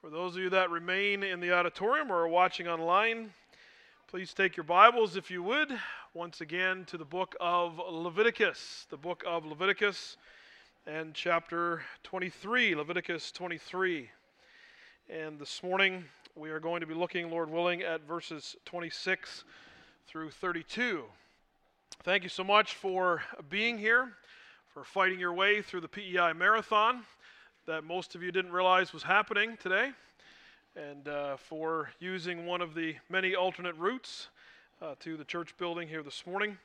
For 0.00 0.08
those 0.08 0.34
of 0.34 0.40
you 0.40 0.48
that 0.48 0.70
remain 0.70 1.22
in 1.22 1.40
the 1.40 1.52
auditorium 1.52 2.10
or 2.10 2.20
are 2.20 2.28
watching 2.28 2.66
online, 2.66 3.34
please 4.08 4.32
take 4.32 4.56
your 4.56 4.64
Bibles, 4.64 5.14
if 5.14 5.30
you 5.30 5.42
would, 5.42 5.78
once 6.14 6.40
again 6.40 6.86
to 6.86 6.96
the 6.96 7.04
book 7.04 7.36
of 7.38 7.78
Leviticus. 7.86 8.86
The 8.88 8.96
book 8.96 9.22
of 9.26 9.44
Leviticus 9.44 10.16
and 10.86 11.12
chapter 11.12 11.82
23, 12.04 12.74
Leviticus 12.76 13.30
23. 13.30 14.08
And 15.10 15.38
this 15.38 15.62
morning 15.62 16.06
we 16.34 16.48
are 16.48 16.60
going 16.60 16.80
to 16.80 16.86
be 16.86 16.94
looking, 16.94 17.30
Lord 17.30 17.50
willing, 17.50 17.82
at 17.82 18.08
verses 18.08 18.56
26 18.64 19.44
through 20.08 20.30
32. 20.30 21.04
Thank 22.04 22.22
you 22.22 22.30
so 22.30 22.42
much 22.42 22.72
for 22.72 23.22
being 23.50 23.76
here, 23.76 24.12
for 24.72 24.82
fighting 24.82 25.20
your 25.20 25.34
way 25.34 25.60
through 25.60 25.82
the 25.82 25.88
PEI 25.88 26.32
Marathon 26.32 27.02
that 27.66 27.84
most 27.84 28.14
of 28.14 28.22
you 28.22 28.32
didn't 28.32 28.52
realize 28.52 28.92
was 28.92 29.02
happening 29.02 29.56
today, 29.62 29.90
and 30.76 31.06
uh, 31.08 31.36
for 31.36 31.90
using 31.98 32.46
one 32.46 32.62
of 32.62 32.74
the 32.74 32.94
many 33.08 33.34
alternate 33.34 33.76
routes 33.76 34.28
uh, 34.80 34.94
to 35.00 35.16
the 35.16 35.24
church 35.24 35.56
building 35.58 35.86
here 35.86 36.02
this 36.02 36.26
morning. 36.26 36.56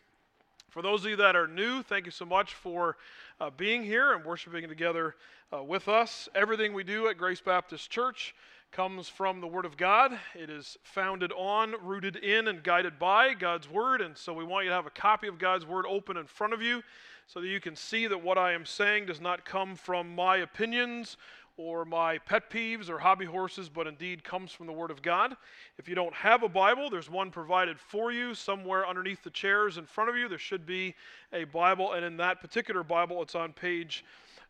For 0.70 0.82
those 0.82 1.04
of 1.04 1.10
you 1.10 1.16
that 1.18 1.36
are 1.36 1.48
new, 1.48 1.84
thank 1.84 2.06
you 2.06 2.12
so 2.12 2.26
much 2.26 2.54
for 2.54 2.96
uh, 3.42 3.50
being 3.50 3.84
here 3.84 4.14
and 4.14 4.24
worshiping 4.24 4.68
together 4.70 5.16
uh, 5.54 5.64
with 5.64 5.88
us. 5.90 6.30
Everything 6.34 6.74
we 6.74 6.84
do 6.84 7.08
at 7.08 7.18
Grace 7.18 7.42
Baptist 7.42 7.90
Church 7.90 8.34
comes 8.72 9.10
from 9.10 9.42
the 9.42 9.48
Word 9.48 9.66
of 9.66 9.78
God. 9.78 10.18
It 10.34 10.50
is 10.50 10.78
founded 10.84 11.32
on, 11.34 11.76
rooted 11.82 12.16
in, 12.16 12.48
and 12.48 12.64
guided 12.64 12.98
by 13.00 13.34
God's 13.34 13.70
Word. 13.70 14.02
And 14.02 14.18
so 14.18 14.34
we 14.34 14.44
want 14.46 14.64
you 14.64 14.70
to 14.70 14.76
have 14.76 14.88
a 14.88 14.92
copy 14.92 15.28
of 15.28 15.40
God's 15.40 15.66
Word 15.66 15.86
open 15.88 16.16
in 16.18 16.26
front 16.26 16.54
of 16.54 16.62
you 16.62 16.84
so 17.28 17.42
that 17.42 17.48
you 17.48 17.60
can 17.60 17.76
see 17.76 18.08
that 18.08 18.24
what 18.24 18.38
I 18.38 18.54
am 18.54 18.66
saying 18.66 19.08
does 19.08 19.22
not 19.22 19.46
come 19.46 19.76
from 19.76 20.14
my 20.14 20.38
opinions 20.38 21.18
or 21.58 21.86
my 21.86 22.18
pet 22.20 22.50
peeves 22.50 22.90
or 22.90 23.00
hobby 23.00 23.26
horses, 23.26 23.70
but 23.70 23.88
indeed 23.88 24.24
comes 24.24 24.52
from 24.52 24.68
the 24.68 24.74
Word 24.74 24.92
of 24.92 25.02
God. 25.02 25.36
If 25.78 25.88
you 25.88 25.96
don't 25.96 26.14
have 26.14 26.44
a 26.44 26.50
Bible, 26.50 26.90
there's 26.90 27.10
one 27.10 27.32
provided 27.32 27.80
for 27.80 28.12
you 28.12 28.36
somewhere 28.36 28.86
underneath 28.86 29.24
the 29.24 29.30
chairs 29.30 29.78
in 29.78 29.86
front 29.86 30.10
of 30.10 30.18
you. 30.18 30.28
There 30.28 30.38
should 30.38 30.66
be 30.66 30.96
a 31.32 31.46
Bible, 31.46 31.94
and 31.94 32.04
in 32.04 32.18
that 32.18 32.42
particular 32.42 32.84
Bible, 32.84 33.22
it's 33.22 33.36
on 33.36 33.54
page 33.54 34.04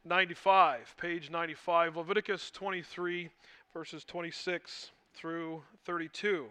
95. 0.03 0.95
Page 0.97 1.29
95, 1.29 1.97
Leviticus 1.97 2.49
23, 2.51 3.29
verses 3.73 4.03
26 4.03 4.91
through 5.13 5.61
32. 5.85 6.47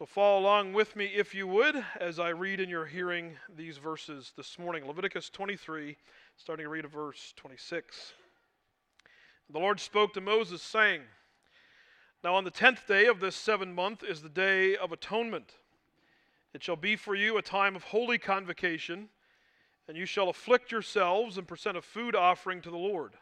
So 0.00 0.06
follow 0.06 0.40
along 0.40 0.72
with 0.72 0.96
me, 0.96 1.12
if 1.14 1.34
you 1.34 1.46
would, 1.46 1.84
as 2.00 2.18
I 2.18 2.30
read 2.30 2.58
in 2.58 2.70
your 2.70 2.86
hearing 2.86 3.36
these 3.54 3.76
verses 3.76 4.32
this 4.34 4.58
morning. 4.58 4.86
Leviticus 4.86 5.28
23, 5.28 5.94
starting 6.38 6.64
to 6.64 6.70
read 6.70 6.86
at 6.86 6.90
verse 6.90 7.34
26. 7.36 8.14
The 9.50 9.58
Lord 9.58 9.78
spoke 9.78 10.14
to 10.14 10.22
Moses, 10.22 10.62
saying, 10.62 11.02
Now 12.24 12.34
on 12.34 12.44
the 12.44 12.50
tenth 12.50 12.86
day 12.86 13.08
of 13.08 13.20
this 13.20 13.36
seventh 13.36 13.74
month 13.74 14.02
is 14.02 14.22
the 14.22 14.30
day 14.30 14.74
of 14.74 14.90
atonement. 14.90 15.52
It 16.54 16.62
shall 16.62 16.76
be 16.76 16.96
for 16.96 17.14
you 17.14 17.36
a 17.36 17.42
time 17.42 17.76
of 17.76 17.82
holy 17.82 18.16
convocation, 18.16 19.10
and 19.86 19.98
you 19.98 20.06
shall 20.06 20.30
afflict 20.30 20.72
yourselves 20.72 21.36
and 21.36 21.46
present 21.46 21.76
a 21.76 21.82
food 21.82 22.16
offering 22.16 22.62
to 22.62 22.70
the 22.70 22.78
Lord. 22.78 23.12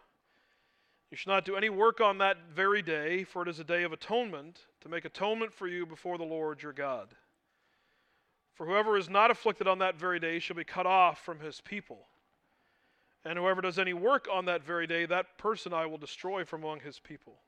You 1.11 1.17
shall 1.17 1.33
not 1.33 1.45
do 1.45 1.57
any 1.57 1.71
work 1.71 2.01
on 2.01 2.19
that 2.19 2.37
very 2.55 2.83
day, 2.83 3.25
for 3.25 3.43
it 3.43 3.49
is 3.49 3.59
a 3.59 3.65
day 3.65 3.83
of 3.83 3.93
atonement, 3.93 4.61
to 4.83 4.89
make 4.89 5.07
atonement 5.07 5.55
for 5.55 5.67
you 5.67 5.87
before 5.87 6.19
the 6.19 6.25
Lord 6.25 6.63
your 6.63 6.75
God. 6.75 7.09
For 8.55 8.67
whoever 8.67 8.99
is 8.99 9.09
not 9.09 9.31
afflicted 9.31 9.67
on 9.67 9.79
that 9.79 9.97
very 9.97 10.21
day 10.21 10.39
shall 10.39 10.57
be 10.57 10.65
cut 10.65 10.85
off 10.85 11.25
from 11.25 11.41
his 11.41 11.61
people. 11.61 12.09
And 13.25 13.39
whoever 13.39 13.63
does 13.63 13.79
any 13.79 13.95
work 13.95 14.29
on 14.31 14.45
that 14.47 14.65
very 14.65 14.87
day, 14.87 15.07
that 15.07 15.39
person 15.39 15.73
I 15.73 15.87
will 15.87 15.99
destroy 15.99 16.45
from 16.45 16.63
among 16.63 16.81
his 16.81 16.99
people. 16.99 17.39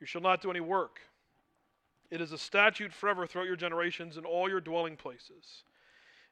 You 0.00 0.06
shall 0.06 0.22
not 0.22 0.42
do 0.42 0.50
any 0.50 0.60
work. 0.60 1.00
It 2.10 2.20
is 2.20 2.32
a 2.32 2.38
statute 2.38 2.92
forever 2.92 3.26
throughout 3.26 3.46
your 3.46 3.56
generations 3.56 4.16
in 4.16 4.24
all 4.24 4.48
your 4.48 4.60
dwelling 4.60 4.96
places. 4.96 5.64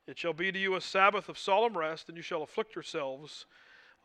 It 0.06 0.19
shall 0.19 0.33
be 0.33 0.50
to 0.50 0.58
you 0.58 0.74
a 0.74 0.80
Sabbath 0.80 1.28
of 1.28 1.39
solemn 1.39 1.77
rest, 1.77 2.08
and 2.08 2.17
you 2.17 2.23
shall 2.23 2.42
afflict 2.42 2.74
yourselves. 2.74 3.46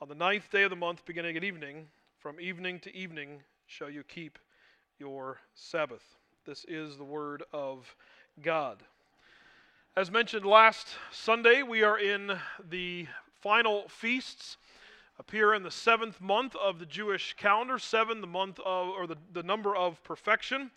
On 0.02 0.10
the 0.10 0.16
ninth 0.16 0.52
day 0.52 0.64
of 0.64 0.70
the 0.70 0.76
month, 0.76 1.06
beginning 1.06 1.38
at 1.38 1.44
evening, 1.44 1.88
from 2.24 2.40
evening 2.40 2.80
to 2.80 2.96
evening 2.96 3.42
shall 3.68 3.90
you 3.90 4.02
keep 4.02 4.40
your 4.98 5.42
Sabbath. 5.56 6.16
This 6.46 6.66
is 6.70 6.96
the 6.96 7.04
word 7.04 7.44
of 7.52 7.98
God. 8.42 8.82
As 9.98 10.10
mentioned 10.10 10.46
last 10.46 10.88
Sunday, 11.12 11.64
we 11.64 11.84
are 11.84 12.00
in 12.00 12.32
the 12.70 13.08
final 13.42 13.90
feasts 13.90 14.56
appear 15.20 15.54
in 15.54 15.64
the 15.64 15.70
seventh 15.70 16.22
month 16.22 16.56
of 16.56 16.80
the 16.80 16.86
Jewish 16.86 17.34
calendar, 17.34 17.78
seven, 17.78 18.22
the 18.22 18.28
month 18.28 18.58
of, 18.66 18.88
or 18.88 19.06
the, 19.06 19.18
the 19.34 19.44
number 19.44 19.76
of 19.76 20.02
perfection. 20.06 20.72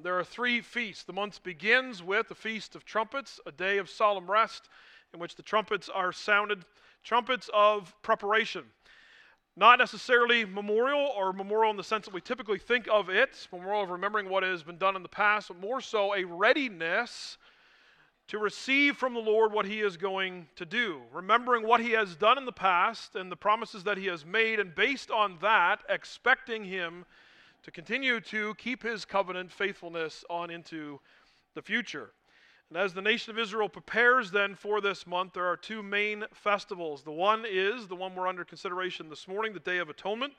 There 0.00 0.16
are 0.16 0.22
three 0.22 0.60
feasts. 0.60 1.02
The 1.02 1.12
month 1.12 1.42
begins 1.42 2.04
with 2.04 2.28
the 2.28 2.36
Feast 2.36 2.76
of 2.76 2.84
Trumpets, 2.84 3.40
a 3.46 3.50
day 3.50 3.78
of 3.78 3.90
solemn 3.90 4.30
rest 4.30 4.68
in 5.12 5.18
which 5.18 5.34
the 5.34 5.42
trumpets 5.42 5.88
are 5.88 6.12
sounded, 6.12 6.64
trumpets 7.02 7.50
of 7.52 7.92
preparation. 8.02 8.62
Not 9.56 9.78
necessarily 9.78 10.44
memorial 10.44 11.12
or 11.16 11.32
memorial 11.32 11.70
in 11.70 11.76
the 11.76 11.84
sense 11.84 12.06
that 12.06 12.14
we 12.14 12.20
typically 12.20 12.58
think 12.58 12.88
of 12.90 13.08
it, 13.08 13.46
memorial 13.52 13.84
of 13.84 13.90
remembering 13.90 14.28
what 14.28 14.42
has 14.42 14.64
been 14.64 14.78
done 14.78 14.96
in 14.96 15.02
the 15.02 15.08
past, 15.08 15.48
but 15.48 15.60
more 15.60 15.80
so 15.80 16.14
a 16.14 16.24
readiness 16.24 17.38
to 18.26 18.38
receive 18.38 18.96
from 18.96 19.14
the 19.14 19.20
Lord 19.20 19.52
what 19.52 19.66
He 19.66 19.80
is 19.80 19.96
going 19.96 20.48
to 20.56 20.64
do, 20.64 21.02
remembering 21.12 21.66
what 21.66 21.80
He 21.80 21.92
has 21.92 22.16
done 22.16 22.36
in 22.36 22.46
the 22.46 22.52
past 22.52 23.14
and 23.14 23.30
the 23.30 23.36
promises 23.36 23.84
that 23.84 23.96
He 23.96 24.06
has 24.06 24.24
made, 24.24 24.58
and 24.58 24.74
based 24.74 25.10
on 25.10 25.38
that, 25.40 25.82
expecting 25.88 26.64
Him 26.64 27.04
to 27.62 27.70
continue 27.70 28.20
to 28.22 28.54
keep 28.54 28.82
His 28.82 29.04
covenant 29.04 29.52
faithfulness 29.52 30.24
on 30.28 30.50
into 30.50 30.98
the 31.54 31.62
future. 31.62 32.10
And 32.70 32.78
as 32.78 32.94
the 32.94 33.02
nation 33.02 33.30
of 33.30 33.38
Israel 33.38 33.68
prepares 33.68 34.30
then 34.30 34.54
for 34.54 34.80
this 34.80 35.06
month, 35.06 35.34
there 35.34 35.46
are 35.46 35.56
two 35.56 35.82
main 35.82 36.24
festivals. 36.32 37.02
The 37.02 37.12
one 37.12 37.44
is 37.48 37.86
the 37.86 37.94
one 37.94 38.14
we're 38.14 38.26
under 38.26 38.44
consideration 38.44 39.08
this 39.08 39.28
morning, 39.28 39.52
the 39.52 39.60
Day 39.60 39.78
of 39.78 39.90
Atonement. 39.90 40.32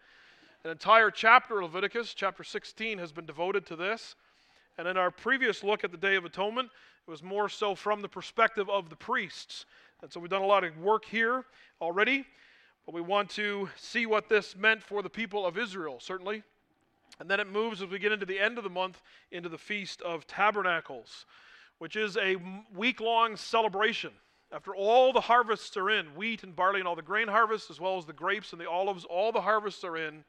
An 0.64 0.72
entire 0.72 1.12
chapter 1.12 1.62
of 1.62 1.74
Leviticus, 1.74 2.14
chapter 2.14 2.44
16, 2.44 2.98
has 2.98 3.12
been 3.12 3.26
devoted 3.26 3.66
to 3.68 3.76
this. 3.76 4.16
And 4.78 4.88
in 4.88 4.98
our 4.98 5.12
previous 5.12 5.64
look 5.64 5.84
at 5.84 5.92
the 5.92 5.98
Day 5.98 6.16
of 6.16 6.26
Atonement, 6.26 6.70
it 7.08 7.12
was 7.12 7.22
more 7.22 7.48
so 7.48 7.76
from 7.76 8.02
the 8.02 8.10
perspective 8.10 8.70
of 8.70 8.90
the 8.90 8.96
priests. 8.96 9.66
And 10.02 10.12
so 10.12 10.20
we've 10.20 10.30
done 10.30 10.42
a 10.42 10.48
lot 10.48 10.64
of 10.64 10.78
work 10.78 11.06
here 11.06 11.46
already, 11.80 12.26
but 12.86 12.96
we 12.96 13.02
want 13.02 13.30
to 13.32 13.70
see 13.78 14.06
what 14.06 14.28
this 14.28 14.56
meant 14.56 14.82
for 14.82 15.02
the 15.02 15.10
people 15.10 15.46
of 15.46 15.58
Israel, 15.58 16.00
certainly. 16.00 16.44
And 17.20 17.30
then 17.30 17.40
it 17.40 17.48
moves 17.48 17.82
as 17.82 17.90
we 17.90 18.00
get 18.00 18.12
into 18.12 18.26
the 18.26 18.40
end 18.40 18.58
of 18.58 18.64
the 18.64 18.70
month 18.70 19.02
into 19.32 19.48
the 19.48 19.58
Feast 19.58 20.02
of 20.02 20.28
Tabernacles, 20.28 21.26
which 21.80 21.96
is 21.96 22.18
a 22.18 22.38
week 22.74 23.00
long 23.00 23.36
celebration. 23.36 24.12
After 24.52 24.76
all 24.76 25.12
the 25.12 25.22
harvests 25.22 25.76
are 25.76 25.90
in 25.90 26.08
wheat 26.16 26.44
and 26.44 26.56
barley 26.56 26.80
and 26.80 26.88
all 26.88 26.96
the 26.96 27.02
grain 27.02 27.28
harvests, 27.28 27.70
as 27.70 27.80
well 27.80 27.98
as 27.98 28.06
the 28.06 28.14
grapes 28.14 28.52
and 28.52 28.62
the 28.62 28.70
olives, 28.70 29.04
all 29.06 29.32
the 29.32 29.42
harvests 29.42 29.84
are 29.84 29.98
in. 29.98 30.24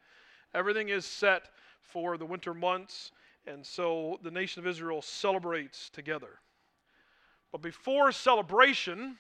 Everything 0.55 0.89
is 0.89 1.05
set 1.05 1.51
for 1.81 2.17
the 2.17 2.27
winter 2.27 2.55
months. 2.55 3.13
And 3.47 3.65
so 3.65 4.19
the 4.23 4.31
nation 4.31 4.61
of 4.61 4.67
Israel 4.67 5.03
celebrates 5.03 5.91
together. 5.91 6.41
But 7.53 7.63
before 7.63 8.11
celebration, 8.11 9.17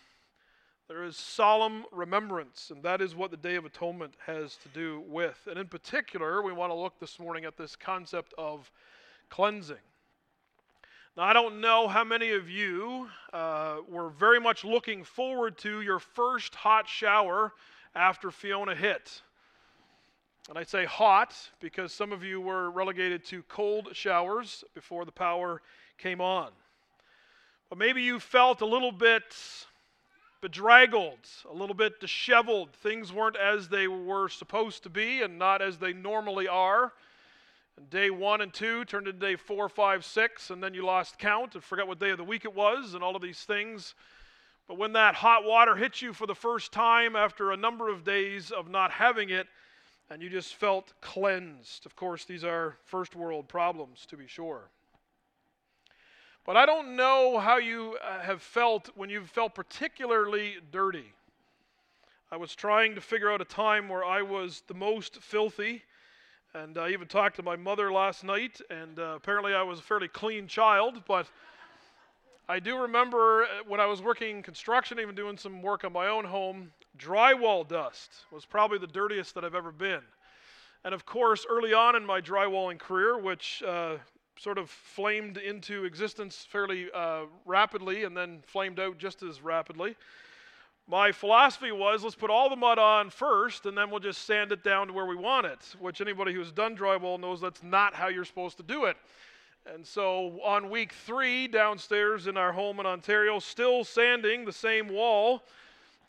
there 0.88 1.04
is 1.04 1.16
solemn 1.16 1.84
remembrance, 1.92 2.70
and 2.70 2.82
that 2.82 3.00
is 3.00 3.14
what 3.14 3.30
the 3.30 3.36
Day 3.36 3.56
of 3.56 3.64
Atonement 3.64 4.14
has 4.26 4.56
to 4.56 4.68
do 4.68 5.02
with. 5.06 5.38
And 5.48 5.58
in 5.58 5.66
particular, 5.68 6.42
we 6.42 6.52
want 6.52 6.70
to 6.70 6.76
look 6.76 6.98
this 6.98 7.18
morning 7.18 7.44
at 7.44 7.56
this 7.56 7.76
concept 7.76 8.34
of 8.38 8.70
cleansing. 9.28 9.76
Now, 11.16 11.22
I 11.22 11.32
don't 11.32 11.62
know 11.62 11.88
how 11.88 12.04
many 12.04 12.32
of 12.32 12.50
you 12.50 13.08
uh, 13.32 13.76
were 13.88 14.10
very 14.10 14.38
much 14.38 14.64
looking 14.64 15.02
forward 15.02 15.56
to 15.58 15.80
your 15.80 15.98
first 15.98 16.54
hot 16.54 16.86
shower 16.86 17.54
after 17.94 18.30
Fiona 18.30 18.74
hit. 18.74 19.22
And 20.50 20.58
I 20.58 20.62
say 20.62 20.84
hot 20.84 21.34
because 21.58 21.94
some 21.94 22.12
of 22.12 22.22
you 22.22 22.38
were 22.38 22.70
relegated 22.70 23.24
to 23.26 23.42
cold 23.44 23.88
showers 23.96 24.62
before 24.74 25.06
the 25.06 25.12
power 25.12 25.62
came 25.96 26.20
on. 26.20 26.50
But 27.70 27.78
maybe 27.78 28.02
you 28.02 28.20
felt 28.20 28.60
a 28.60 28.66
little 28.66 28.92
bit 28.92 29.34
bedraggled, 30.42 31.26
a 31.50 31.54
little 31.54 31.74
bit 31.74 31.98
disheveled. 31.98 32.74
Things 32.74 33.10
weren't 33.10 33.36
as 33.36 33.70
they 33.70 33.88
were 33.88 34.28
supposed 34.28 34.82
to 34.82 34.90
be 34.90 35.22
and 35.22 35.38
not 35.38 35.62
as 35.62 35.78
they 35.78 35.94
normally 35.94 36.46
are. 36.46 36.92
And 37.76 37.90
day 37.90 38.10
one 38.10 38.40
and 38.40 38.52
two 38.52 38.84
turned 38.84 39.06
into 39.06 39.20
day 39.20 39.36
four, 39.36 39.68
five, 39.68 40.04
six, 40.04 40.50
and 40.50 40.62
then 40.62 40.72
you 40.72 40.84
lost 40.84 41.18
count 41.18 41.54
and 41.54 41.62
forgot 41.62 41.88
what 41.88 42.00
day 42.00 42.10
of 42.10 42.18
the 42.18 42.24
week 42.24 42.44
it 42.44 42.54
was 42.54 42.94
and 42.94 43.04
all 43.04 43.16
of 43.16 43.22
these 43.22 43.40
things. 43.40 43.94
But 44.66 44.78
when 44.78 44.94
that 44.94 45.14
hot 45.14 45.44
water 45.44 45.76
hit 45.76 46.02
you 46.02 46.12
for 46.12 46.26
the 46.26 46.34
first 46.34 46.72
time 46.72 47.14
after 47.14 47.52
a 47.52 47.56
number 47.56 47.88
of 47.88 48.04
days 48.04 48.50
of 48.50 48.68
not 48.68 48.90
having 48.90 49.30
it, 49.30 49.46
and 50.08 50.22
you 50.22 50.30
just 50.30 50.54
felt 50.54 50.92
cleansed. 51.00 51.84
Of 51.84 51.96
course, 51.96 52.24
these 52.24 52.44
are 52.44 52.76
first 52.84 53.16
world 53.16 53.48
problems, 53.48 54.06
to 54.06 54.16
be 54.16 54.26
sure. 54.26 54.70
But 56.44 56.56
I 56.56 56.64
don't 56.64 56.94
know 56.94 57.38
how 57.38 57.56
you 57.58 57.98
uh, 58.02 58.20
have 58.20 58.40
felt 58.40 58.90
when 58.94 59.10
you've 59.10 59.28
felt 59.28 59.54
particularly 59.54 60.56
dirty. 60.70 61.12
I 62.30 62.36
was 62.36 62.54
trying 62.54 62.94
to 62.94 63.00
figure 63.00 63.30
out 63.30 63.40
a 63.40 63.44
time 63.44 63.88
where 63.88 64.04
I 64.04 64.22
was 64.22 64.62
the 64.68 64.74
most 64.74 65.16
filthy, 65.16 65.82
And 66.56 66.78
I 66.78 66.88
even 66.88 67.06
talked 67.06 67.36
to 67.36 67.42
my 67.42 67.56
mother 67.56 67.92
last 67.92 68.24
night, 68.24 68.62
and 68.70 68.98
uh, 68.98 69.12
apparently 69.16 69.52
I 69.52 69.62
was 69.62 69.80
a 69.80 69.82
fairly 69.82 70.08
clean 70.08 70.46
child, 70.46 71.02
but 71.06 71.28
I 72.48 72.60
do 72.60 72.78
remember 72.78 73.42
uh, 73.42 73.46
when 73.68 73.78
I 73.78 73.84
was 73.84 74.00
working 74.00 74.42
construction, 74.42 74.98
even 74.98 75.14
doing 75.14 75.36
some 75.36 75.60
work 75.60 75.84
on 75.84 75.92
my 75.92 76.08
own 76.08 76.24
home, 76.24 76.70
drywall 76.98 77.68
dust 77.68 78.10
was 78.32 78.46
probably 78.46 78.78
the 78.78 78.86
dirtiest 78.86 79.34
that 79.34 79.44
I've 79.44 79.54
ever 79.54 79.70
been. 79.70 80.00
And 80.82 80.94
of 80.94 81.04
course, 81.04 81.44
early 81.50 81.74
on 81.74 81.94
in 81.94 82.06
my 82.06 82.22
drywalling 82.22 82.78
career, 82.78 83.18
which 83.18 83.62
uh, 83.62 83.96
sort 84.38 84.56
of 84.56 84.70
flamed 84.70 85.36
into 85.36 85.84
existence 85.84 86.46
fairly 86.50 86.86
uh, 86.94 87.24
rapidly 87.44 88.04
and 88.04 88.16
then 88.16 88.42
flamed 88.46 88.80
out 88.80 88.96
just 88.96 89.22
as 89.22 89.42
rapidly, 89.42 89.94
my 90.88 91.10
philosophy 91.10 91.72
was 91.72 92.04
let's 92.04 92.14
put 92.14 92.30
all 92.30 92.48
the 92.48 92.56
mud 92.56 92.78
on 92.78 93.10
first 93.10 93.66
and 93.66 93.76
then 93.76 93.90
we'll 93.90 94.00
just 94.00 94.24
sand 94.26 94.52
it 94.52 94.62
down 94.62 94.86
to 94.86 94.92
where 94.92 95.06
we 95.06 95.16
want 95.16 95.46
it, 95.46 95.58
which 95.80 96.00
anybody 96.00 96.32
who's 96.32 96.52
done 96.52 96.76
drywall 96.76 97.18
knows 97.18 97.40
that's 97.40 97.62
not 97.62 97.94
how 97.94 98.08
you're 98.08 98.24
supposed 98.24 98.56
to 98.56 98.62
do 98.62 98.84
it. 98.84 98.96
And 99.74 99.84
so 99.84 100.40
on 100.44 100.70
week 100.70 100.92
three, 100.92 101.48
downstairs 101.48 102.28
in 102.28 102.36
our 102.36 102.52
home 102.52 102.78
in 102.78 102.86
Ontario, 102.86 103.40
still 103.40 103.82
sanding 103.82 104.44
the 104.44 104.52
same 104.52 104.88
wall, 104.88 105.42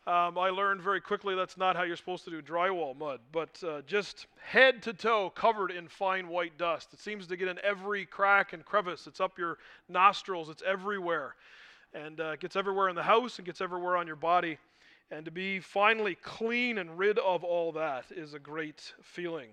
um, 0.07 0.38
I 0.38 0.51
learned 0.51 0.81
very 0.81 1.01
quickly 1.01 1.35
that's 1.35 1.57
not 1.57 1.75
how 1.75 1.83
you're 1.83 1.97
supposed 1.97 2.24
to 2.25 2.29
do 2.29 2.41
drywall 2.41 2.97
mud, 2.97 3.19
but 3.33 3.62
uh, 3.62 3.81
just 3.81 4.27
head 4.41 4.81
to 4.83 4.94
toe 4.94 5.29
covered 5.31 5.69
in 5.69 5.89
fine 5.89 6.29
white 6.29 6.57
dust. 6.57 6.94
It 6.94 7.01
seems 7.01 7.27
to 7.27 7.35
get 7.35 7.50
in 7.50 7.59
every 7.62 8.06
crack 8.06 8.53
and 8.53 8.63
crevice. 8.63 9.06
It's 9.06 9.19
up 9.19 9.38
your 9.38 9.57
nostrils, 9.89 10.47
it's 10.50 10.63
everywhere. 10.65 11.35
And 11.94 12.21
uh, 12.21 12.31
it 12.31 12.39
gets 12.39 12.56
everywhere 12.56 12.88
in 12.88 12.95
the 12.95 13.03
house 13.03 13.38
and 13.38 13.45
gets 13.45 13.59
everywhere 13.59 13.97
on 13.97 14.07
your 14.07 14.15
body. 14.15 14.59
And 15.09 15.25
to 15.25 15.31
be 15.31 15.59
finally 15.59 16.15
clean 16.15 16.77
and 16.77 16.98
rid 16.98 17.18
of 17.19 17.44
all 17.44 17.71
that 17.74 18.06
is 18.12 18.33
a 18.33 18.39
great 18.39 18.94
feeling. 19.01 19.50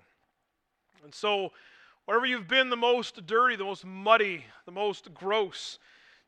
And 1.05 1.15
so, 1.15 1.53
Wherever 2.07 2.27
you've 2.27 2.49
been 2.49 2.69
the 2.69 2.77
most 2.77 3.25
dirty, 3.27 3.57
the 3.57 3.65
most 3.65 3.85
muddy, 3.85 4.45
the 4.67 4.73
most 4.73 5.15
gross, 5.15 5.79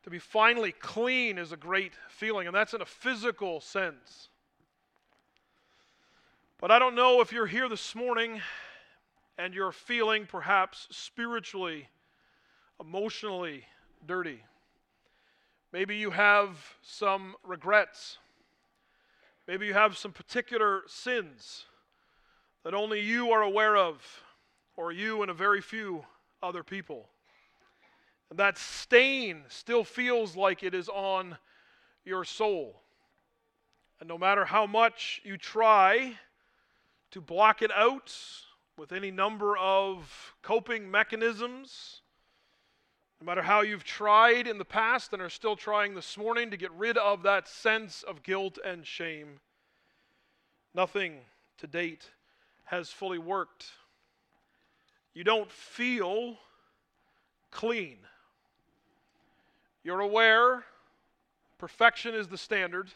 to 0.04 0.10
be 0.10 0.18
finally 0.18 0.72
clean 0.72 1.36
is 1.36 1.52
a 1.52 1.56
great 1.56 1.92
feeling, 2.08 2.46
and 2.46 2.56
that's 2.56 2.72
in 2.72 2.80
a 2.80 2.86
physical 2.86 3.60
sense. 3.60 4.28
But 6.58 6.70
I 6.70 6.78
don't 6.78 6.94
know 6.94 7.20
if 7.20 7.30
you're 7.30 7.46
here 7.46 7.68
this 7.68 7.94
morning 7.94 8.40
and 9.36 9.52
you're 9.52 9.72
feeling 9.72 10.24
perhaps 10.24 10.88
spiritually, 10.90 11.88
emotionally 12.80 13.64
dirty. 14.06 14.42
Maybe 15.72 15.96
you 15.96 16.10
have 16.10 16.56
some 16.80 17.34
regrets. 17.44 18.16
Maybe 19.46 19.66
you 19.66 19.74
have 19.74 19.96
some 19.96 20.12
particular 20.12 20.82
sins 20.88 21.66
that 22.64 22.74
only 22.74 23.00
you 23.00 23.30
are 23.30 23.42
aware 23.42 23.76
of 23.76 24.02
or 24.76 24.90
you 24.90 25.22
and 25.22 25.30
a 25.30 25.34
very 25.34 25.60
few 25.60 26.04
other 26.42 26.64
people. 26.64 27.08
And 28.28 28.38
that 28.40 28.58
stain 28.58 29.44
still 29.48 29.84
feels 29.84 30.34
like 30.34 30.64
it 30.64 30.74
is 30.74 30.88
on 30.88 31.38
your 32.04 32.24
soul. 32.24 32.82
And 34.00 34.08
no 34.08 34.18
matter 34.18 34.44
how 34.44 34.66
much 34.66 35.20
you 35.24 35.36
try 35.36 36.14
to 37.12 37.20
block 37.20 37.62
it 37.62 37.70
out 37.70 38.12
with 38.76 38.90
any 38.90 39.12
number 39.12 39.56
of 39.56 40.34
coping 40.42 40.90
mechanisms, 40.90 42.02
no 43.20 43.26
matter 43.26 43.42
how 43.42 43.62
you've 43.62 43.84
tried 43.84 44.46
in 44.46 44.58
the 44.58 44.64
past 44.64 45.12
and 45.12 45.22
are 45.22 45.30
still 45.30 45.56
trying 45.56 45.94
this 45.94 46.18
morning 46.18 46.50
to 46.50 46.56
get 46.56 46.70
rid 46.72 46.98
of 46.98 47.22
that 47.22 47.48
sense 47.48 48.02
of 48.02 48.22
guilt 48.22 48.58
and 48.64 48.86
shame, 48.86 49.40
nothing 50.74 51.18
to 51.58 51.66
date 51.66 52.10
has 52.64 52.90
fully 52.90 53.18
worked 53.18 53.66
you 55.16 55.24
don't 55.24 55.50
feel 55.50 56.36
clean. 57.50 57.96
You're 59.82 60.00
aware 60.00 60.62
perfection 61.56 62.14
is 62.14 62.28
the 62.28 62.36
standard. 62.36 62.90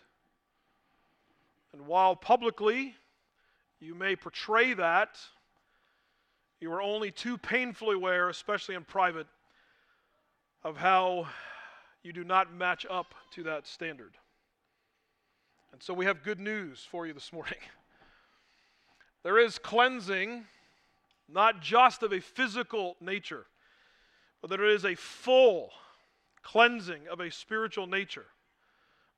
And 1.72 1.86
while 1.86 2.14
publicly 2.14 2.94
you 3.80 3.94
may 3.94 4.16
portray 4.16 4.74
that, 4.74 5.18
you 6.60 6.70
are 6.74 6.82
only 6.82 7.10
too 7.10 7.38
painfully 7.38 7.96
aware, 7.96 8.28
especially 8.28 8.74
in 8.74 8.84
private, 8.84 9.26
of 10.62 10.76
how 10.76 11.26
you 12.02 12.12
do 12.12 12.24
not 12.24 12.52
match 12.52 12.86
up 12.88 13.14
to 13.32 13.42
that 13.44 13.66
standard. 13.66 14.12
And 15.72 15.82
so 15.82 15.94
we 15.94 16.04
have 16.04 16.22
good 16.22 16.40
news 16.40 16.86
for 16.90 17.06
you 17.06 17.12
this 17.12 17.32
morning. 17.32 17.58
There 19.22 19.38
is 19.38 19.58
cleansing 19.58 20.46
not 21.28 21.60
just 21.60 22.02
of 22.02 22.10
a 22.10 22.20
physical 22.20 22.96
nature, 23.02 23.44
but 24.40 24.48
there 24.48 24.64
is 24.64 24.86
a 24.86 24.94
full 24.94 25.70
cleansing 26.42 27.06
of 27.06 27.20
a 27.20 27.30
spiritual 27.30 27.86
nature 27.86 28.24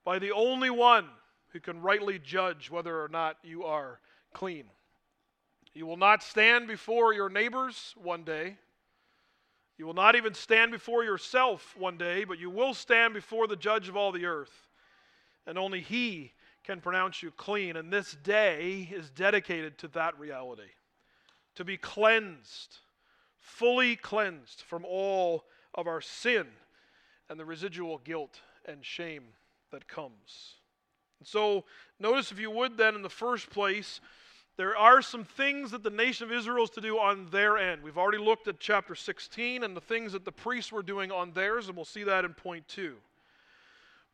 by 0.05 0.19
the 0.19 0.33
only 0.33 0.71
one 0.71 1.07
who 1.53 1.61
can 1.61 1.81
rightly 1.81 2.19
judge 2.19 2.71
whether 2.71 3.01
or 3.01 3.09
not 3.09 3.37
you 3.45 3.63
are 3.63 4.01
clean. 4.35 4.65
You 5.75 5.87
will 5.87 5.97
not 5.97 6.23
stand 6.23 6.67
before 6.67 7.15
your 7.15 7.29
neighbors 7.29 7.95
one 7.97 8.25
day. 8.25 8.57
You 9.83 9.87
will 9.87 9.95
not 9.95 10.15
even 10.15 10.33
stand 10.33 10.71
before 10.71 11.03
yourself 11.03 11.75
one 11.77 11.97
day, 11.97 12.23
but 12.23 12.39
you 12.39 12.51
will 12.51 12.73
stand 12.73 13.15
before 13.15 13.49
the 13.49 13.57
judge 13.57 13.89
of 13.89 13.97
all 13.97 14.13
the 14.13 14.27
earth. 14.27 14.69
And 15.45 15.59
only 15.59 15.81
he 15.81 16.35
can 16.63 16.81
pronounce 16.81 17.21
you 17.21 17.33
clean. 17.33 17.75
And 17.75 17.93
this 17.93 18.17
day 18.23 18.89
is 18.93 19.11
dedicated 19.11 19.79
to 19.79 19.89
that 19.89 20.17
reality 20.21 20.71
to 21.57 21.65
be 21.65 21.77
cleansed, 21.77 22.77
fully 23.41 23.97
cleansed 23.97 24.61
from 24.61 24.85
all 24.85 25.47
of 25.75 25.89
our 25.89 26.01
sin 26.01 26.47
and 27.29 27.41
the 27.41 27.45
residual 27.45 27.99
guilt 27.99 28.39
and 28.65 28.85
shame 28.85 29.25
that 29.73 29.89
comes. 29.89 30.59
And 31.19 31.27
so, 31.27 31.65
notice 31.99 32.31
if 32.31 32.39
you 32.39 32.53
would, 32.53 32.77
then, 32.77 32.95
in 32.95 33.03
the 33.03 33.11
first 33.11 33.51
place, 33.51 34.01
there 34.63 34.77
are 34.77 35.03
some 35.03 35.25
things 35.25 35.73
that 35.73 35.83
the 35.83 35.91
nation 35.91 36.25
of 36.25 36.31
Israel 36.31 36.63
is 36.63 36.71
to 36.71 36.81
do 36.81 36.97
on 36.97 37.27
their 37.33 37.59
end. 37.59 37.83
We've 37.83 37.99
already 37.99 38.23
looked 38.23 38.47
at 38.47 38.61
chapter 38.61 38.95
16 38.95 39.65
and 39.65 39.77
the 39.77 39.81
things 39.81 40.13
that 40.13 40.25
the 40.25 40.31
priests 40.31 40.71
were 40.71 40.85
doing 40.85 41.11
on 41.11 41.33
theirs, 41.33 41.67
and 41.67 41.75
we'll 41.75 41.85
see 41.85 42.05
that 42.05 42.25
in 42.25 42.33
point 42.33 42.69
two. 42.69 42.95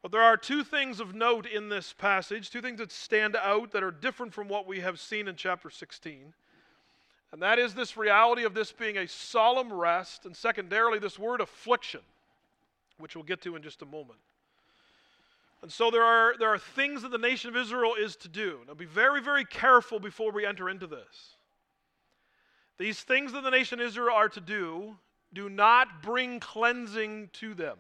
But 0.01 0.11
there 0.11 0.23
are 0.23 0.39
two 0.39 0.65
things 0.65 1.01
of 1.01 1.15
note 1.15 1.45
in 1.45 1.69
this 1.69 1.93
passage, 1.93 2.49
two 2.49 2.63
things 2.63 2.79
that 2.79 2.91
stand 2.91 3.37
out 3.37 3.73
that 3.73 3.83
are 3.83 3.91
different 3.91 4.33
from 4.33 4.49
what 4.49 4.67
we 4.67 4.81
have 4.81 4.99
seen 4.99 5.29
in 5.29 5.37
chapter 5.37 5.69
16. 5.69 6.33
And 7.31 7.43
that 7.43 7.59
is 7.59 7.75
this 7.75 7.99
reality 7.99 8.45
of 8.45 8.55
this 8.55 8.73
being 8.73 8.97
a 8.97 9.07
solemn 9.07 9.71
rest, 9.71 10.25
and 10.25 10.35
secondarily, 10.35 10.99
this 10.99 11.19
word 11.19 11.43
affliction, 11.43 12.01
which 12.97 13.15
we'll 13.15 13.23
get 13.23 13.43
to 13.43 13.55
in 13.55 13.63
just 13.63 13.83
a 13.83 13.87
moment. 13.87 14.19
And 15.63 15.73
so 15.73 15.91
there 15.91 16.05
are, 16.05 16.35
there 16.39 16.49
are 16.49 16.59
things 16.59 17.03
that 17.03 17.11
the 17.11 17.19
nation 17.19 17.51
of 17.51 17.57
Israel 17.57 17.95
is 17.99 18.17
to 18.17 18.29
do. 18.29 18.61
Now 18.67 18.75
be 18.75 18.85
very, 18.85 19.21
very 19.21 19.45
careful 19.45 19.99
before 19.99 20.31
we 20.31 20.47
enter 20.47 20.69
into 20.69 20.87
this. 20.87 21.37
These 22.79 23.01
things 23.01 23.33
that 23.33 23.43
the 23.43 23.51
nation 23.51 23.81
of 23.81 23.87
Israel 23.87 24.15
are 24.15 24.29
to 24.29 24.41
do 24.41 24.97
do 25.33 25.49
not 25.49 26.01
bring 26.01 26.39
cleansing 26.39 27.31
to 27.35 27.55
them. 27.55 27.77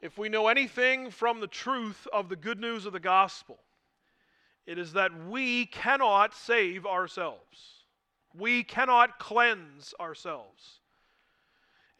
If 0.00 0.16
we 0.16 0.28
know 0.28 0.46
anything 0.46 1.10
from 1.10 1.40
the 1.40 1.48
truth 1.48 2.06
of 2.12 2.28
the 2.28 2.36
good 2.36 2.60
news 2.60 2.86
of 2.86 2.92
the 2.92 3.00
gospel, 3.00 3.58
it 4.66 4.78
is 4.78 4.92
that 4.92 5.10
we 5.28 5.66
cannot 5.66 6.34
save 6.34 6.86
ourselves. 6.86 7.84
We 8.38 8.62
cannot 8.62 9.18
cleanse 9.18 9.94
ourselves. 9.98 10.80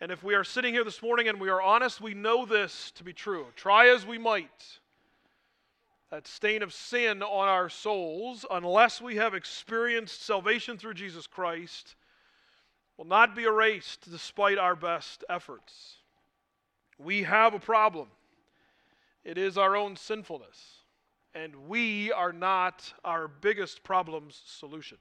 And 0.00 0.12
if 0.12 0.22
we 0.22 0.34
are 0.34 0.44
sitting 0.44 0.74
here 0.74 0.84
this 0.84 1.02
morning 1.02 1.28
and 1.28 1.40
we 1.40 1.48
are 1.48 1.62
honest, 1.62 2.00
we 2.00 2.14
know 2.14 2.44
this 2.44 2.90
to 2.92 3.04
be 3.04 3.12
true. 3.12 3.46
Try 3.56 3.88
as 3.88 4.06
we 4.06 4.18
might, 4.18 4.78
that 6.10 6.26
stain 6.26 6.62
of 6.62 6.72
sin 6.72 7.22
on 7.22 7.48
our 7.48 7.68
souls, 7.68 8.44
unless 8.50 9.00
we 9.00 9.16
have 9.16 9.34
experienced 9.34 10.22
salvation 10.22 10.76
through 10.76 10.94
Jesus 10.94 11.26
Christ, 11.26 11.96
will 12.96 13.06
not 13.06 13.34
be 13.34 13.44
erased 13.44 14.10
despite 14.10 14.58
our 14.58 14.76
best 14.76 15.24
efforts. 15.28 15.96
We 16.98 17.22
have 17.22 17.54
a 17.54 17.58
problem. 17.58 18.08
It 19.24 19.38
is 19.38 19.58
our 19.58 19.76
own 19.76 19.96
sinfulness 19.96 20.76
and 21.36 21.54
we 21.68 22.10
are 22.12 22.32
not 22.32 22.92
our 23.04 23.28
biggest 23.28 23.84
problem's 23.84 24.40
solution. 24.46 24.96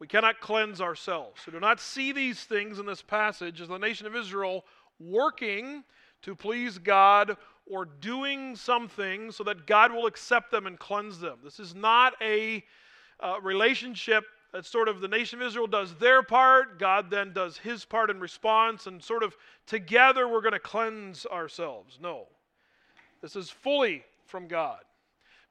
We 0.00 0.06
cannot 0.06 0.40
cleanse 0.40 0.80
ourselves. 0.80 1.42
So 1.44 1.52
do 1.52 1.60
not 1.60 1.78
see 1.78 2.10
these 2.10 2.42
things 2.42 2.78
in 2.78 2.86
this 2.86 3.02
passage 3.02 3.60
as 3.60 3.68
the 3.68 3.78
nation 3.78 4.06
of 4.06 4.16
Israel 4.16 4.64
working 4.98 5.84
to 6.22 6.34
please 6.34 6.78
God 6.78 7.36
or 7.66 7.84
doing 7.84 8.56
something 8.56 9.30
so 9.30 9.44
that 9.44 9.66
God 9.66 9.92
will 9.92 10.06
accept 10.06 10.50
them 10.50 10.66
and 10.66 10.78
cleanse 10.78 11.20
them. 11.20 11.38
This 11.44 11.60
is 11.60 11.74
not 11.74 12.14
a 12.22 12.64
uh, 13.20 13.36
relationship 13.42 14.24
that 14.52 14.64
sort 14.64 14.88
of 14.88 15.00
the 15.00 15.06
nation 15.06 15.40
of 15.40 15.46
Israel 15.46 15.66
does 15.66 15.94
their 15.94 16.22
part, 16.22 16.78
God 16.78 17.10
then 17.10 17.32
does 17.32 17.58
his 17.58 17.84
part 17.84 18.10
in 18.10 18.18
response, 18.18 18.86
and 18.86 19.02
sort 19.02 19.22
of 19.22 19.36
together 19.66 20.26
we're 20.26 20.40
going 20.40 20.52
to 20.52 20.58
cleanse 20.58 21.26
ourselves. 21.26 21.98
No. 22.02 22.26
This 23.22 23.36
is 23.36 23.50
fully 23.50 24.02
from 24.26 24.48
God. 24.48 24.80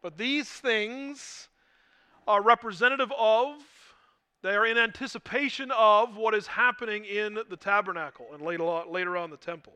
But 0.02 0.18
these 0.18 0.50
things 0.50 1.48
are 2.28 2.42
representative 2.42 3.12
of 3.18 3.54
They 4.42 4.56
are 4.56 4.66
in 4.66 4.78
anticipation 4.78 5.70
of 5.72 6.16
what 6.16 6.34
is 6.34 6.48
happening 6.48 7.04
in 7.06 7.40
the 7.50 7.58
tabernacle 7.58 8.28
and 8.34 8.42
later 8.42 9.18
on, 9.18 9.30
the 9.30 9.38
temple. 9.38 9.74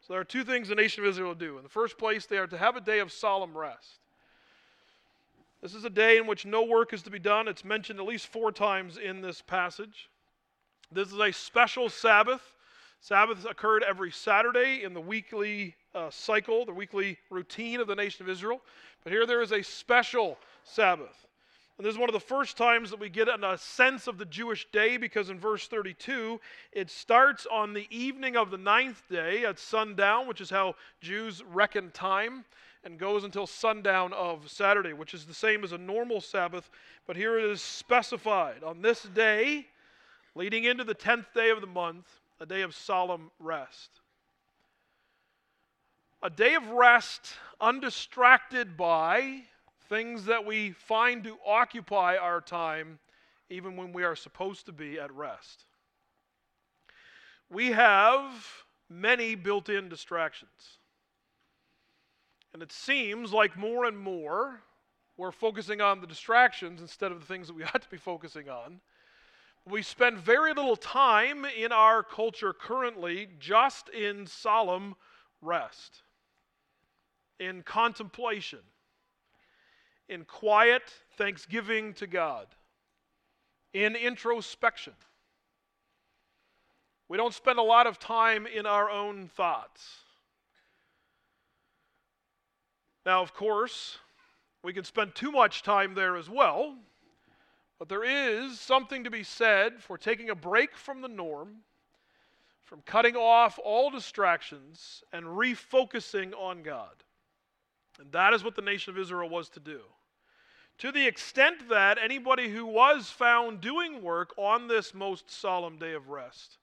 So 0.00 0.12
there 0.12 0.20
are 0.20 0.24
two 0.24 0.44
things 0.44 0.68
the 0.68 0.74
nation 0.74 1.02
of 1.02 1.10
Israel 1.10 1.28
will 1.28 1.34
do. 1.34 1.56
In 1.56 1.64
the 1.64 1.68
first 1.68 1.98
place, 1.98 2.26
they 2.26 2.38
are 2.38 2.46
to 2.46 2.58
have 2.58 2.76
a 2.76 2.80
day 2.80 3.00
of 3.00 3.10
solemn 3.10 3.56
rest. 3.56 3.98
This 5.60 5.74
is 5.74 5.84
a 5.84 5.90
day 5.90 6.16
in 6.16 6.26
which 6.26 6.46
no 6.46 6.62
work 6.62 6.92
is 6.92 7.02
to 7.02 7.10
be 7.10 7.18
done. 7.18 7.48
It's 7.48 7.64
mentioned 7.64 7.98
at 7.98 8.06
least 8.06 8.28
four 8.28 8.50
times 8.52 8.96
in 8.96 9.20
this 9.20 9.42
passage. 9.42 10.08
This 10.92 11.12
is 11.12 11.18
a 11.18 11.32
special 11.32 11.88
Sabbath. 11.88 12.54
Sabbaths 13.00 13.44
occurred 13.44 13.82
every 13.82 14.10
Saturday 14.10 14.82
in 14.84 14.94
the 14.94 15.00
weekly 15.00 15.74
uh, 15.94 16.10
cycle, 16.10 16.64
the 16.64 16.72
weekly 16.72 17.18
routine 17.28 17.80
of 17.80 17.88
the 17.88 17.94
nation 17.94 18.24
of 18.24 18.28
Israel. 18.28 18.60
But 19.04 19.12
here 19.12 19.26
there 19.26 19.42
is 19.42 19.52
a 19.52 19.62
special 19.62 20.38
Sabbath. 20.64 21.26
And 21.80 21.86
this 21.86 21.94
is 21.94 21.98
one 21.98 22.10
of 22.10 22.12
the 22.12 22.20
first 22.20 22.58
times 22.58 22.90
that 22.90 23.00
we 23.00 23.08
get 23.08 23.26
a 23.26 23.56
sense 23.56 24.06
of 24.06 24.18
the 24.18 24.26
Jewish 24.26 24.70
day 24.70 24.98
because 24.98 25.30
in 25.30 25.40
verse 25.40 25.66
32, 25.66 26.38
it 26.72 26.90
starts 26.90 27.46
on 27.50 27.72
the 27.72 27.86
evening 27.88 28.36
of 28.36 28.50
the 28.50 28.58
ninth 28.58 29.02
day 29.08 29.46
at 29.46 29.58
sundown, 29.58 30.28
which 30.28 30.42
is 30.42 30.50
how 30.50 30.74
Jews 31.00 31.42
reckon 31.42 31.90
time, 31.92 32.44
and 32.84 32.98
goes 32.98 33.24
until 33.24 33.46
sundown 33.46 34.12
of 34.12 34.50
Saturday, 34.50 34.92
which 34.92 35.14
is 35.14 35.24
the 35.24 35.32
same 35.32 35.64
as 35.64 35.72
a 35.72 35.78
normal 35.78 36.20
Sabbath. 36.20 36.68
But 37.06 37.16
here 37.16 37.38
it 37.38 37.46
is 37.46 37.62
specified 37.62 38.62
on 38.62 38.82
this 38.82 39.04
day, 39.04 39.66
leading 40.34 40.64
into 40.64 40.84
the 40.84 40.92
tenth 40.92 41.32
day 41.32 41.48
of 41.48 41.62
the 41.62 41.66
month, 41.66 42.20
a 42.40 42.44
day 42.44 42.60
of 42.60 42.74
solemn 42.74 43.30
rest. 43.38 43.88
A 46.22 46.28
day 46.28 46.56
of 46.56 46.68
rest 46.68 47.36
undistracted 47.58 48.76
by 48.76 49.44
things 49.90 50.24
that 50.26 50.46
we 50.46 50.70
find 50.70 51.24
to 51.24 51.36
occupy 51.44 52.16
our 52.16 52.40
time 52.40 53.00
even 53.50 53.76
when 53.76 53.92
we 53.92 54.04
are 54.04 54.14
supposed 54.14 54.64
to 54.66 54.72
be 54.72 54.98
at 54.98 55.12
rest. 55.12 55.64
We 57.50 57.72
have 57.72 58.32
many 58.88 59.34
built 59.34 59.68
in 59.68 59.88
distractions. 59.88 60.78
And 62.54 62.62
it 62.62 62.70
seems 62.70 63.32
like 63.32 63.58
more 63.58 63.84
and 63.84 63.98
more 63.98 64.62
we're 65.16 65.32
focusing 65.32 65.80
on 65.80 66.00
the 66.00 66.06
distractions 66.06 66.80
instead 66.80 67.10
of 67.10 67.20
the 67.20 67.26
things 67.26 67.48
that 67.48 67.56
we 67.56 67.64
ought 67.74 67.82
to 67.82 67.90
be 67.90 67.96
focusing 67.96 68.48
on. 68.48 68.80
We 69.68 69.82
spend 69.82 70.18
very 70.18 70.54
little 70.54 70.76
time 70.76 71.44
in 71.44 71.72
our 71.72 72.02
culture 72.02 72.52
currently 72.52 73.28
just 73.38 73.88
in 73.90 74.26
solemn 74.26 74.94
rest, 75.42 76.02
in 77.38 77.62
contemplation, 77.62 78.60
in 80.10 80.24
quiet 80.24 80.82
thanksgiving 81.16 81.94
to 81.94 82.06
God, 82.06 82.46
in 83.72 83.94
introspection. 83.94 84.92
We 87.08 87.16
don't 87.16 87.32
spend 87.32 87.58
a 87.58 87.62
lot 87.62 87.86
of 87.86 87.98
time 87.98 88.46
in 88.46 88.66
our 88.66 88.90
own 88.90 89.28
thoughts. 89.28 89.98
Now, 93.06 93.22
of 93.22 93.32
course, 93.32 93.98
we 94.62 94.72
can 94.72 94.84
spend 94.84 95.14
too 95.14 95.30
much 95.30 95.62
time 95.62 95.94
there 95.94 96.16
as 96.16 96.28
well, 96.28 96.74
but 97.78 97.88
there 97.88 98.04
is 98.04 98.60
something 98.60 99.04
to 99.04 99.10
be 99.10 99.22
said 99.22 99.80
for 99.80 99.96
taking 99.96 100.28
a 100.28 100.34
break 100.34 100.76
from 100.76 101.00
the 101.00 101.08
norm, 101.08 101.58
from 102.64 102.82
cutting 102.84 103.16
off 103.16 103.58
all 103.64 103.90
distractions, 103.90 105.02
and 105.12 105.24
refocusing 105.24 106.34
on 106.34 106.62
God. 106.62 107.04
And 107.98 108.10
that 108.12 108.34
is 108.34 108.42
what 108.42 108.56
the 108.56 108.62
nation 108.62 108.92
of 108.92 108.98
Israel 108.98 109.28
was 109.28 109.48
to 109.50 109.60
do 109.60 109.80
to 110.80 110.90
the 110.90 111.06
extent 111.06 111.68
that 111.68 111.98
anybody 112.02 112.48
who 112.48 112.64
was 112.64 113.10
found 113.10 113.60
doing 113.60 114.02
work 114.02 114.32
on 114.38 114.66
this 114.66 114.94
most 114.94 115.30
solemn 115.30 115.76
day 115.76 115.92
of 115.92 116.08
rest 116.08 116.56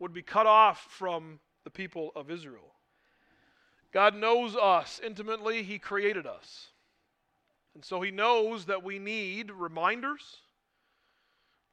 would 0.00 0.12
be 0.12 0.20
cut 0.20 0.46
off 0.46 0.84
from 0.90 1.38
the 1.62 1.70
people 1.70 2.10
of 2.16 2.28
Israel. 2.28 2.74
God 3.92 4.16
knows 4.16 4.56
us 4.56 5.00
intimately, 5.02 5.62
He 5.62 5.78
created 5.78 6.26
us. 6.26 6.70
And 7.74 7.84
so 7.84 8.00
He 8.00 8.10
knows 8.10 8.64
that 8.64 8.82
we 8.82 8.98
need 8.98 9.52
reminders, 9.52 10.38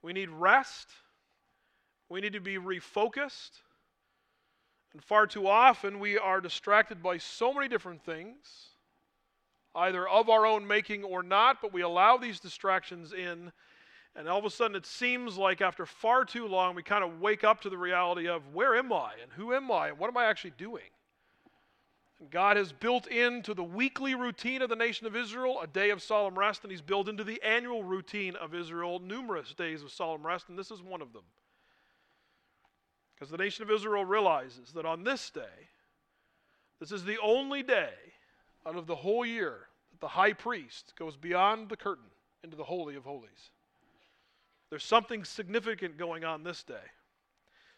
we 0.03 0.13
need 0.13 0.29
rest, 0.29 0.89
we 2.07 2.21
need 2.21 2.33
to 2.33 2.39
be 2.39 2.57
refocused. 2.57 3.61
And 4.93 5.03
far 5.03 5.25
too 5.25 5.47
often 5.47 5.99
we 5.99 6.19
are 6.19 6.39
distracted 6.39 7.01
by 7.01 7.17
so 7.17 7.51
many 7.51 7.67
different 7.67 8.05
things 8.05 8.72
either 9.75 10.07
of 10.07 10.29
our 10.29 10.45
own 10.45 10.67
making 10.67 11.03
or 11.03 11.23
not, 11.23 11.61
but 11.61 11.73
we 11.73 11.81
allow 11.81 12.17
these 12.17 12.39
distractions 12.39 13.13
in. 13.13 13.51
And 14.15 14.29
all 14.29 14.37
of 14.37 14.45
a 14.45 14.49
sudden, 14.49 14.75
it 14.75 14.85
seems 14.85 15.37
like 15.37 15.61
after 15.61 15.85
far 15.85 16.23
too 16.23 16.47
long, 16.47 16.75
we 16.75 16.83
kind 16.83 17.03
of 17.03 17.19
wake 17.19 17.43
up 17.43 17.61
to 17.61 17.69
the 17.69 17.77
reality 17.77 18.27
of 18.27 18.53
where 18.53 18.75
am 18.75 18.93
I 18.93 19.13
and 19.21 19.31
who 19.31 19.53
am 19.53 19.71
I 19.71 19.89
and 19.89 19.97
what 19.97 20.07
am 20.07 20.17
I 20.17 20.25
actually 20.25 20.53
doing? 20.57 20.83
And 22.19 22.29
God 22.29 22.55
has 22.57 22.71
built 22.71 23.07
into 23.07 23.55
the 23.55 23.63
weekly 23.63 24.13
routine 24.13 24.61
of 24.61 24.69
the 24.69 24.75
nation 24.75 25.07
of 25.07 25.15
Israel 25.15 25.59
a 25.61 25.67
day 25.67 25.89
of 25.89 26.01
solemn 26.01 26.37
rest, 26.37 26.63
and 26.63 26.71
He's 26.71 26.81
built 26.81 27.09
into 27.09 27.23
the 27.23 27.41
annual 27.41 27.83
routine 27.83 28.35
of 28.35 28.53
Israel 28.53 28.99
numerous 28.99 29.53
days 29.55 29.81
of 29.81 29.91
solemn 29.91 30.25
rest, 30.25 30.47
and 30.47 30.57
this 30.57 30.69
is 30.69 30.81
one 30.81 31.01
of 31.01 31.11
them. 31.11 31.23
Because 33.15 33.31
the 33.31 33.37
nation 33.37 33.63
of 33.63 33.71
Israel 33.71 34.05
realizes 34.05 34.71
that 34.73 34.85
on 34.85 35.03
this 35.03 35.31
day, 35.31 35.69
this 36.79 36.91
is 36.91 37.03
the 37.03 37.17
only 37.19 37.63
day 37.63 38.12
out 38.65 38.75
of 38.75 38.87
the 38.87 38.95
whole 38.95 39.25
year 39.25 39.67
that 39.91 39.99
the 39.99 40.07
high 40.07 40.33
priest 40.33 40.93
goes 40.97 41.15
beyond 41.15 41.69
the 41.69 41.77
curtain 41.77 42.09
into 42.43 42.55
the 42.55 42.63
Holy 42.63 42.95
of 42.95 43.03
Holies. 43.03 43.51
There's 44.69 44.83
something 44.83 45.23
significant 45.23 45.97
going 45.97 46.23
on 46.23 46.43
this 46.43 46.63
day. 46.63 46.75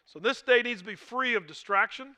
So 0.06 0.18
this 0.18 0.42
day 0.42 0.62
needs 0.62 0.80
to 0.80 0.86
be 0.86 0.94
free 0.94 1.34
of 1.34 1.46
distraction. 1.46 2.16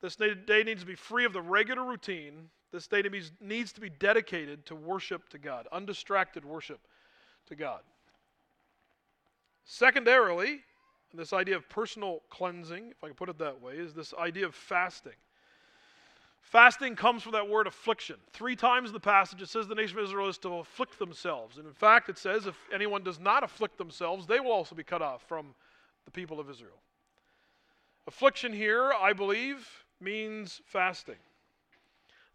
This 0.00 0.16
day 0.16 0.62
needs 0.64 0.80
to 0.80 0.86
be 0.86 0.94
free 0.94 1.24
of 1.24 1.32
the 1.32 1.42
regular 1.42 1.84
routine. 1.84 2.50
This 2.72 2.86
day 2.86 3.02
needs 3.40 3.72
to 3.72 3.80
be 3.80 3.90
dedicated 3.90 4.66
to 4.66 4.74
worship 4.74 5.28
to 5.30 5.38
God, 5.38 5.66
undistracted 5.72 6.44
worship 6.44 6.80
to 7.46 7.56
God. 7.56 7.80
Secondarily, 9.64 10.60
this 11.12 11.32
idea 11.32 11.56
of 11.56 11.68
personal 11.68 12.22
cleansing, 12.28 12.90
if 12.90 13.04
I 13.04 13.06
can 13.08 13.16
put 13.16 13.28
it 13.28 13.38
that 13.38 13.60
way, 13.60 13.74
is 13.74 13.94
this 13.94 14.12
idea 14.14 14.46
of 14.46 14.54
fasting. 14.54 15.12
Fasting 16.44 16.94
comes 16.94 17.22
from 17.22 17.32
that 17.32 17.48
word 17.48 17.66
affliction. 17.66 18.16
Three 18.32 18.54
times 18.54 18.90
in 18.90 18.92
the 18.92 19.00
passage 19.00 19.42
it 19.42 19.48
says 19.48 19.66
the 19.66 19.74
nation 19.74 19.98
of 19.98 20.04
Israel 20.04 20.28
is 20.28 20.38
to 20.38 20.58
afflict 20.58 20.98
themselves. 20.98 21.56
And 21.56 21.66
in 21.66 21.72
fact, 21.72 22.08
it 22.08 22.18
says 22.18 22.46
if 22.46 22.54
anyone 22.72 23.02
does 23.02 23.18
not 23.18 23.42
afflict 23.42 23.76
themselves, 23.76 24.26
they 24.26 24.38
will 24.38 24.52
also 24.52 24.74
be 24.74 24.84
cut 24.84 25.02
off 25.02 25.26
from 25.26 25.54
the 26.04 26.10
people 26.10 26.38
of 26.38 26.48
Israel. 26.48 26.76
Affliction 28.06 28.52
here, 28.52 28.92
I 28.92 29.14
believe, 29.14 29.66
means 30.00 30.60
fasting. 30.66 31.16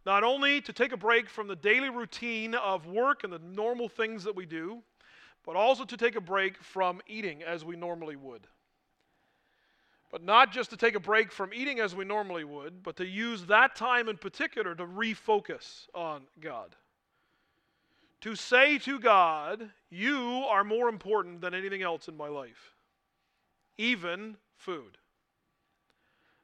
Not 0.05 0.23
only 0.23 0.59
to 0.61 0.73
take 0.73 0.91
a 0.91 0.97
break 0.97 1.29
from 1.29 1.47
the 1.47 1.55
daily 1.55 1.89
routine 1.89 2.55
of 2.55 2.87
work 2.87 3.23
and 3.23 3.31
the 3.31 3.39
normal 3.39 3.87
things 3.87 4.23
that 4.23 4.35
we 4.35 4.45
do, 4.45 4.81
but 5.45 5.55
also 5.55 5.85
to 5.85 5.95
take 5.95 6.15
a 6.15 6.21
break 6.21 6.61
from 6.63 6.99
eating 7.07 7.43
as 7.43 7.63
we 7.63 7.75
normally 7.75 8.15
would. 8.15 8.47
But 10.11 10.23
not 10.23 10.51
just 10.51 10.71
to 10.71 10.77
take 10.77 10.95
a 10.95 10.99
break 10.99 11.31
from 11.31 11.53
eating 11.53 11.79
as 11.79 11.95
we 11.95 12.03
normally 12.03 12.43
would, 12.43 12.81
but 12.81 12.97
to 12.97 13.05
use 13.05 13.45
that 13.45 13.75
time 13.75 14.09
in 14.09 14.17
particular 14.17 14.73
to 14.73 14.85
refocus 14.85 15.87
on 15.93 16.23
God. 16.41 16.75
To 18.21 18.35
say 18.35 18.79
to 18.79 18.99
God, 18.99 19.69
You 19.89 20.45
are 20.49 20.63
more 20.63 20.89
important 20.89 21.41
than 21.41 21.53
anything 21.53 21.83
else 21.83 22.07
in 22.07 22.17
my 22.17 22.27
life, 22.27 22.73
even 23.77 24.35
food. 24.57 24.97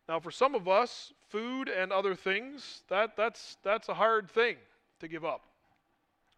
Now, 0.07 0.19
for 0.19 0.29
some 0.29 0.53
of 0.53 0.67
us, 0.67 1.11
food 1.29 1.67
and 1.67 1.91
other 1.91 2.13
things, 2.13 2.83
that, 2.89 3.17
that's, 3.17 3.57
that's 3.63 3.89
a 3.89 3.93
hard 3.95 4.29
thing 4.29 4.57
to 4.99 5.07
give 5.07 5.25
up. 5.25 5.41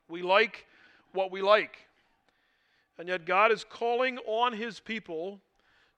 We 0.07 0.21
like 0.21 0.65
what 1.11 1.31
we 1.31 1.41
like. 1.41 1.77
And 2.97 3.09
yet, 3.09 3.25
God 3.25 3.51
is 3.51 3.65
calling 3.65 4.17
on 4.19 4.53
His 4.53 4.79
people 4.79 5.41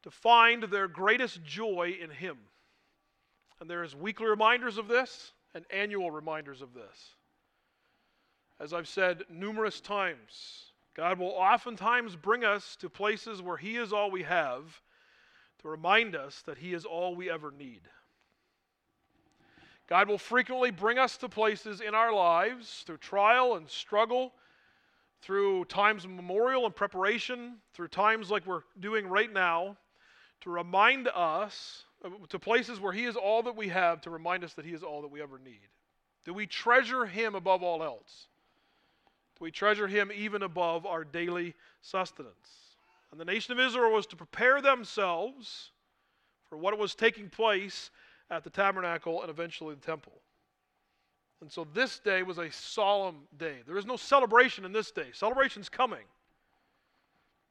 to 0.03 0.12
find 0.12 0.63
their 0.63 0.88
greatest 0.88 1.44
joy 1.44 1.98
in 2.01 2.10
Him. 2.10 2.38
And 3.60 3.70
there's 3.70 3.96
weekly 3.96 4.27
reminders 4.27 4.77
of 4.77 4.88
this 4.88 5.34
and 5.53 5.65
annual 5.72 6.12
reminders 6.12 6.62
of 6.62 6.74
this. 6.74 7.15
As 8.60 8.74
I've 8.74 8.88
said 8.88 9.24
numerous 9.29 9.82
times, 9.82 10.72
God 10.96 11.20
will 11.20 11.29
oftentimes 11.29 12.15
bring 12.15 12.44
us 12.44 12.75
to 12.77 12.89
places 12.89 13.41
where 13.41 13.58
He 13.58 13.77
is 13.77 13.94
all 13.94 14.12
we 14.12 14.24
have 14.24 14.82
to 15.62 15.68
remind 15.68 16.15
us 16.15 16.41
that 16.46 16.58
He 16.58 16.74
is 16.74 16.86
all 16.86 17.15
we 17.15 17.29
ever 17.29 17.51
need. 17.51 17.82
God 19.88 20.08
will 20.08 20.18
frequently 20.18 20.72
bring 20.72 21.00
us 21.00 21.18
to 21.18 21.29
places 21.29 21.82
in 21.82 21.96
our 21.96 22.13
lives 22.13 22.84
through 22.86 22.98
trial 22.98 23.56
and 23.56 23.68
struggle 23.68 24.34
through 25.22 25.65
times 25.65 26.06
of 26.06 26.12
memorial 26.12 26.65
and 26.65 26.75
preparation, 26.75 27.58
through 27.74 27.89
times 27.89 28.32
like 28.32 28.46
we're 28.46 28.63
doing 28.79 29.08
right 29.08 29.32
now, 29.32 29.75
to 30.41 30.50
remind 30.50 31.08
us, 31.08 31.84
to 32.29 32.39
places 32.39 32.79
where 32.79 32.93
He 32.93 33.05
is 33.05 33.15
all 33.15 33.43
that 33.43 33.55
we 33.55 33.67
have, 33.69 34.01
to 34.01 34.10
remind 34.10 34.43
us 34.43 34.53
that 34.53 34.65
He 34.65 34.74
is 34.74 34.84
all 34.84 35.01
that 35.01 35.12
we 35.12 35.22
ever 35.22 35.39
need? 35.39 35.67
Do 36.25 36.34
we 36.34 36.48
treasure 36.48 37.05
Him 37.05 37.36
above 37.36 37.63
all 37.63 37.84
else? 37.84 38.27
Do 39.38 39.43
we 39.43 39.51
treasure 39.51 39.88
Him 39.88 40.12
even 40.13 40.43
above 40.43 40.86
our 40.86 41.03
daily 41.03 41.55
sustenance? 41.81 42.75
And 43.12 43.19
the 43.19 43.25
nation 43.25 43.51
of 43.51 43.60
Israel 43.60 43.91
was 43.91 44.05
to 44.08 44.15
prepare 44.15 44.62
themselves 44.62 45.72
for 46.50 46.58
what 46.58 46.77
was 46.77 46.96
taking 46.96 47.29
place 47.29 47.89
at 48.29 48.43
the 48.43 48.50
tabernacle 48.50 49.22
and 49.22 49.29
eventually 49.29 49.75
the 49.75 49.81
temple. 49.81 50.13
And 51.41 51.51
so 51.51 51.65
this 51.74 52.00
day 52.00 52.22
was 52.22 52.38
a 52.38 52.51
solemn 52.51 53.22
day. 53.38 53.58
There 53.65 53.77
is 53.77 53.86
no 53.86 53.96
celebration 53.96 54.65
in 54.65 54.72
this 54.72 54.91
day. 54.91 55.08
Celebration's 55.13 55.69
coming, 55.69 56.03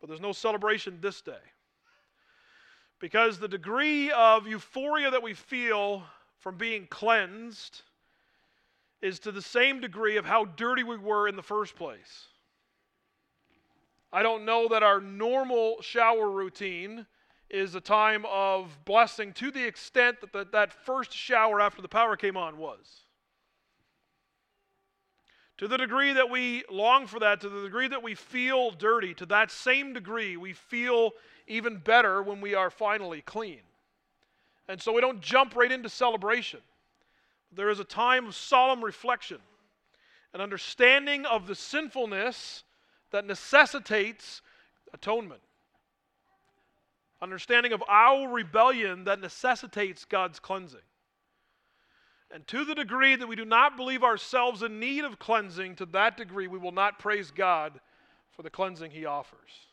but 0.01 0.09
there's 0.09 0.21
no 0.21 0.33
celebration 0.33 0.99
this 1.01 1.23
day. 1.23 1.33
Because 3.01 3.39
the 3.39 3.49
degree 3.49 4.11
of 4.11 4.47
euphoria 4.47 5.11
that 5.11 5.23
we 5.23 5.35
feel 5.35 6.03
from 6.39 6.57
being 6.57 6.87
cleansed 6.87 7.83
is 9.01 9.21
to 9.21 9.33
the 9.33 9.43
same 9.43 9.81
degree 9.81 10.17
of 10.17 10.25
how 10.25 10.45
dirty 10.45 10.83
we 10.83 10.97
were 10.97 11.29
in 11.29 11.37
the 11.37 11.43
first 11.43 11.77
place. 11.77 12.27
I 14.13 14.23
don't 14.23 14.45
know 14.45 14.69
that 14.69 14.83
our 14.83 15.01
normal 15.01 15.81
shower 15.83 16.31
routine 16.31 17.07
is 17.51 17.75
a 17.75 17.81
time 17.81 18.25
of 18.29 18.85
blessing 18.85 19.33
to 19.35 19.51
the 19.51 19.65
extent 19.65 20.21
that 20.21 20.33
the, 20.33 20.47
that 20.53 20.73
first 20.73 21.13
shower 21.13 21.61
after 21.61 21.81
the 21.81 21.89
power 21.89 22.17
came 22.17 22.37
on 22.37 22.59
was. 22.59 23.05
To 25.59 25.67
the 25.67 25.77
degree 25.77 26.13
that 26.13 26.31
we 26.31 26.65
long 26.71 27.07
for 27.07 27.19
that, 27.21 27.41
to 27.41 27.49
the 27.49 27.63
degree 27.63 27.89
that 27.89 28.03
we 28.03 28.15
feel 28.15 28.71
dirty, 28.71 29.13
to 29.15 29.27
that 29.27 29.51
same 29.51 29.93
degree, 29.93 30.37
we 30.37 30.53
feel 30.53 31.13
even 31.49 31.79
better 31.79 32.23
when 32.23 32.41
we 32.41 32.55
are 32.55 32.71
finally 32.71 33.23
clean. 33.23 33.61
And 34.69 34.81
so 34.81 34.93
we 34.93 35.01
don't 35.01 35.21
jump 35.21 35.57
right 35.57 35.73
into 35.73 35.89
celebration. 35.89 36.61
There 37.53 37.71
is 37.71 37.81
a 37.81 37.85
time 37.85 38.27
of 38.27 38.35
solemn 38.35 38.85
reflection, 38.85 39.39
an 40.35 40.41
understanding 40.41 41.25
of 41.25 41.47
the 41.47 41.55
sinfulness 41.55 42.65
that 43.11 43.25
necessitates 43.25 44.43
atonement, 44.93 45.41
understanding 47.23 47.73
of 47.73 47.83
our 47.89 48.29
rebellion 48.29 49.05
that 49.05 49.21
necessitates 49.21 50.05
God's 50.05 50.39
cleansing. 50.39 50.81
And 52.31 52.47
to 52.49 52.67
the 52.67 52.75
degree 52.75 53.17
that 53.17 53.27
we 53.27 53.37
do 53.37 53.47
not 53.47 53.79
believe 53.79 54.05
ourselves 54.05 54.63
in 54.63 54.79
need 54.79 55.05
of 55.05 55.19
cleansing, 55.19 55.77
to 55.77 55.87
that 55.87 56.19
degree 56.19 56.47
we 56.47 56.59
will 56.59 56.73
not 56.73 56.99
praise 56.99 57.31
God 57.31 57.81
for 58.37 58.43
the 58.43 58.51
cleansing 58.51 58.91
He 58.91 59.07
offers. 59.07 59.68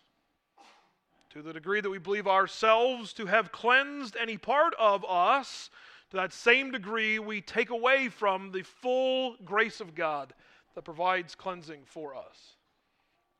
To 1.35 1.41
the 1.41 1.51
degree 1.51 1.81
that 1.81 1.89
we 1.89 1.97
believe 1.97 2.27
ourselves 2.27 3.11
to 3.11 3.25
have 3.25 3.51
cleansed 3.51 4.15
any 4.15 4.37
part 4.37 4.73
of 4.79 5.03
us, 5.05 5.69
to 6.11 6.15
that 6.15 6.31
same 6.31 6.71
degree 6.71 7.19
we 7.19 7.41
take 7.41 7.71
away 7.71 8.07
from 8.07 8.53
the 8.53 8.61
full 8.61 9.35
grace 9.43 9.81
of 9.81 9.95
God 9.95 10.33
that 10.75 10.85
provides 10.85 11.35
cleansing 11.35 11.81
for 11.83 12.15
us. 12.15 12.55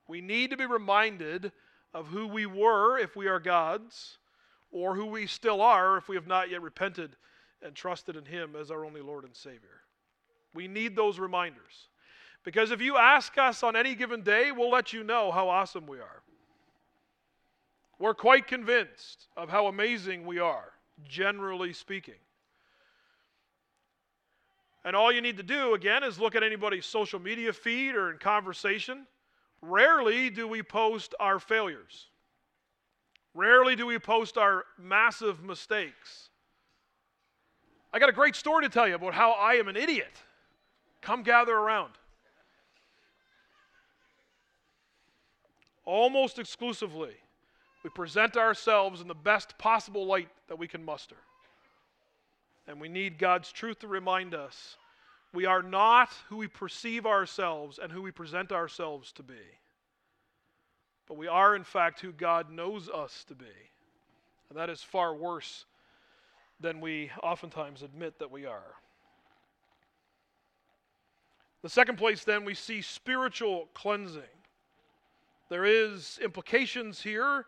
We 0.09 0.19
need 0.19 0.49
to 0.49 0.57
be 0.57 0.65
reminded 0.65 1.53
of 1.93 2.07
who 2.07 2.27
we 2.27 2.45
were 2.45 2.99
if 2.99 3.15
we 3.15 3.27
are 3.27 3.39
God's, 3.39 4.17
or 4.71 4.93
who 4.93 5.05
we 5.05 5.25
still 5.25 5.61
are 5.61 5.95
if 5.95 6.09
we 6.09 6.17
have 6.17 6.27
not 6.27 6.49
yet 6.49 6.61
repented 6.61 7.15
and 7.61 7.73
trusted 7.73 8.17
in 8.17 8.25
Him 8.25 8.57
as 8.59 8.71
our 8.71 8.83
only 8.83 8.99
Lord 8.99 9.23
and 9.23 9.33
Savior. 9.33 9.83
We 10.53 10.67
need 10.67 10.97
those 10.97 11.17
reminders. 11.17 11.87
Because 12.43 12.71
if 12.71 12.81
you 12.81 12.97
ask 12.97 13.37
us 13.37 13.63
on 13.63 13.77
any 13.77 13.95
given 13.95 14.21
day, 14.21 14.51
we'll 14.51 14.69
let 14.69 14.91
you 14.91 15.01
know 15.01 15.31
how 15.31 15.47
awesome 15.47 15.87
we 15.87 15.99
are. 15.99 16.23
We're 17.99 18.13
quite 18.13 18.47
convinced 18.47 19.27
of 19.37 19.49
how 19.49 19.67
amazing 19.67 20.25
we 20.25 20.39
are, 20.39 20.71
generally 21.07 21.73
speaking. 21.73 22.15
And 24.83 24.95
all 24.95 25.11
you 25.11 25.21
need 25.21 25.37
to 25.37 25.43
do, 25.43 25.73
again, 25.73 26.03
is 26.03 26.19
look 26.19 26.35
at 26.35 26.43
anybody's 26.43 26.85
social 26.85 27.19
media 27.19 27.51
feed 27.53 27.95
or 27.95 28.11
in 28.11 28.17
conversation. 28.17 29.07
Rarely 29.61 30.29
do 30.29 30.47
we 30.47 30.61
post 30.61 31.15
our 31.19 31.39
failures. 31.39 32.07
Rarely 33.33 33.75
do 33.75 33.85
we 33.85 33.97
post 33.97 34.37
our 34.37 34.65
massive 34.77 35.43
mistakes. 35.43 36.29
I 37.91 37.99
got 37.99 38.09
a 38.09 38.13
great 38.13 38.35
story 38.35 38.63
to 38.63 38.69
tell 38.69 38.87
you 38.87 38.95
about 38.95 39.13
how 39.13 39.31
I 39.31 39.53
am 39.53 39.67
an 39.67 39.75
idiot. 39.75 40.21
Come 41.01 41.23
gather 41.23 41.53
around. 41.53 41.93
Almost 45.83 46.39
exclusively, 46.39 47.15
we 47.85 47.89
present 47.91 48.35
ourselves 48.35 48.99
in 48.99 49.07
the 49.07 49.13
best 49.13 49.59
possible 49.59 50.07
light 50.07 50.29
that 50.47 50.57
we 50.57 50.67
can 50.67 50.83
muster. 50.83 51.17
And 52.67 52.81
we 52.81 52.89
need 52.89 53.19
God's 53.19 53.51
truth 53.51 53.77
to 53.81 53.87
remind 53.87 54.33
us 54.33 54.77
we 55.35 55.45
are 55.45 55.61
not 55.61 56.09
who 56.27 56.37
we 56.37 56.47
perceive 56.47 57.05
ourselves 57.05 57.77
and 57.77 57.91
who 57.91 58.01
we 58.01 58.09
present 58.09 58.51
ourselves 58.51 59.11
to 59.11 59.21
be. 59.21 59.35
But 61.07 61.17
we 61.17 61.27
are, 61.27 61.55
in 61.55 61.63
fact, 61.63 61.99
who 61.99 62.11
God 62.11 62.49
knows 62.49 62.89
us 62.89 63.23
to 63.25 63.35
be. 63.35 63.45
And 64.49 64.57
that 64.57 64.71
is 64.71 64.81
far 64.81 65.13
worse 65.13 65.65
than 66.59 66.81
we 66.81 67.11
oftentimes 67.21 67.83
admit 67.83 68.17
that 68.17 68.31
we 68.31 68.47
are. 68.47 68.73
The 71.61 71.69
second 71.69 71.99
place, 71.99 72.23
then, 72.23 72.45
we 72.45 72.55
see 72.55 72.81
spiritual 72.81 73.69
cleansing. 73.75 74.23
There 75.49 75.65
is 75.65 76.17
implications 76.23 77.03
here 77.03 77.45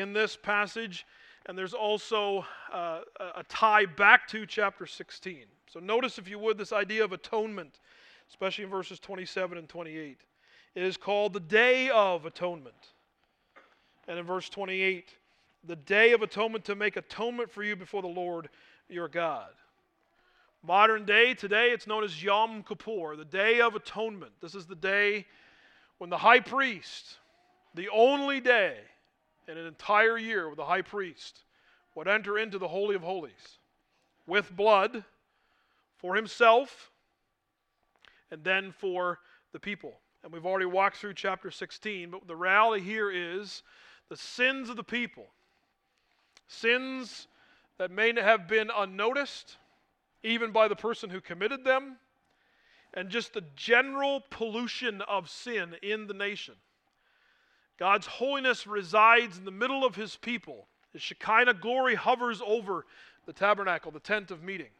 in 0.00 0.12
this 0.12 0.36
passage, 0.36 1.06
and 1.46 1.56
there's 1.56 1.74
also 1.74 2.44
uh, 2.72 3.00
a 3.18 3.44
tie 3.48 3.86
back 3.86 4.26
to 4.28 4.46
chapter 4.46 4.86
16. 4.86 5.44
So 5.72 5.80
notice, 5.80 6.18
if 6.18 6.28
you 6.28 6.38
would, 6.38 6.58
this 6.58 6.72
idea 6.72 7.04
of 7.04 7.12
atonement, 7.12 7.80
especially 8.28 8.64
in 8.64 8.70
verses 8.70 8.98
27 8.98 9.58
and 9.58 9.68
28. 9.68 10.18
It 10.74 10.82
is 10.82 10.96
called 10.96 11.32
the 11.32 11.40
Day 11.40 11.88
of 11.90 12.26
Atonement. 12.26 12.74
And 14.08 14.18
in 14.18 14.24
verse 14.24 14.48
28, 14.48 15.14
the 15.66 15.76
day 15.76 16.12
of 16.12 16.22
atonement 16.22 16.64
to 16.66 16.74
make 16.74 16.96
atonement 16.96 17.50
for 17.50 17.62
you 17.62 17.76
before 17.76 18.02
the 18.02 18.08
Lord 18.08 18.48
your 18.88 19.08
God. 19.08 19.50
Modern 20.62 21.04
day, 21.04 21.34
today, 21.34 21.70
it's 21.70 21.86
known 21.86 22.04
as 22.04 22.22
Yom 22.22 22.62
Kippur, 22.62 23.16
the 23.16 23.24
Day 23.24 23.60
of 23.60 23.74
Atonement. 23.74 24.32
This 24.40 24.54
is 24.54 24.66
the 24.66 24.74
day 24.74 25.26
when 25.98 26.10
the 26.10 26.18
high 26.18 26.40
priest, 26.40 27.18
the 27.74 27.88
only 27.88 28.40
day 28.40 28.78
in 29.48 29.58
an 29.58 29.66
entire 29.66 30.18
year 30.18 30.48
with 30.48 30.56
the 30.56 30.64
high 30.64 30.82
priest 30.82 31.44
would 31.94 32.08
enter 32.08 32.38
into 32.38 32.58
the 32.58 32.68
Holy 32.68 32.94
of 32.94 33.02
Holies 33.02 33.58
with 34.26 34.54
blood 34.54 35.04
for 35.96 36.14
himself 36.16 36.90
and 38.30 38.42
then 38.44 38.72
for 38.72 39.20
the 39.52 39.60
people. 39.60 39.94
And 40.22 40.32
we've 40.32 40.46
already 40.46 40.66
walked 40.66 40.96
through 40.96 41.14
chapter 41.14 41.50
16, 41.50 42.10
but 42.10 42.26
the 42.26 42.36
reality 42.36 42.82
here 42.82 43.10
is 43.10 43.62
the 44.08 44.16
sins 44.16 44.68
of 44.68 44.76
the 44.76 44.84
people 44.84 45.26
Sins 46.48 47.26
that 47.78 47.90
may 47.90 48.12
have 48.20 48.48
been 48.48 48.70
unnoticed, 48.74 49.56
even 50.22 50.52
by 50.52 50.68
the 50.68 50.76
person 50.76 51.10
who 51.10 51.20
committed 51.20 51.64
them, 51.64 51.96
and 52.94 53.10
just 53.10 53.34
the 53.34 53.44
general 53.54 54.22
pollution 54.30 55.02
of 55.02 55.28
sin 55.28 55.76
in 55.82 56.06
the 56.06 56.14
nation. 56.14 56.54
God's 57.78 58.06
holiness 58.06 58.66
resides 58.66 59.38
in 59.38 59.44
the 59.44 59.50
middle 59.50 59.84
of 59.84 59.96
his 59.96 60.16
people. 60.16 60.66
His 60.92 61.02
Shekinah 61.02 61.54
glory 61.54 61.94
hovers 61.94 62.40
over 62.46 62.86
the 63.26 63.32
tabernacle, 63.32 63.90
the 63.90 64.00
tent 64.00 64.30
of 64.30 64.42
meeting. 64.42 64.70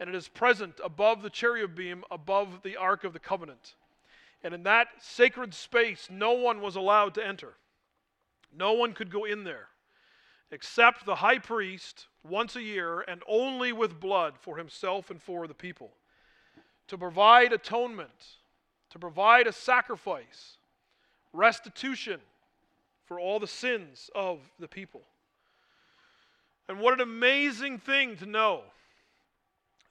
And 0.00 0.08
it 0.08 0.14
is 0.14 0.28
present 0.28 0.80
above 0.82 1.22
the 1.22 1.30
cherubim, 1.30 2.04
above 2.10 2.62
the 2.62 2.76
Ark 2.76 3.04
of 3.04 3.12
the 3.12 3.18
Covenant. 3.18 3.74
And 4.42 4.54
in 4.54 4.62
that 4.64 4.88
sacred 5.00 5.54
space, 5.54 6.08
no 6.10 6.32
one 6.32 6.60
was 6.60 6.76
allowed 6.76 7.14
to 7.14 7.26
enter. 7.26 7.54
No 8.56 8.72
one 8.72 8.92
could 8.92 9.10
go 9.10 9.24
in 9.24 9.44
there 9.44 9.68
except 10.50 11.04
the 11.04 11.16
high 11.16 11.38
priest 11.38 12.06
once 12.24 12.56
a 12.56 12.62
year 12.62 13.00
and 13.00 13.22
only 13.28 13.72
with 13.72 14.00
blood 14.00 14.34
for 14.40 14.56
himself 14.56 15.10
and 15.10 15.22
for 15.22 15.46
the 15.46 15.54
people, 15.54 15.90
to 16.86 16.96
provide 16.96 17.52
atonement, 17.52 18.26
to 18.90 18.98
provide 18.98 19.46
a 19.46 19.52
sacrifice, 19.52 20.57
restitution 21.32 22.20
for 23.06 23.18
all 23.18 23.40
the 23.40 23.46
sins 23.46 24.10
of 24.14 24.40
the 24.58 24.68
people. 24.68 25.02
And 26.68 26.80
what 26.80 26.94
an 26.94 27.00
amazing 27.00 27.78
thing 27.78 28.16
to 28.18 28.26
know 28.26 28.62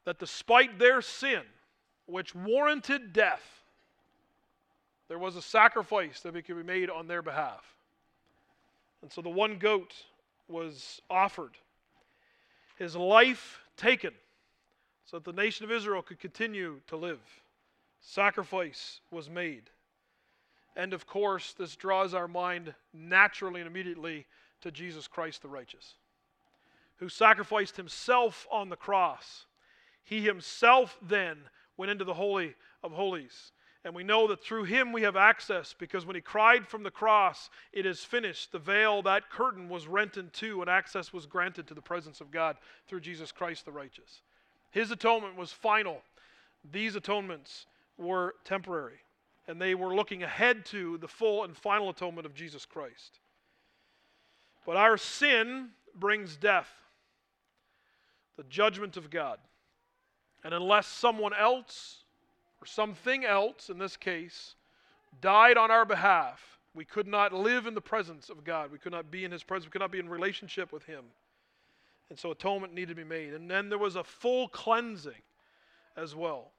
that 0.06 0.19
despite 0.19 0.78
their 0.78 1.02
sin, 1.02 1.41
which 2.06 2.36
warranted 2.36 3.12
death, 3.12 3.63
there 5.08 5.19
was 5.19 5.36
a 5.36 5.41
sacrifice 5.41 6.19
that 6.21 6.34
could 6.45 6.58
be 6.58 6.63
made 6.63 6.89
on 6.89 7.08
their 7.08 7.21
behalf. 7.21 7.63
And 9.02 9.12
so 9.12 9.21
the 9.21 9.30
one 9.30 9.58
goat 9.58 9.93
was 10.47 11.02
offered, 11.10 11.58
his 12.78 12.95
life 12.95 13.60
taken, 13.76 14.12
so 15.06 15.17
that 15.17 15.23
the 15.23 15.41
nation 15.41 15.65
of 15.65 15.71
Israel 15.71 16.02
could 16.02 16.19
continue 16.19 16.80
to 16.88 16.97
live. 16.97 17.19
Sacrifice 18.00 19.00
was 19.12 19.30
made. 19.30 19.69
And 20.78 20.94
of 20.94 21.08
course, 21.08 21.54
this 21.54 21.76
draws 21.76 22.13
our 22.13 22.28
mind 22.28 22.74
naturally 22.94 23.60
and 23.60 23.68
immediately 23.68 24.28
to 24.62 24.72
Jesus 24.72 25.08
Christ 25.08 25.42
the 25.42 25.50
righteous, 25.50 25.96
who 26.98 27.10
sacrificed 27.10 27.76
himself 27.76 28.48
on 28.52 28.70
the 28.70 28.76
cross. 28.76 29.48
He 30.04 30.22
himself 30.22 30.98
then 31.02 31.38
went 31.76 31.92
into 31.92 32.06
the 32.06 32.13
Holy 32.13 32.56
of 32.84 32.92
Holies 32.94 33.52
And 33.88 33.96
we 33.96 34.04
know 34.04 34.28
that 34.28 34.44
through 34.44 34.66
him 34.66 34.92
we 34.92 35.04
have 35.04 35.16
access 35.16 35.74
because 35.78 36.06
when 36.06 36.16
he 36.16 36.22
cried 36.22 36.68
from 36.68 36.84
the 36.84 36.92
cross, 36.92 37.50
it 37.72 37.86
is 37.86 38.04
finished, 38.04 38.52
the 38.52 38.60
veil, 38.60 39.02
that 39.04 39.30
curtain 39.30 39.70
was 39.70 39.88
rent 39.88 40.18
in 40.18 40.30
two, 40.32 40.60
and 40.60 40.70
access 40.70 41.13
was 41.13 41.26
granted 41.26 41.68
to 41.68 41.74
the 41.74 41.82
presence 41.82 42.20
of 42.20 42.30
God 42.30 42.58
through 42.86 43.00
Jesus 43.00 43.32
Christ 43.32 43.63
the 43.63 43.72
righteous. 43.72 44.24
His 44.72 44.92
atonement 44.92 45.38
was 45.38 45.54
final. 45.54 46.02
These 46.70 46.98
atonements 46.98 47.66
were 47.98 48.36
temporary, 48.44 49.00
and 49.47 49.62
they 49.62 49.75
were 49.75 49.95
looking 49.95 50.23
ahead 50.23 50.65
to 50.65 50.97
the 50.97 51.07
full 51.07 51.43
and 51.43 51.55
final 51.55 51.89
atonement 51.89 52.25
of 52.25 52.33
Jesus 52.33 52.65
Christ. 52.65 53.19
But 54.65 54.75
our 54.75 54.97
sin 54.97 55.69
brings 55.95 56.36
death, 56.36 56.69
the 58.36 58.43
judgment 58.43 58.97
of 58.97 59.10
God. 59.10 59.39
And 60.43 60.53
unless 60.53 60.88
someone 60.88 61.33
else 61.33 62.03
or 62.62 62.65
something 62.65 63.25
else, 63.25 63.69
in 63.69 63.77
this 63.77 63.95
case, 63.95 64.55
died 65.21 65.57
on 65.57 65.71
our 65.71 65.86
behalf, 65.86 66.60
we 66.73 66.86
could 66.86 67.07
not 67.07 67.33
live 67.33 67.65
in 67.65 67.73
the 67.73 67.81
presence 67.81 68.29
of 68.29 68.43
God. 68.43 68.71
We 68.71 68.77
could 68.77 68.91
not 68.91 69.10
be 69.10 69.25
in 69.25 69.31
His 69.31 69.43
presence. 69.43 69.67
We 69.67 69.71
could 69.71 69.81
not 69.81 69.91
be 69.91 69.99
in 69.99 70.10
relationship 70.10 70.71
with 70.71 70.83
Him. 70.83 71.05
And 72.10 72.19
so 72.19 72.31
atonement 72.31 72.73
needed 72.73 72.89
to 72.89 72.95
be 72.95 73.03
made. 73.03 73.33
And 73.33 73.49
then 73.49 73.69
there 73.69 73.77
was 73.77 73.95
a 73.95 74.03
full 74.03 74.47
cleansing 74.49 75.23
as 75.95 76.15
well. 76.15 76.51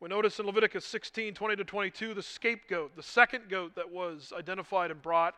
We 0.00 0.08
notice 0.08 0.38
in 0.38 0.46
Leviticus 0.46 0.84
16 0.84 1.34
20 1.34 1.56
to 1.56 1.64
22, 1.64 2.14
the 2.14 2.22
scapegoat, 2.22 2.94
the 2.94 3.02
second 3.02 3.48
goat 3.48 3.74
that 3.74 3.90
was 3.90 4.32
identified 4.36 4.90
and 4.90 5.02
brought. 5.02 5.34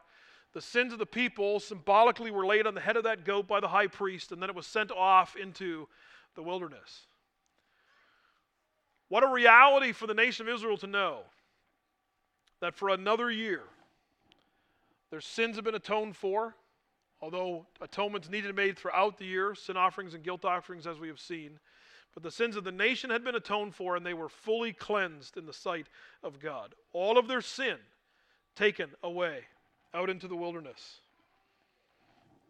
The 0.53 0.61
sins 0.61 0.93
of 0.93 0.99
the 0.99 1.07
people 1.07 1.61
symbolically 1.61 2.31
were 2.31 2.45
laid 2.45 2.67
on 2.67 2.75
the 2.75 2.81
head 2.81 2.97
of 2.97 3.05
that 3.05 3.25
goat 3.25 3.47
by 3.47 3.61
the 3.61 3.69
high 3.69 3.87
priest, 3.87 4.33
and 4.33 4.43
then 4.43 4.51
it 4.51 4.57
was 4.57 4.67
sent 4.67 4.91
off 4.91 5.37
into 5.37 5.89
the 6.35 6.43
wilderness. 6.43 7.07
What 9.09 9.23
a 9.23 9.29
reality 9.29 9.93
for 9.93 10.07
the 10.07 10.15
nation 10.15 10.47
of 10.47 10.55
Israel 10.55 10.77
to 10.79 10.87
know 10.87 11.21
that 12.61 12.75
for 12.75 12.91
another 12.91 13.31
year, 13.31 13.63
their 15.11 15.21
sins 15.21 15.57
have 15.57 15.65
been 15.65 15.75
atoned 15.75 16.17
for, 16.17 16.55
although 17.21 17.67
atonements 17.81 18.29
needed 18.29 18.49
to 18.49 18.55
be 18.55 18.63
made 18.67 18.79
throughout 18.79 19.19
the 19.19 19.25
year, 19.25 19.55
sin 19.55 19.77
offerings 19.77 20.15
and 20.15 20.23
guilt 20.23 20.45
offerings, 20.45 20.87
as 20.87 20.99
we 20.99 21.09
have 21.09 21.19
seen. 21.19 21.59
But 22.15 22.23
the 22.23 22.31
sins 22.31 22.57
of 22.57 22.65
the 22.65 22.73
nation 22.73 23.11
had 23.11 23.25
been 23.25 23.37
atoned 23.37 23.75
for, 23.75 23.97
and 23.97 24.05
they 24.05 24.15
were 24.15 24.29
fully 24.29 24.73
cleansed 24.73 25.37
in 25.37 25.47
the 25.47 25.53
sight 25.53 25.87
of 26.23 26.41
God. 26.41 26.75
All 26.93 27.19
of 27.19 27.29
their 27.29 27.41
sin 27.41 27.77
taken 28.57 28.91
away 29.03 29.41
out 29.95 30.11
into 30.11 30.29
the 30.29 30.37
wilderness. 30.37 31.01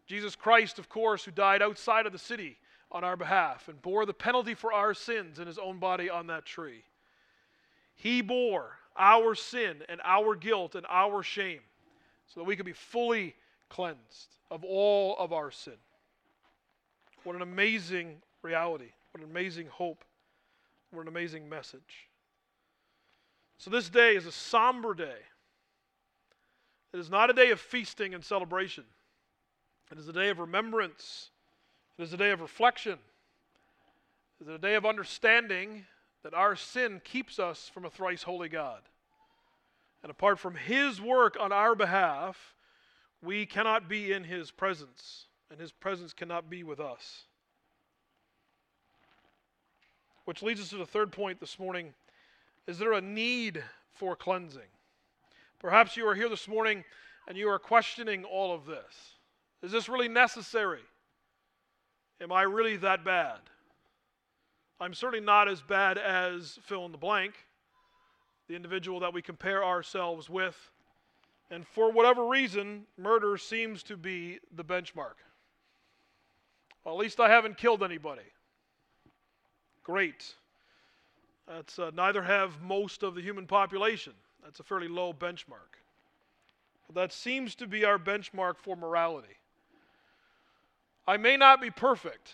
Jesus 0.07 0.35
Christ, 0.35 0.79
of 0.79 0.89
course, 0.89 1.23
who 1.23 1.31
died 1.31 1.61
outside 1.61 2.05
of 2.05 2.11
the 2.11 2.19
city, 2.19 2.57
on 2.91 3.03
our 3.03 3.15
behalf 3.15 3.67
and 3.67 3.81
bore 3.81 4.05
the 4.05 4.13
penalty 4.13 4.53
for 4.53 4.73
our 4.73 4.93
sins 4.93 5.39
in 5.39 5.47
his 5.47 5.57
own 5.57 5.79
body 5.79 6.09
on 6.09 6.27
that 6.27 6.45
tree. 6.45 6.83
He 7.95 8.21
bore 8.21 8.77
our 8.97 9.35
sin 9.35 9.77
and 9.87 10.01
our 10.03 10.35
guilt 10.35 10.75
and 10.75 10.85
our 10.89 11.23
shame 11.23 11.61
so 12.27 12.39
that 12.39 12.45
we 12.45 12.55
could 12.55 12.65
be 12.65 12.73
fully 12.73 13.35
cleansed 13.69 14.35
of 14.49 14.63
all 14.63 15.15
of 15.17 15.31
our 15.31 15.51
sin. 15.51 15.77
What 17.23 17.35
an 17.35 17.41
amazing 17.41 18.21
reality. 18.41 18.89
What 19.11 19.23
an 19.23 19.29
amazing 19.29 19.67
hope. 19.67 20.03
What 20.91 21.01
an 21.01 21.07
amazing 21.07 21.47
message. 21.47 22.09
So, 23.57 23.69
this 23.69 23.89
day 23.89 24.15
is 24.15 24.25
a 24.25 24.31
somber 24.31 24.93
day. 24.93 25.19
It 26.93 26.99
is 26.99 27.09
not 27.09 27.29
a 27.29 27.33
day 27.33 27.51
of 27.51 27.59
feasting 27.59 28.13
and 28.13 28.23
celebration, 28.23 28.83
it 29.91 29.97
is 29.97 30.07
a 30.07 30.13
day 30.13 30.29
of 30.29 30.39
remembrance 30.39 31.31
it 32.01 32.05
is 32.05 32.13
a 32.13 32.17
day 32.17 32.31
of 32.31 32.41
reflection. 32.41 32.97
It 34.39 34.47
is 34.47 34.55
a 34.55 34.57
day 34.57 34.73
of 34.73 34.87
understanding 34.87 35.85
that 36.23 36.33
our 36.33 36.55
sin 36.55 36.99
keeps 37.03 37.37
us 37.37 37.69
from 37.71 37.85
a 37.85 37.91
thrice 37.91 38.23
holy 38.23 38.49
God. 38.49 38.81
And 40.01 40.09
apart 40.09 40.39
from 40.39 40.55
His 40.55 40.99
work 40.99 41.37
on 41.39 41.51
our 41.51 41.75
behalf, 41.75 42.55
we 43.21 43.45
cannot 43.45 43.87
be 43.87 44.11
in 44.11 44.23
His 44.23 44.49
presence, 44.49 45.27
and 45.51 45.59
His 45.59 45.71
presence 45.71 46.11
cannot 46.11 46.49
be 46.49 46.63
with 46.63 46.79
us. 46.79 47.25
Which 50.31 50.41
leads 50.41 50.61
us 50.61 50.69
to 50.69 50.77
the 50.77 50.85
third 50.85 51.11
point 51.11 51.41
this 51.41 51.59
morning 51.59 51.93
is 52.65 52.79
there 52.79 52.93
a 52.93 53.01
need 53.01 53.61
for 53.91 54.15
cleansing? 54.15 54.69
Perhaps 55.59 55.97
you 55.97 56.07
are 56.07 56.15
here 56.15 56.29
this 56.29 56.47
morning 56.47 56.85
and 57.27 57.37
you 57.37 57.49
are 57.49 57.59
questioning 57.59 58.23
all 58.23 58.55
of 58.55 58.65
this. 58.65 59.17
Is 59.61 59.73
this 59.73 59.89
really 59.89 60.07
necessary? 60.07 60.83
Am 62.21 62.31
I 62.31 62.43
really 62.43 62.77
that 62.77 63.03
bad? 63.03 63.39
I'm 64.79 64.93
certainly 64.93 65.19
not 65.19 65.49
as 65.49 65.61
bad 65.61 65.97
as 65.97 66.57
fill 66.63 66.85
in 66.85 66.93
the 66.93 66.97
blank, 66.97 67.33
the 68.47 68.55
individual 68.55 69.01
that 69.01 69.13
we 69.13 69.21
compare 69.21 69.65
ourselves 69.65 70.29
with. 70.29 70.55
And 71.49 71.67
for 71.67 71.91
whatever 71.91 72.25
reason, 72.25 72.85
murder 72.97 73.35
seems 73.35 73.83
to 73.83 73.97
be 73.97 74.39
the 74.55 74.63
benchmark. 74.63 75.15
Well, 76.85 76.95
at 76.95 77.01
least 77.01 77.19
I 77.19 77.27
haven't 77.27 77.57
killed 77.57 77.83
anybody. 77.83 78.21
Great. 79.83 80.35
That's 81.47 81.79
uh, 81.79 81.91
neither 81.93 82.23
have 82.23 82.61
most 82.61 83.03
of 83.03 83.15
the 83.15 83.21
human 83.21 83.47
population. 83.47 84.13
That's 84.43 84.59
a 84.59 84.63
fairly 84.63 84.87
low 84.87 85.13
benchmark. 85.13 85.79
But 86.87 86.95
that 86.95 87.13
seems 87.13 87.55
to 87.55 87.67
be 87.67 87.85
our 87.85 87.97
benchmark 87.97 88.57
for 88.57 88.75
morality. 88.75 89.37
I 91.07 91.17
may 91.17 91.35
not 91.35 91.61
be 91.61 91.69
perfect, 91.69 92.33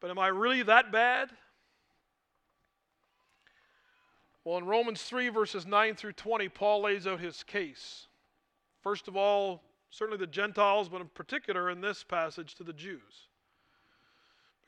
but 0.00 0.10
am 0.10 0.18
I 0.18 0.28
really 0.28 0.62
that 0.62 0.92
bad? 0.92 1.30
Well, 4.44 4.58
in 4.58 4.64
Romans 4.64 5.02
3, 5.02 5.28
verses 5.28 5.66
9 5.66 5.94
through 5.94 6.12
20, 6.12 6.48
Paul 6.48 6.82
lays 6.82 7.06
out 7.06 7.20
his 7.20 7.42
case. 7.42 8.06
First 8.82 9.08
of 9.08 9.16
all, 9.16 9.62
certainly 9.90 10.18
the 10.18 10.26
Gentiles, 10.26 10.88
but 10.88 11.00
in 11.00 11.08
particular 11.08 11.70
in 11.70 11.80
this 11.80 12.02
passage 12.04 12.54
to 12.54 12.64
the 12.64 12.72
Jews. 12.72 13.27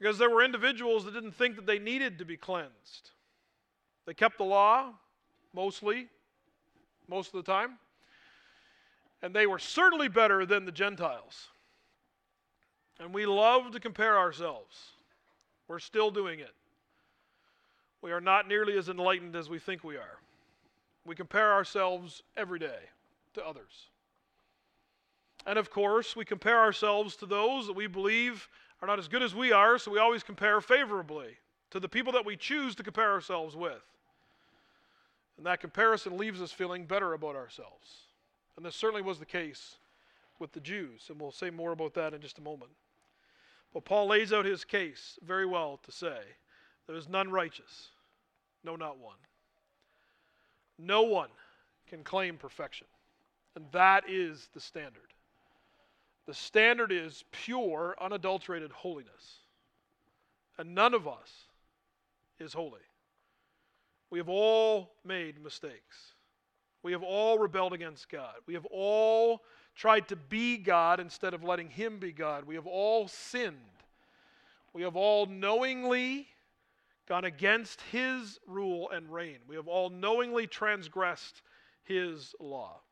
Because 0.01 0.17
there 0.17 0.31
were 0.31 0.43
individuals 0.43 1.05
that 1.05 1.13
didn't 1.13 1.35
think 1.35 1.57
that 1.57 1.67
they 1.67 1.79
needed 1.79 2.19
to 2.19 2.25
be 2.25 2.37
cleansed. 2.37 3.11
They 4.07 4.15
kept 4.15 4.39
the 4.39 4.45
law, 4.45 4.95
mostly, 5.55 6.09
most 7.07 7.35
of 7.35 7.45
the 7.45 7.53
time. 7.53 7.73
And 9.23 9.35
they 9.35 9.47
were 9.47 9.59
certainly 9.59 10.09
better 10.09 10.47
than 10.47 10.65
the 10.65 10.73
Gentiles. 10.73 11.49
And 12.99 13.13
we 13.13 13.27
love 13.27 13.73
to 13.73 13.81
compare 13.81 14.19
ourselves. 14.19 14.75
We're 15.69 15.79
still 15.79 16.11
doing 16.11 16.41
it. 16.41 16.55
We 18.01 18.13
are 18.13 18.21
not 18.23 18.49
nearly 18.49 18.79
as 18.79 18.89
enlightened 18.89 19.37
as 19.37 19.51
we 19.51 19.59
think 19.59 19.85
we 19.85 19.97
are. 19.97 20.19
We 21.05 21.15
compare 21.15 21.53
ourselves 21.53 22.23
every 22.39 22.59
day 22.59 22.79
to 23.35 23.47
others. 23.47 23.89
And 25.47 25.59
of 25.59 25.71
course, 25.71 26.17
we 26.17 26.25
compare 26.25 26.59
ourselves 26.59 27.17
to 27.17 27.27
those 27.27 27.67
that 27.67 27.75
we 27.75 27.87
believe 27.87 28.49
are 28.81 28.89
not 28.89 28.99
as 28.99 29.09
good 29.09 29.23
as 29.23 29.35
we 29.35 29.53
are, 29.53 29.79
so 29.79 29.91
we 29.91 29.99
always 29.99 30.23
compare 30.23 30.61
favorably 30.61 31.39
to 31.71 31.81
the 31.81 31.89
people 31.89 32.13
that 32.13 32.25
we 32.25 32.37
choose 32.37 32.75
to 32.77 32.83
compare 32.83 33.13
ourselves 33.13 33.55
with. 33.55 33.83
And 35.37 35.47
that 35.47 35.61
comparison 35.61 36.17
leaves 36.17 36.43
us 36.43 36.53
feeling 36.53 36.87
better 36.87 37.13
about 37.13 37.37
ourselves. 37.37 38.07
And 38.57 38.65
this 38.65 38.77
certainly 38.77 39.03
was 39.03 39.19
the 39.19 39.27
case 39.27 39.77
with 40.39 40.53
the 40.53 40.61
Jews, 40.61 41.07
and 41.09 41.21
we'll 41.21 41.33
say 41.33 41.51
more 41.51 41.73
about 41.73 41.95
that 41.95 42.15
in 42.15 42.21
just 42.21 42.39
a 42.39 42.43
moment. 42.43 42.73
But 43.73 43.85
Paul 43.85 44.09
lays 44.09 44.33
out 44.33 44.45
his 44.45 44.65
case 44.65 45.19
very 45.23 45.47
well 45.47 45.79
to 45.85 45.93
say 45.93 46.19
there 46.87 46.97
is 46.97 47.09
none 47.09 47.31
righteous, 47.31 47.89
no, 48.65 48.77
not 48.77 48.99
one. 48.99 49.17
No 50.79 51.03
one 51.03 51.29
can 51.89 52.03
claim 52.03 52.37
perfection. 52.37 52.87
And 53.55 53.67
that 53.73 54.09
is 54.09 54.49
the 54.55 54.61
standard. 54.61 55.13
The 56.31 56.35
standard 56.35 56.93
is 56.93 57.25
pure, 57.33 57.97
unadulterated 58.01 58.71
holiness. 58.71 59.41
And 60.59 60.77
none 60.77 60.95
of 60.95 61.09
us 61.09 61.49
is 62.39 62.53
holy. 62.53 62.79
We 64.11 64.21
have 64.21 64.29
all 64.29 64.93
made 65.05 65.43
mistakes. 65.43 66.15
We 66.85 66.93
have 66.93 67.03
all 67.03 67.41
rebelled 67.41 67.73
against 67.73 68.09
God. 68.09 68.35
We 68.47 68.55
have 68.55 68.65
all 68.67 69.43
tried 69.75 70.07
to 70.07 70.15
be 70.15 70.57
God 70.57 71.01
instead 71.01 71.35
of 71.35 71.43
letting 71.43 71.69
Him 71.69 71.99
be 71.99 72.13
God. 72.13 72.45
We 72.45 72.55
have 72.55 72.69
all 72.69 73.09
sinned. 73.09 73.57
We 74.73 74.83
have 74.83 74.95
all 74.95 75.27
knowingly 75.27 76.29
gone 77.09 77.25
against 77.25 77.81
His 77.91 78.39
rule 78.47 78.89
and 78.91 79.13
reign. 79.13 79.39
We 79.49 79.57
have 79.57 79.67
all 79.67 79.91
knowingly 79.91 80.47
transgressed 80.47 81.43
His 81.83 82.37
law. 82.39 82.83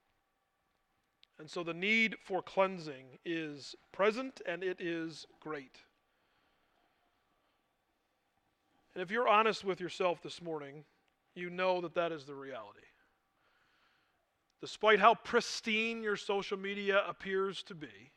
And 1.38 1.48
so 1.48 1.62
the 1.62 1.74
need 1.74 2.16
for 2.24 2.42
cleansing 2.42 3.18
is 3.24 3.76
present 3.92 4.40
and 4.46 4.62
it 4.64 4.80
is 4.80 5.26
great. 5.40 5.76
And 8.94 9.02
if 9.02 9.10
you're 9.10 9.28
honest 9.28 9.64
with 9.64 9.80
yourself 9.80 10.20
this 10.22 10.42
morning, 10.42 10.84
you 11.34 11.50
know 11.50 11.80
that 11.80 11.94
that 11.94 12.10
is 12.10 12.24
the 12.24 12.34
reality. 12.34 12.80
Despite 14.60 14.98
how 14.98 15.14
pristine 15.14 16.02
your 16.02 16.16
social 16.16 16.58
media 16.58 17.04
appears 17.06 17.62
to 17.64 17.76
be, 17.76 18.10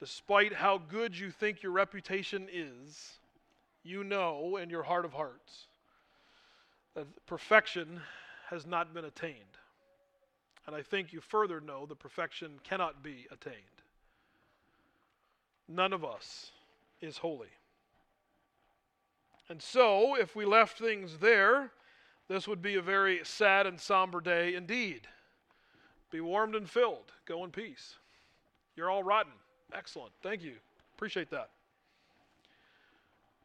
despite 0.00 0.52
how 0.52 0.78
good 0.78 1.16
you 1.16 1.30
think 1.30 1.62
your 1.62 1.70
reputation 1.70 2.48
is, 2.52 3.20
you 3.84 4.02
know 4.02 4.56
in 4.56 4.68
your 4.68 4.82
heart 4.82 5.04
of 5.04 5.12
hearts 5.12 5.68
that 6.94 7.06
perfection 7.26 8.00
has 8.48 8.66
not 8.66 8.92
been 8.92 9.04
attained. 9.04 9.59
And 10.70 10.78
I 10.78 10.82
think 10.82 11.12
you 11.12 11.20
further 11.20 11.60
know 11.60 11.84
that 11.86 11.98
perfection 11.98 12.60
cannot 12.62 13.02
be 13.02 13.26
attained. 13.32 13.56
None 15.66 15.92
of 15.92 16.04
us 16.04 16.52
is 17.00 17.18
holy. 17.18 17.48
And 19.48 19.60
so, 19.60 20.14
if 20.14 20.36
we 20.36 20.44
left 20.44 20.78
things 20.78 21.18
there, 21.18 21.72
this 22.28 22.46
would 22.46 22.62
be 22.62 22.76
a 22.76 22.80
very 22.80 23.18
sad 23.24 23.66
and 23.66 23.80
somber 23.80 24.20
day 24.20 24.54
indeed. 24.54 25.08
Be 26.08 26.20
warmed 26.20 26.54
and 26.54 26.70
filled. 26.70 27.10
Go 27.26 27.42
in 27.44 27.50
peace. 27.50 27.96
You're 28.76 28.90
all 28.90 29.02
rotten. 29.02 29.32
Excellent. 29.74 30.12
Thank 30.22 30.44
you. 30.44 30.54
Appreciate 30.94 31.30
that. 31.30 31.50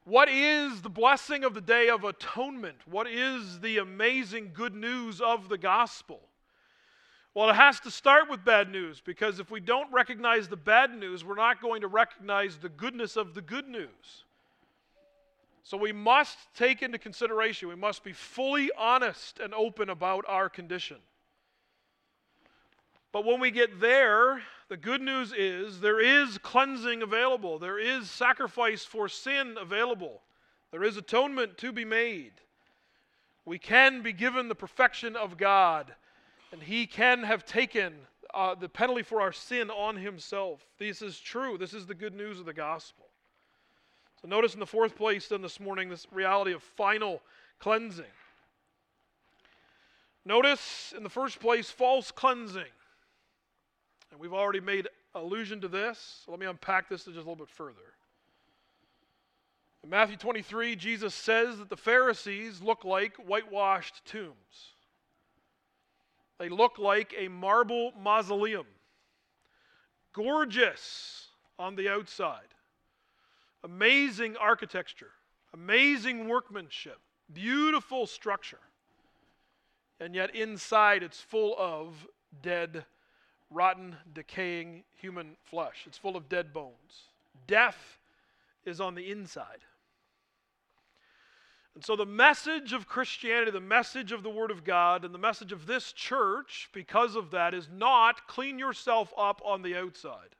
What 0.03 0.29
is 0.29 0.83
the 0.83 0.89
blessing 0.89 1.43
of 1.43 1.55
the 1.55 1.61
Day 1.61 1.89
of 1.89 2.03
Atonement? 2.03 2.77
What 2.85 3.07
is 3.07 3.61
the 3.61 3.79
amazing 3.79 4.51
good 4.53 4.75
news 4.75 5.21
of 5.21 5.49
the 5.49 5.57
gospel? 5.57 6.21
Well, 7.35 7.49
it 7.49 7.57
has 7.57 7.81
to 7.81 7.91
start 7.91 8.29
with 8.29 8.45
bad 8.45 8.71
news 8.71 9.01
because 9.01 9.41
if 9.41 9.51
we 9.51 9.59
don't 9.59 9.91
recognize 9.91 10.47
the 10.47 10.55
bad 10.55 10.97
news, 10.97 11.25
we're 11.25 11.35
not 11.35 11.61
going 11.61 11.81
to 11.81 11.87
recognize 11.87 12.55
the 12.55 12.69
goodness 12.69 13.17
of 13.17 13.33
the 13.35 13.41
good 13.41 13.67
news. 13.67 14.23
So 15.61 15.75
we 15.75 15.91
must 15.91 16.37
take 16.55 16.81
into 16.81 16.97
consideration, 16.97 17.67
we 17.67 17.75
must 17.75 18.05
be 18.05 18.13
fully 18.13 18.71
honest 18.77 19.39
and 19.39 19.53
open 19.53 19.89
about 19.89 20.23
our 20.29 20.47
condition. 20.47 20.97
But 23.11 23.25
when 23.25 23.41
we 23.41 23.51
get 23.51 23.81
there, 23.81 24.41
the 24.69 24.77
good 24.77 25.01
news 25.01 25.33
is 25.35 25.81
there 25.81 25.99
is 25.99 26.37
cleansing 26.37 27.01
available, 27.01 27.59
there 27.59 27.79
is 27.79 28.09
sacrifice 28.09 28.85
for 28.85 29.09
sin 29.09 29.57
available, 29.59 30.21
there 30.71 30.83
is 30.85 30.95
atonement 30.95 31.57
to 31.57 31.73
be 31.73 31.83
made. 31.83 32.33
We 33.43 33.59
can 33.59 34.03
be 34.03 34.13
given 34.13 34.47
the 34.47 34.55
perfection 34.55 35.17
of 35.17 35.37
God, 35.37 35.95
and 36.55 36.63
He 36.63 36.87
can 36.87 37.23
have 37.23 37.45
taken 37.45 37.93
uh, 38.33 38.55
the 38.55 38.69
penalty 38.69 39.03
for 39.03 39.19
our 39.19 39.33
sin 39.33 39.69
on 39.69 39.97
Himself. 39.97 40.65
This 40.79 41.01
is 41.01 41.19
true. 41.19 41.57
This 41.57 41.73
is 41.73 41.85
the 41.85 41.93
good 41.93 42.15
news 42.15 42.39
of 42.39 42.45
the 42.45 42.53
gospel. 42.53 43.07
So, 44.21 44.29
notice 44.29 44.53
in 44.53 44.61
the 44.61 44.65
fourth 44.65 44.95
place, 44.95 45.27
then 45.27 45.41
this 45.41 45.59
morning, 45.59 45.89
this 45.89 46.07
reality 46.13 46.53
of 46.53 46.63
final 46.63 47.21
cleansing. 47.59 48.05
Notice 50.23 50.93
in 50.95 51.03
the 51.03 51.09
first 51.09 51.41
place, 51.41 51.69
false 51.69 52.09
cleansing. 52.09 52.63
And 54.11 54.19
we've 54.21 54.33
already 54.33 54.61
made 54.61 54.87
allusion 55.13 55.59
to 55.59 55.67
this. 55.67 56.21
So 56.23 56.31
let 56.31 56.39
me 56.39 56.45
unpack 56.45 56.87
this 56.87 57.03
just 57.03 57.15
a 57.17 57.19
little 57.19 57.35
bit 57.35 57.49
further. 57.49 57.95
In 59.83 59.89
Matthew 59.89 60.15
23, 60.15 60.77
Jesus 60.77 61.13
says 61.13 61.57
that 61.57 61.67
the 61.67 61.75
Pharisees 61.75 62.61
look 62.61 62.85
like 62.85 63.17
whitewashed 63.17 64.05
tombs. 64.05 64.74
They 66.37 66.49
look 66.49 66.77
like 66.77 67.13
a 67.17 67.27
marble 67.27 67.93
mausoleum, 67.99 68.65
gorgeous 70.13 71.27
on 71.57 71.75
the 71.75 71.89
outside, 71.89 72.53
amazing 73.63 74.35
architecture, 74.37 75.11
amazing 75.53 76.27
workmanship, 76.27 76.99
beautiful 77.31 78.05
structure. 78.05 78.59
And 79.99 80.13
yet 80.13 80.35
inside 80.35 81.03
it's 81.03 81.21
full 81.21 81.55
of 81.57 82.05
dead 82.41 82.85
rotten, 83.49 83.95
decaying 84.13 84.83
human 84.93 85.37
flesh. 85.45 85.85
It's 85.87 85.97
full 85.97 86.17
of 86.17 86.27
dead 86.27 86.53
bones. 86.53 87.09
Death 87.47 87.99
is 88.65 88.81
on 88.81 88.95
the 88.95 89.09
inside. 89.09 89.59
And 91.75 91.83
so, 91.83 91.97
the 91.97 92.05
message 92.05 92.71
of 92.71 92.87
Christianity, 92.87 93.51
the 93.51 93.59
message 93.59 94.13
of 94.13 94.23
the 94.23 94.29
Word 94.29 94.49
of 94.49 94.63
God, 94.63 95.03
and 95.03 95.13
the 95.13 95.19
message 95.19 95.51
of 95.51 95.65
this 95.65 95.91
church, 95.91 96.69
because 96.73 97.17
of 97.17 97.31
that, 97.31 97.53
is 97.53 97.67
not 97.71 98.27
clean 98.27 98.57
yourself 98.57 99.13
up 99.17 99.41
on 99.43 99.61
the 99.61 99.75
outside. 99.75 100.35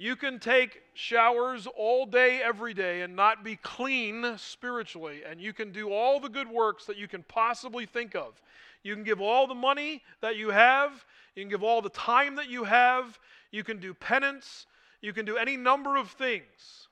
You 0.00 0.16
can 0.16 0.40
take 0.40 0.82
showers 0.94 1.68
all 1.76 2.06
day, 2.06 2.40
every 2.42 2.74
day, 2.74 3.02
and 3.02 3.14
not 3.14 3.44
be 3.44 3.56
clean 3.56 4.34
spiritually. 4.36 5.22
And 5.28 5.40
you 5.40 5.52
can 5.52 5.70
do 5.72 5.92
all 5.92 6.18
the 6.18 6.28
good 6.28 6.48
works 6.48 6.84
that 6.86 6.96
you 6.96 7.08
can 7.08 7.22
possibly 7.24 7.86
think 7.86 8.16
of. 8.16 8.40
You 8.82 8.94
can 8.94 9.04
give 9.04 9.20
all 9.20 9.46
the 9.46 9.54
money 9.54 10.02
that 10.20 10.36
you 10.36 10.50
have, 10.50 11.04
you 11.34 11.42
can 11.42 11.50
give 11.50 11.62
all 11.62 11.82
the 11.82 11.90
time 11.90 12.36
that 12.36 12.48
you 12.48 12.64
have, 12.64 13.18
you 13.52 13.62
can 13.62 13.78
do 13.78 13.94
penance, 13.94 14.66
you 15.02 15.12
can 15.12 15.24
do 15.24 15.36
any 15.36 15.56
number 15.56 15.96
of 15.96 16.10
things. 16.10 16.87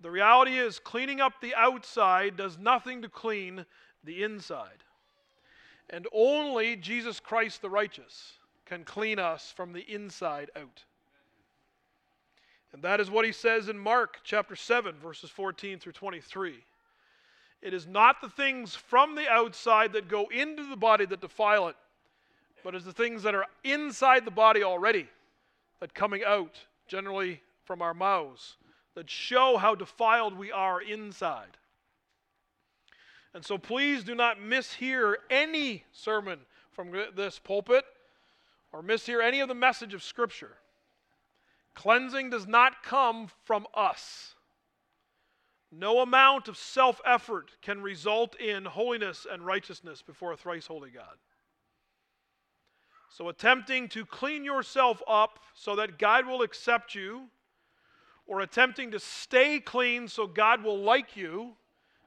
The 0.00 0.10
reality 0.10 0.56
is, 0.58 0.78
cleaning 0.78 1.20
up 1.20 1.40
the 1.40 1.54
outside 1.54 2.36
does 2.36 2.56
nothing 2.58 3.02
to 3.02 3.08
clean 3.08 3.66
the 4.04 4.22
inside. 4.22 4.84
And 5.90 6.06
only 6.12 6.76
Jesus 6.76 7.18
Christ 7.18 7.62
the 7.62 7.70
righteous 7.70 8.34
can 8.66 8.84
clean 8.84 9.18
us 9.18 9.52
from 9.56 9.72
the 9.72 9.80
inside 9.92 10.50
out. 10.54 10.84
And 12.72 12.82
that 12.82 13.00
is 13.00 13.10
what 13.10 13.24
he 13.24 13.32
says 13.32 13.68
in 13.68 13.78
Mark 13.78 14.18
chapter 14.22 14.54
7, 14.54 14.94
verses 14.96 15.30
14 15.30 15.78
through 15.78 15.92
23. 15.92 16.62
It 17.60 17.74
is 17.74 17.86
not 17.86 18.20
the 18.20 18.28
things 18.28 18.74
from 18.74 19.14
the 19.14 19.28
outside 19.28 19.92
that 19.94 20.08
go 20.08 20.26
into 20.26 20.68
the 20.68 20.76
body 20.76 21.06
that 21.06 21.20
defile 21.20 21.68
it, 21.68 21.76
but 22.62 22.74
it's 22.74 22.84
the 22.84 22.92
things 22.92 23.22
that 23.22 23.34
are 23.34 23.46
inside 23.64 24.24
the 24.24 24.30
body 24.30 24.62
already 24.62 25.08
that 25.80 25.94
coming 25.94 26.22
out, 26.24 26.56
generally 26.86 27.40
from 27.64 27.82
our 27.82 27.94
mouths, 27.94 28.56
that 28.98 29.08
show 29.08 29.58
how 29.58 29.76
defiled 29.76 30.36
we 30.36 30.50
are 30.50 30.82
inside. 30.82 31.56
And 33.32 33.44
so 33.44 33.56
please 33.56 34.02
do 34.02 34.16
not 34.16 34.40
mishear 34.40 35.14
any 35.30 35.84
sermon 35.92 36.40
from 36.72 36.90
this 37.14 37.38
pulpit 37.38 37.84
or 38.72 38.82
mishear 38.82 39.22
any 39.22 39.38
of 39.38 39.46
the 39.46 39.54
message 39.54 39.94
of 39.94 40.02
Scripture. 40.02 40.56
Cleansing 41.76 42.30
does 42.30 42.48
not 42.48 42.82
come 42.82 43.28
from 43.44 43.68
us. 43.72 44.34
No 45.70 46.00
amount 46.00 46.48
of 46.48 46.56
self 46.56 47.00
effort 47.06 47.52
can 47.62 47.80
result 47.80 48.34
in 48.34 48.64
holiness 48.64 49.28
and 49.30 49.46
righteousness 49.46 50.02
before 50.02 50.32
a 50.32 50.36
thrice 50.36 50.66
holy 50.66 50.90
God. 50.90 51.18
So, 53.10 53.28
attempting 53.28 53.88
to 53.90 54.04
clean 54.04 54.44
yourself 54.44 55.00
up 55.06 55.38
so 55.54 55.76
that 55.76 56.00
God 56.00 56.26
will 56.26 56.42
accept 56.42 56.96
you, 56.96 57.28
or 58.28 58.40
attempting 58.40 58.92
to 58.92 59.00
stay 59.00 59.58
clean 59.58 60.06
so 60.06 60.26
God 60.26 60.62
will 60.62 60.78
like 60.78 61.16
you, 61.16 61.54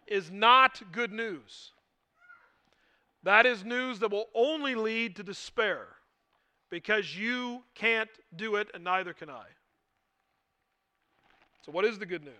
is 0.08 0.32
not 0.32 0.82
good 0.92 1.12
news. 1.12 1.72
That 3.24 3.46
is 3.46 3.66
news 3.66 4.00
that 4.00 4.12
will 4.12 4.28
only 4.34 4.76
lead 4.76 5.16
to 5.16 5.24
despair 5.24 5.88
because 6.70 7.18
you 7.18 7.64
can't 7.76 8.10
do 8.36 8.56
it 8.56 8.70
and 8.74 8.84
neither 8.84 9.14
can 9.14 9.30
I. 9.30 9.46
So, 11.66 11.72
what 11.72 11.86
is 11.86 12.00
the 12.00 12.06
good 12.06 12.24
news? 12.24 12.34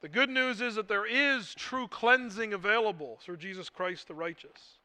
The 0.00 0.08
good 0.08 0.30
news 0.30 0.60
is 0.60 0.74
that 0.74 0.88
there 0.88 1.06
is 1.06 1.54
true 1.54 1.88
cleansing 1.88 2.52
available 2.52 3.18
through 3.22 3.38
Jesus 3.38 3.68
Christ 3.70 4.08
the 4.08 4.14
righteous. 4.14 4.78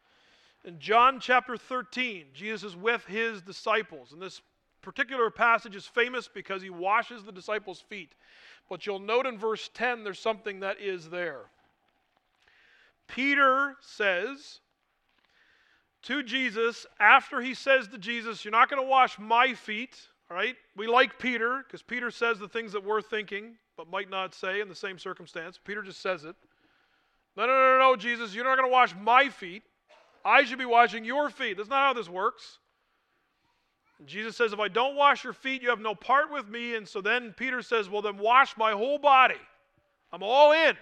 In 0.66 0.80
John 0.80 1.20
chapter 1.20 1.58
13, 1.58 2.28
Jesus 2.34 2.72
is 2.72 2.76
with 2.76 3.06
his 3.06 3.42
disciples, 3.42 4.12
and 4.12 4.22
this 4.22 4.42
particular 4.82 5.30
passage 5.30 5.76
is 5.76 5.86
famous 5.86 6.28
because 6.28 6.62
he 6.62 6.70
washes 6.70 7.24
the 7.24 7.32
disciples' 7.32 7.82
feet. 7.82 8.14
But 8.70 8.86
you'll 8.86 9.00
note 9.00 9.26
in 9.26 9.38
verse 9.38 9.70
10 9.74 10.04
there's 10.04 10.20
something 10.20 10.60
that 10.62 10.80
is 10.80 11.10
there. 11.10 11.46
Peter 13.08 13.76
says 13.82 14.60
to 16.04 16.24
Jesus, 16.24 16.86
after 17.00 17.42
he 17.42 17.54
says 17.54 17.88
to 17.90 17.98
Jesus, 17.98 18.46
You're 18.46 18.52
not 18.52 18.70
going 18.70 18.82
to 18.82 18.88
wash 18.88 19.18
my 19.20 19.54
feet, 19.54 19.98
all 20.30 20.38
right? 20.38 20.56
We 20.78 20.88
like 20.88 21.18
Peter 21.20 21.64
because 21.66 21.82
Peter 21.82 22.12
says 22.12 22.40
the 22.40 22.48
things 22.48 22.72
that 22.72 22.84
we're 22.84 23.02
thinking 23.02 23.58
but 23.76 23.90
might 23.90 24.10
not 24.10 24.36
say 24.36 24.62
in 24.62 24.68
the 24.68 24.76
same 24.76 25.00
circumstance. 25.00 25.58
Peter 25.64 25.82
just 25.82 26.02
says 26.02 26.26
it. 26.26 26.36
No, 27.36 27.48
no, 27.48 27.54
no, 27.54 27.80
no, 27.80 27.96
Jesus, 27.96 28.36
you're 28.36 28.44
not 28.44 28.58
going 28.58 28.68
to 28.68 28.72
wash 28.72 28.94
my 29.00 29.30
feet. 29.30 29.64
I 30.26 30.44
should 30.44 30.60
be 30.60 30.66
washing 30.66 31.06
your 31.06 31.30
feet. 31.30 31.58
That's 31.58 31.70
not 31.70 31.88
how 31.88 31.94
this 31.94 32.10
works. 32.10 32.60
Jesus 34.08 34.38
says, 34.38 34.54
If 34.54 34.60
I 34.60 34.68
don't 34.68 34.96
wash 34.96 35.24
your 35.24 35.34
feet, 35.34 35.62
you 35.62 35.70
have 35.70 35.82
no 35.82 35.94
part 35.94 36.32
with 36.32 36.48
me. 36.48 36.76
And 36.76 36.88
so 36.88 37.02
then 37.02 37.34
Peter 37.36 37.62
says, 37.62 37.90
Well, 37.90 38.02
then 38.02 38.18
wash 38.18 38.56
my 38.58 38.72
whole 38.72 38.98
body. 38.98 39.36
I'm 40.12 40.24
all 40.24 40.52
in. 40.52 40.76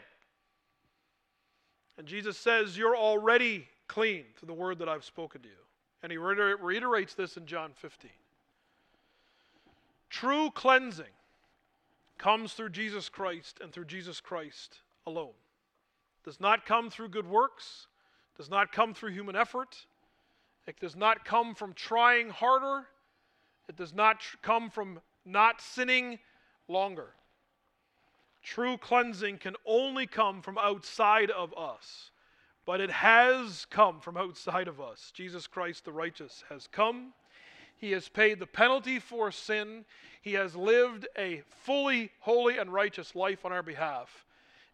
And 1.98 2.06
Jesus 2.06 2.38
says, 2.38 2.78
You're 2.78 2.96
already 2.96 3.68
clean 3.88 4.26
through 4.36 4.48
the 4.48 4.54
word 4.54 4.80
that 4.80 4.90
I've 4.90 5.04
spoken 5.04 5.42
to 5.42 5.48
you. 5.48 5.54
And 6.04 6.12
he 6.12 6.18
reiterates 6.18 7.16
this 7.16 7.38
in 7.38 7.46
John 7.46 7.72
15. 7.74 8.12
True 10.10 10.52
cleansing 10.52 11.06
comes 12.18 12.54
through 12.54 12.70
Jesus 12.70 13.10
Christ 13.10 13.60
and 13.62 13.72
through 13.72 13.86
Jesus 13.86 14.22
Christ 14.22 14.80
alone. 15.06 15.34
Does 16.24 16.40
not 16.40 16.66
come 16.66 16.90
through 16.90 17.10
good 17.10 17.28
works, 17.28 17.88
does 18.38 18.50
not 18.50 18.72
come 18.72 18.94
through 18.94 19.12
human 19.12 19.36
effort, 19.36 19.76
it 20.68 20.80
does 20.80 20.96
not 20.96 21.26
come 21.26 21.56
from 21.56 21.74
trying 21.74 22.30
harder, 22.30 22.86
it 23.68 23.76
does 23.76 23.94
not 23.94 24.20
tr- 24.20 24.38
come 24.42 24.70
from 24.70 25.00
not 25.26 25.62
sinning 25.62 26.20
longer. 26.68 27.08
True 28.44 28.78
cleansing 28.78 29.40
can 29.40 29.56
only 29.66 30.08
come 30.08 30.42
from 30.42 30.58
outside 30.58 31.30
of 31.32 31.54
us, 31.58 32.12
but 32.66 32.80
it 32.80 32.92
has 32.92 33.66
come 33.70 34.00
from 34.00 34.16
outside 34.16 34.68
of 34.68 34.80
us. 34.80 35.12
Jesus 35.14 35.48
Christ 35.48 35.84
the 35.84 35.92
righteous 35.92 36.44
has 36.50 36.68
come. 36.68 37.14
He 37.78 37.92
has 37.92 38.10
paid 38.10 38.40
the 38.40 38.48
penalty 38.48 39.00
for 39.00 39.32
sin. 39.32 39.86
He 40.22 40.34
has 40.34 40.56
lived 40.56 41.08
a 41.18 41.44
fully 41.64 42.12
holy 42.20 42.58
and 42.58 42.72
righteous 42.72 43.16
life 43.16 43.46
on 43.46 43.52
our 43.52 43.64
behalf. 43.64 44.26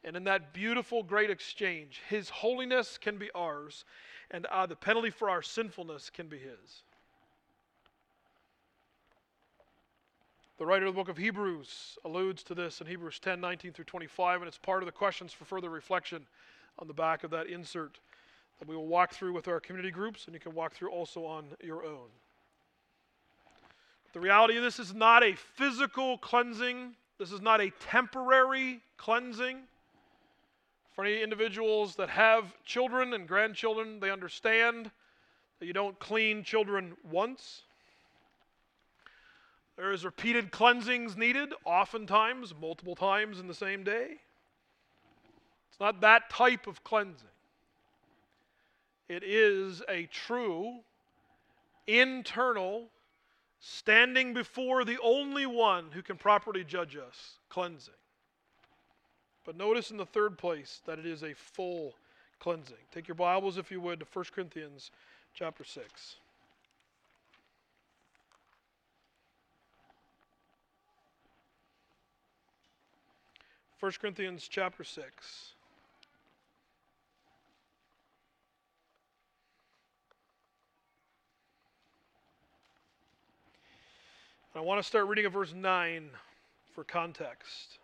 And 0.04 0.16
in 0.16 0.24
that 0.26 0.54
beautiful, 0.54 1.02
great 1.02 1.30
exchange, 1.30 2.02
His 2.10 2.30
holiness 2.30 2.98
can 2.98 3.18
be 3.18 3.32
ours, 3.32 3.86
and 4.32 4.46
uh, 4.48 4.66
the 4.66 4.76
penalty 4.76 5.10
for 5.10 5.30
our 5.30 5.42
sinfulness 5.42 6.10
can 6.10 6.28
be 6.28 6.38
His. 6.38 6.84
The 10.64 10.68
writer 10.68 10.86
of 10.86 10.94
the 10.94 10.98
book 10.98 11.10
of 11.10 11.18
Hebrews 11.18 11.98
alludes 12.06 12.42
to 12.44 12.56
this 12.56 12.80
in 12.80 12.88
Hebrews 12.88 13.20
10 13.20 13.42
19 13.42 13.74
through 13.74 13.84
25, 13.84 14.40
and 14.40 14.48
it's 14.48 14.58
part 14.58 14.82
of 14.82 14.86
the 14.86 14.94
questions 14.94 15.34
for 15.34 15.44
further 15.44 15.70
reflection 15.70 16.26
on 16.80 16.88
the 16.88 16.94
back 16.94 17.26
of 17.26 17.32
that 17.32 17.48
insert 17.48 18.00
that 18.60 18.70
we 18.70 18.74
will 18.74 18.88
walk 18.88 19.12
through 19.12 19.34
with 19.34 19.50
our 19.50 19.60
community 19.60 19.92
groups, 19.92 20.24
and 20.24 20.34
you 20.34 20.40
can 20.40 20.54
walk 20.54 20.74
through 20.74 20.90
also 20.90 21.26
on 21.26 21.48
your 21.62 21.84
own. 21.84 22.08
The 24.14 24.22
reality 24.22 24.56
of 24.56 24.64
this 24.64 24.80
is 24.80 24.94
not 24.94 25.22
a 25.22 25.36
physical 25.36 26.18
cleansing, 26.20 26.96
this 27.20 27.34
is 27.34 27.42
not 27.42 27.60
a 27.60 27.70
temporary 27.82 28.80
cleansing. 28.96 29.58
For 30.96 31.04
any 31.04 31.22
individuals 31.22 31.98
that 31.98 32.08
have 32.08 32.56
children 32.64 33.14
and 33.14 33.28
grandchildren, 33.28 34.00
they 34.00 34.12
understand 34.12 34.92
that 35.60 35.66
you 35.66 35.74
don't 35.74 36.00
clean 36.00 36.42
children 36.42 36.96
once. 37.12 37.64
There 39.76 39.92
is 39.92 40.06
repeated 40.06 40.52
cleansings 40.52 41.18
needed, 41.18 41.54
oftentimes, 41.66 42.54
multiple 42.60 42.96
times 42.96 43.40
in 43.40 43.48
the 43.48 43.54
same 43.54 43.84
day. 43.84 44.18
It's 45.70 45.80
not 45.80 46.02
that 46.02 46.30
type 46.30 46.68
of 46.68 46.84
cleansing. 46.84 47.28
It 49.10 49.24
is 49.24 49.82
a 49.90 50.06
true, 50.06 50.80
internal, 51.88 52.90
standing 53.60 54.34
before 54.34 54.86
the 54.86 55.00
only 55.02 55.46
one 55.46 55.86
who 55.92 56.04
can 56.04 56.18
properly 56.18 56.64
judge 56.64 56.96
us, 56.96 57.40
cleansing. 57.50 57.94
But 59.46 59.58
notice 59.58 59.90
in 59.90 59.98
the 59.98 60.06
third 60.06 60.38
place 60.38 60.82
that 60.86 61.00
it 61.00 61.06
is 61.06 61.24
a 61.24 61.34
full 61.34 61.96
cleansing. 62.40 62.78
Take 62.94 63.08
your 63.08 63.16
Bibles, 63.16 63.58
if 63.58 63.72
you 63.72 63.82
would, 63.82 64.00
to 64.00 64.06
1 64.12 64.26
Corinthians 64.34 64.92
chapter 65.34 65.64
6. 65.64 66.16
1 73.84 73.92
Corinthians 74.00 74.48
chapter 74.50 74.86
6. 74.86 75.52
I 84.56 84.62
want 84.62 84.80
to 84.80 84.88
start 84.88 85.08
reading 85.08 85.26
at 85.26 85.34
verse 85.34 85.54
9 85.54 86.12
for 86.74 86.86
context. 86.86 87.80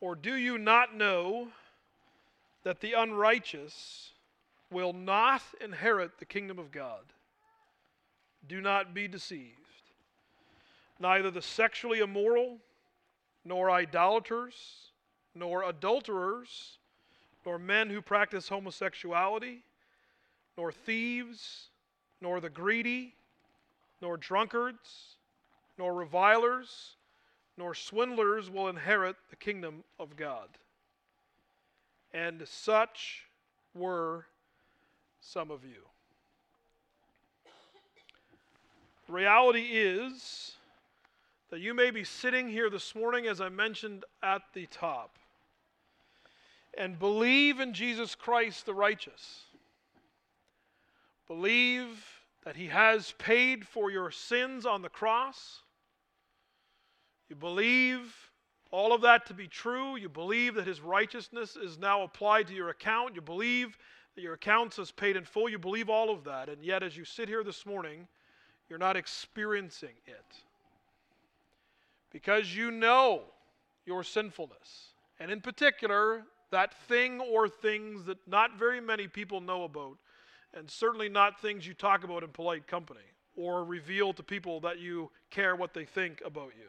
Or 0.00 0.14
do 0.14 0.36
you 0.36 0.56
not 0.56 0.94
know 0.94 1.48
that 2.62 2.78
the 2.78 2.92
unrighteous 2.92 4.10
will 4.70 4.92
not 4.92 5.42
inherit 5.60 6.20
the 6.20 6.24
kingdom 6.26 6.60
of 6.60 6.70
God? 6.70 7.02
Do 8.48 8.60
not 8.60 8.94
be 8.94 9.08
deceived. 9.08 9.56
Neither 11.00 11.32
the 11.32 11.42
sexually 11.42 11.98
immoral, 11.98 12.58
nor 13.44 13.70
idolaters, 13.70 14.54
nor 15.34 15.64
adulterers, 15.64 16.78
nor 17.44 17.58
men 17.58 17.90
who 17.90 18.00
practice 18.00 18.48
homosexuality, 18.48 19.62
nor 20.56 20.70
thieves, 20.70 21.68
nor 22.20 22.40
the 22.40 22.50
greedy, 22.50 23.14
nor 24.00 24.16
drunkards, 24.16 25.16
nor 25.78 25.94
revilers, 25.94 26.96
nor 27.56 27.74
swindlers 27.74 28.50
will 28.50 28.68
inherit 28.68 29.16
the 29.30 29.36
kingdom 29.36 29.82
of 29.98 30.16
God. 30.16 30.48
And 32.12 32.46
such 32.46 33.24
were 33.74 34.26
some 35.20 35.50
of 35.50 35.64
you. 35.64 35.82
Reality 39.08 39.68
is 39.72 40.52
that 41.52 41.60
you 41.60 41.74
may 41.74 41.90
be 41.90 42.02
sitting 42.02 42.48
here 42.48 42.70
this 42.70 42.94
morning, 42.94 43.26
as 43.26 43.38
I 43.38 43.50
mentioned 43.50 44.06
at 44.22 44.40
the 44.54 44.64
top, 44.68 45.18
and 46.78 46.98
believe 46.98 47.60
in 47.60 47.74
Jesus 47.74 48.14
Christ 48.14 48.64
the 48.64 48.72
righteous. 48.72 49.42
Believe 51.28 52.02
that 52.46 52.56
He 52.56 52.68
has 52.68 53.12
paid 53.18 53.66
for 53.66 53.90
your 53.90 54.10
sins 54.10 54.64
on 54.64 54.80
the 54.80 54.88
cross. 54.88 55.60
You 57.28 57.36
believe 57.36 58.14
all 58.70 58.94
of 58.94 59.02
that 59.02 59.26
to 59.26 59.34
be 59.34 59.46
true. 59.46 59.96
You 59.96 60.08
believe 60.08 60.54
that 60.54 60.66
His 60.66 60.80
righteousness 60.80 61.56
is 61.56 61.76
now 61.76 62.00
applied 62.02 62.46
to 62.46 62.54
your 62.54 62.70
account. 62.70 63.14
You 63.14 63.20
believe 63.20 63.76
that 64.14 64.22
your 64.22 64.34
accounts 64.34 64.78
is 64.78 64.90
paid 64.90 65.16
in 65.16 65.26
full. 65.26 65.50
You 65.50 65.58
believe 65.58 65.90
all 65.90 66.08
of 66.08 66.24
that. 66.24 66.48
And 66.48 66.64
yet, 66.64 66.82
as 66.82 66.96
you 66.96 67.04
sit 67.04 67.28
here 67.28 67.44
this 67.44 67.66
morning, 67.66 68.08
you're 68.70 68.78
not 68.78 68.96
experiencing 68.96 69.96
it 70.06 70.42
because 72.12 72.54
you 72.54 72.70
know 72.70 73.22
your 73.86 74.04
sinfulness. 74.04 74.92
And 75.18 75.30
in 75.30 75.40
particular, 75.40 76.24
that 76.50 76.74
thing 76.86 77.20
or 77.20 77.48
things 77.48 78.04
that 78.04 78.18
not 78.28 78.58
very 78.58 78.80
many 78.80 79.08
people 79.08 79.40
know 79.40 79.64
about, 79.64 79.96
and 80.54 80.70
certainly 80.70 81.08
not 81.08 81.40
things 81.40 81.66
you 81.66 81.74
talk 81.74 82.04
about 82.04 82.22
in 82.22 82.28
polite 82.28 82.66
company 82.66 83.00
or 83.34 83.64
reveal 83.64 84.12
to 84.12 84.22
people 84.22 84.60
that 84.60 84.78
you 84.78 85.10
care 85.30 85.56
what 85.56 85.72
they 85.72 85.86
think 85.86 86.22
about 86.24 86.52
you. 86.58 86.68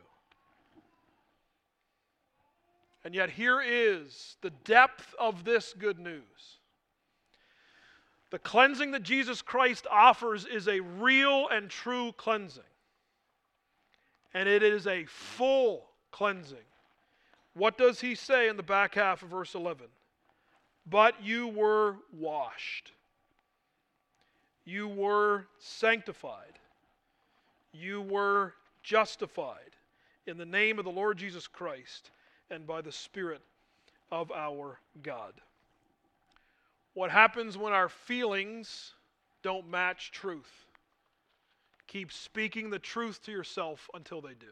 And 3.03 3.13
yet, 3.13 3.29
here 3.29 3.62
is 3.62 4.38
the 4.41 4.51
depth 4.63 5.13
of 5.19 5.43
this 5.43 5.73
good 5.77 5.99
news. 5.99 6.21
The 8.32 8.39
cleansing 8.39 8.91
that 8.91 9.03
Jesus 9.03 9.41
Christ 9.41 9.86
offers 9.91 10.45
is 10.45 10.69
a 10.69 10.79
real 10.79 11.49
and 11.49 11.69
true 11.69 12.13
cleansing 12.13 12.63
and 14.34 14.50
it 14.50 14.63
is 14.63 14.88
a 14.88 15.06
full 15.06 15.86
cleansing. 16.12 16.58
What 17.54 17.78
does 17.78 18.02
he 18.02 18.15
say 18.15 18.50
in 18.50 18.58
the 18.58 18.63
back 18.63 18.96
half 18.96 19.22
of 19.22 19.30
verse 19.30 19.54
11? 19.56 19.86
But 20.89 21.24
you 21.24 21.48
were 21.48 21.96
washed, 22.12 22.91
you 24.65 24.88
were 24.88 25.46
sanctified, 25.60 26.60
you 27.72 28.02
were 28.02 28.54
justified 28.82 29.60
in 30.28 30.38
the 30.38 30.46
name 30.46 30.80
of 30.80 30.86
the 30.86 30.91
Lord 30.91 31.17
Jesus 31.17 31.48
Christ 31.48 32.12
and 32.50 32.67
by 32.67 32.82
the 32.82 32.91
Spirit 32.91 33.41
of 34.12 34.32
our 34.32 34.80
God. 35.02 35.34
What 36.93 37.12
happens 37.12 37.58
when 37.58 37.74
our 37.74 37.89
feelings 37.89 38.93
don't 39.41 39.69
match 39.69 40.12
truth? 40.12 40.62
Keep 41.88 42.12
speaking 42.12 42.69
the 42.69 42.80
truth 42.80 43.22
to 43.24 43.32
yourself 43.32 43.89
until 43.93 44.22
they 44.22 44.34
do. 44.34 44.48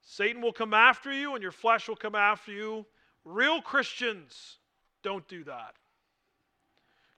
Satan 0.00 0.42
will 0.42 0.52
come 0.52 0.74
after 0.74 1.12
you 1.12 1.34
and 1.34 1.42
your 1.42 1.52
flesh 1.52 1.88
will 1.88 1.96
come 1.96 2.14
after 2.14 2.52
you. 2.52 2.86
Real 3.24 3.62
Christians 3.62 4.58
don't 5.02 5.26
do 5.28 5.44
that. 5.44 5.74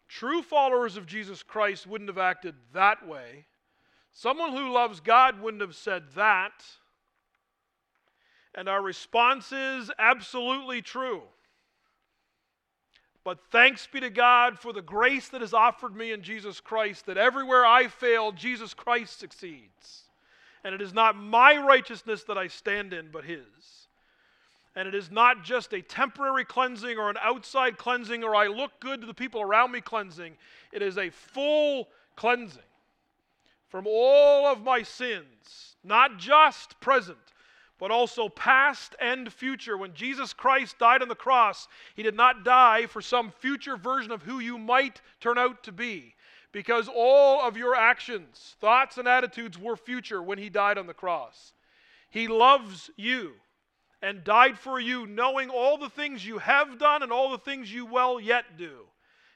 True 0.09 0.42
followers 0.42 0.96
of 0.96 1.07
Jesus 1.07 1.42
Christ 1.42 1.87
wouldn't 1.87 2.11
have 2.11 2.18
acted 2.18 2.54
that 2.72 3.07
way. 3.07 3.46
Someone 4.12 4.52
who 4.52 4.72
loves 4.72 5.00
God 5.00 5.40
wouldn't 5.40 5.62
have 5.62 5.74
said 5.74 6.04
that. 6.14 6.64
And 8.54 8.68
our 8.68 8.83
response 8.83 9.50
is 9.50 9.90
absolutely 9.98 10.83
true. 10.83 11.22
But 13.25 13.39
thanks 13.51 13.89
be 13.91 14.01
to 14.01 14.11
God 14.11 14.59
for 14.59 14.72
the 14.72 14.83
grace 14.83 15.29
that 15.31 15.43
is 15.43 15.55
offered 15.55 15.97
me 15.97 16.12
in 16.12 16.22
Jesus 16.22 16.61
Christ, 16.61 17.07
that 17.07 17.16
everywhere 17.16 17.64
I 17.64 17.89
fail, 17.89 18.33
Jesus 18.33 18.75
Christ 18.75 19.18
succeeds. 19.18 20.03
And 20.62 20.75
it 20.75 20.83
is 20.83 20.93
not 20.93 21.16
my 21.16 21.57
righteousness 21.57 22.25
that 22.25 22.37
I 22.37 22.49
stand 22.49 22.93
in, 22.93 23.09
but 23.11 23.25
His. 23.25 23.41
And 24.77 24.87
it 24.87 24.95
is 24.95 25.11
not 25.11 25.43
just 25.43 25.72
a 25.72 25.81
temporary 25.81 26.45
cleansing 26.45 26.99
or 26.99 27.09
an 27.09 27.16
outside 27.22 27.79
cleansing 27.79 28.25
or 28.25 28.35
I 28.35 28.49
look 28.49 28.72
good 28.81 29.01
to 29.01 29.07
the 29.07 29.14
people 29.14 29.41
around 29.41 29.72
me 29.72 29.81
cleansing. 29.81 30.37
It 30.72 30.83
is 30.83 30.99
a 30.99 31.11
full 31.11 31.89
cleansing 32.16 32.62
from 33.68 33.87
all 33.87 34.47
of 34.47 34.62
my 34.62 34.83
sins, 34.83 35.77
not 35.83 36.18
just 36.18 36.79
present, 36.81 37.18
but 37.85 37.91
also 37.91 38.30
past 38.30 38.97
and 38.99 39.30
future. 39.30 39.76
When 39.76 39.93
Jesus 39.93 40.32
Christ 40.32 40.78
died 40.78 41.03
on 41.03 41.09
the 41.09 41.14
cross, 41.14 41.68
he 41.95 42.03
did 42.03 42.14
not 42.14 42.43
die 42.43 42.87
for 42.87 43.03
some 43.03 43.30
future 43.30 43.76
version 43.76 44.11
of 44.11 44.22
who 44.22 44.39
you 44.39 44.57
might 44.57 45.03
turn 45.20 45.37
out 45.37 45.62
to 45.64 45.70
be, 45.70 46.14
because 46.51 46.89
all 46.89 47.47
of 47.47 47.59
your 47.59 47.74
actions, 47.74 48.57
thoughts, 48.59 48.97
and 48.97 49.07
attitudes 49.07 49.59
were 49.59 49.76
future 49.76 50.22
when 50.22 50.39
he 50.39 50.49
died 50.49 50.78
on 50.78 50.87
the 50.87 50.95
cross. 50.95 51.53
He 52.09 52.26
loves 52.26 52.89
you 52.97 53.32
and 54.01 54.24
died 54.24 54.59
for 54.59 54.80
you, 54.80 55.07
knowing 55.07 55.51
all 55.51 55.76
the 55.76 55.91
things 55.91 56.24
you 56.24 56.39
have 56.39 56.78
done 56.78 57.03
and 57.03 57.12
all 57.12 57.32
the 57.32 57.37
things 57.37 57.70
you 57.70 57.85
well 57.85 58.18
yet 58.18 58.57
do. 58.57 58.87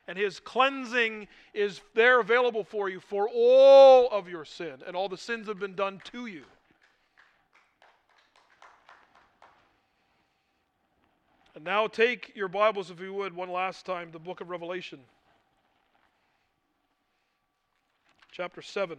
And 0.07 0.17
his 0.17 0.41
cleansing 0.41 1.29
is 1.53 1.83
there 1.93 2.19
available 2.19 2.65
for 2.65 2.89
you 2.89 2.99
for 2.99 3.29
all 3.29 4.09
of 4.09 4.27
your 4.27 4.47
sin 4.47 4.77
and 4.87 4.97
all 4.97 5.11
the 5.11 5.19
sins 5.19 5.49
have 5.49 5.59
been 5.59 5.75
done 5.75 6.01
to 6.13 6.25
you. 6.25 6.45
And 11.59 11.65
now 11.65 11.89
take 11.89 12.37
your 12.37 12.47
Bibles, 12.47 12.89
if 12.93 13.01
you 13.01 13.13
would, 13.15 13.35
one 13.35 13.51
last 13.51 13.85
time, 13.85 14.13
the 14.13 14.21
book 14.21 14.41
of 14.41 14.49
Revelation, 14.49 15.01
chapter 18.31 18.63
7. 18.63 18.97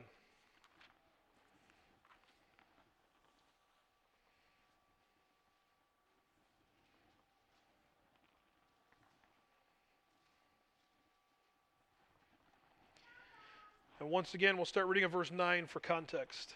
And 14.01 14.10
once 14.10 14.34
again, 14.34 14.57
we'll 14.57 14.66
start 14.66 14.88
reading 14.88 15.05
at 15.05 15.12
verse 15.12 15.32
9 15.32 15.66
for 15.66 15.80
context. 15.80 16.55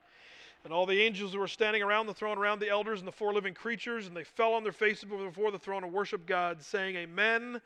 And 0.63 0.71
all 0.71 0.85
the 0.85 1.01
angels 1.01 1.33
who 1.33 1.39
were 1.39 1.47
standing 1.47 1.81
around 1.81 2.05
the 2.05 2.13
throne, 2.13 2.37
around 2.37 2.59
the 2.59 2.69
elders 2.69 2.99
and 2.99 3.07
the 3.07 3.11
four 3.11 3.33
living 3.33 3.53
creatures, 3.53 4.05
and 4.07 4.15
they 4.15 4.23
fell 4.23 4.53
on 4.53 4.63
their 4.63 4.71
faces 4.71 5.05
before 5.05 5.51
the 5.51 5.59
throne 5.59 5.83
and 5.83 5.91
worshiped 5.91 6.27
God, 6.27 6.61
saying, 6.61 6.95
Amen, 6.95 7.61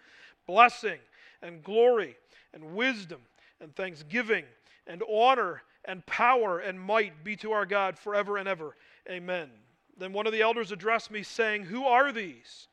blessing 0.48 1.00
and 1.42 1.64
glory 1.64 2.16
and 2.54 2.76
wisdom 2.76 3.20
and 3.60 3.76
thanksgiving 3.76 4.46
and 4.88 5.04
honor 5.12 5.62
and 5.84 6.06
power 6.06 6.60
and 6.60 6.80
might 6.80 7.24
be 7.24 7.36
to 7.38 7.52
our 7.52 7.66
God 7.66 7.98
forever 7.98 8.38
and 8.38 8.48
ever. 8.48 8.76
Amen. 9.10 9.50
Then 9.98 10.14
one 10.14 10.28
of 10.28 10.34
the 10.34 10.42
elders 10.42 10.72
addressed 10.72 11.12
me, 11.12 11.24
saying, 11.24 11.66
Who 11.66 11.86
are 11.86 12.12
these? 12.12 12.68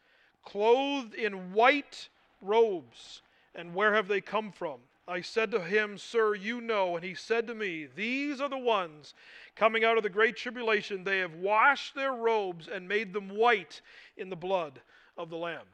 Clothed 0.44 1.14
in 1.14 1.52
white 1.52 2.08
robes, 2.40 3.22
and 3.54 3.74
where 3.74 3.94
have 3.94 4.08
they 4.08 4.20
come 4.20 4.50
from? 4.50 4.78
I 5.06 5.20
said 5.20 5.50
to 5.50 5.60
him, 5.60 5.98
Sir, 5.98 6.34
you 6.34 6.60
know. 6.60 6.96
And 6.96 7.04
he 7.04 7.14
said 7.14 7.46
to 7.46 7.54
me, 7.54 7.86
These 7.94 8.40
are 8.40 8.48
the 8.48 8.58
ones 8.58 9.14
coming 9.56 9.84
out 9.84 9.96
of 9.96 10.02
the 10.02 10.10
great 10.10 10.36
tribulation. 10.36 11.04
They 11.04 11.18
have 11.18 11.34
washed 11.34 11.94
their 11.94 12.12
robes 12.12 12.68
and 12.68 12.88
made 12.88 13.12
them 13.12 13.28
white 13.28 13.80
in 14.16 14.30
the 14.30 14.36
blood 14.36 14.80
of 15.16 15.30
the 15.30 15.36
Lamb. 15.36 15.66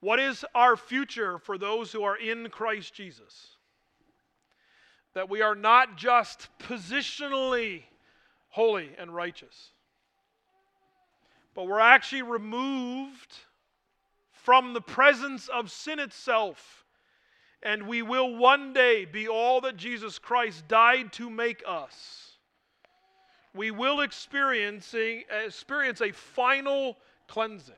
What 0.00 0.20
is 0.20 0.44
our 0.54 0.76
future 0.76 1.38
for 1.38 1.56
those 1.56 1.92
who 1.92 2.02
are 2.02 2.16
in 2.16 2.48
Christ 2.50 2.94
Jesus? 2.94 3.56
That 5.14 5.30
we 5.30 5.42
are 5.42 5.54
not 5.54 5.96
just 5.96 6.48
positionally 6.58 7.84
holy 8.48 8.90
and 8.98 9.14
righteous, 9.14 9.70
but 11.54 11.66
we're 11.66 11.80
actually 11.80 12.22
removed 12.22 13.32
from 14.32 14.74
the 14.74 14.80
presence 14.80 15.48
of 15.48 15.70
sin 15.70 15.98
itself 15.98 16.83
and 17.64 17.88
we 17.88 18.02
will 18.02 18.36
one 18.36 18.72
day 18.72 19.06
be 19.06 19.26
all 19.26 19.62
that 19.62 19.76
Jesus 19.76 20.18
Christ 20.18 20.68
died 20.68 21.12
to 21.14 21.30
make 21.30 21.62
us. 21.66 22.32
We 23.54 23.70
will 23.70 24.00
experience 24.00 24.94
a, 24.94 25.24
experience 25.44 26.00
a 26.02 26.12
final 26.12 26.98
cleansing. 27.26 27.74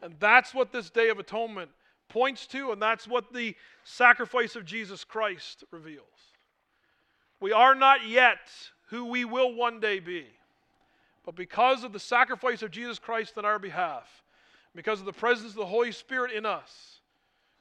And 0.00 0.14
that's 0.20 0.54
what 0.54 0.72
this 0.72 0.90
Day 0.90 1.08
of 1.08 1.18
Atonement 1.18 1.70
points 2.08 2.46
to, 2.48 2.70
and 2.70 2.80
that's 2.80 3.08
what 3.08 3.32
the 3.32 3.56
sacrifice 3.82 4.54
of 4.54 4.64
Jesus 4.64 5.02
Christ 5.02 5.64
reveals. 5.70 6.04
We 7.40 7.52
are 7.52 7.74
not 7.74 8.06
yet 8.06 8.50
who 8.88 9.06
we 9.06 9.24
will 9.24 9.54
one 9.54 9.80
day 9.80 9.98
be. 9.98 10.26
But 11.24 11.34
because 11.34 11.84
of 11.84 11.92
the 11.92 11.98
sacrifice 11.98 12.62
of 12.62 12.70
Jesus 12.70 12.98
Christ 12.98 13.38
on 13.38 13.44
our 13.44 13.58
behalf, 13.58 14.22
because 14.74 15.00
of 15.00 15.06
the 15.06 15.12
presence 15.12 15.50
of 15.50 15.56
the 15.56 15.66
Holy 15.66 15.90
Spirit 15.90 16.32
in 16.32 16.44
us, 16.44 16.93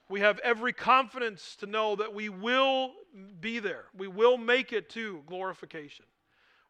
we 0.10 0.20
have 0.20 0.39
every 0.39 0.74
confidence 0.74 1.56
to 1.60 1.66
know 1.66 1.95
that 1.95 2.14
we 2.14 2.30
will 2.30 2.91
be 3.39 3.60
there. 3.60 3.86
We 3.97 4.08
will 4.08 4.38
make 4.38 4.74
it 4.74 4.89
to 4.91 5.24
glorification. 5.26 6.06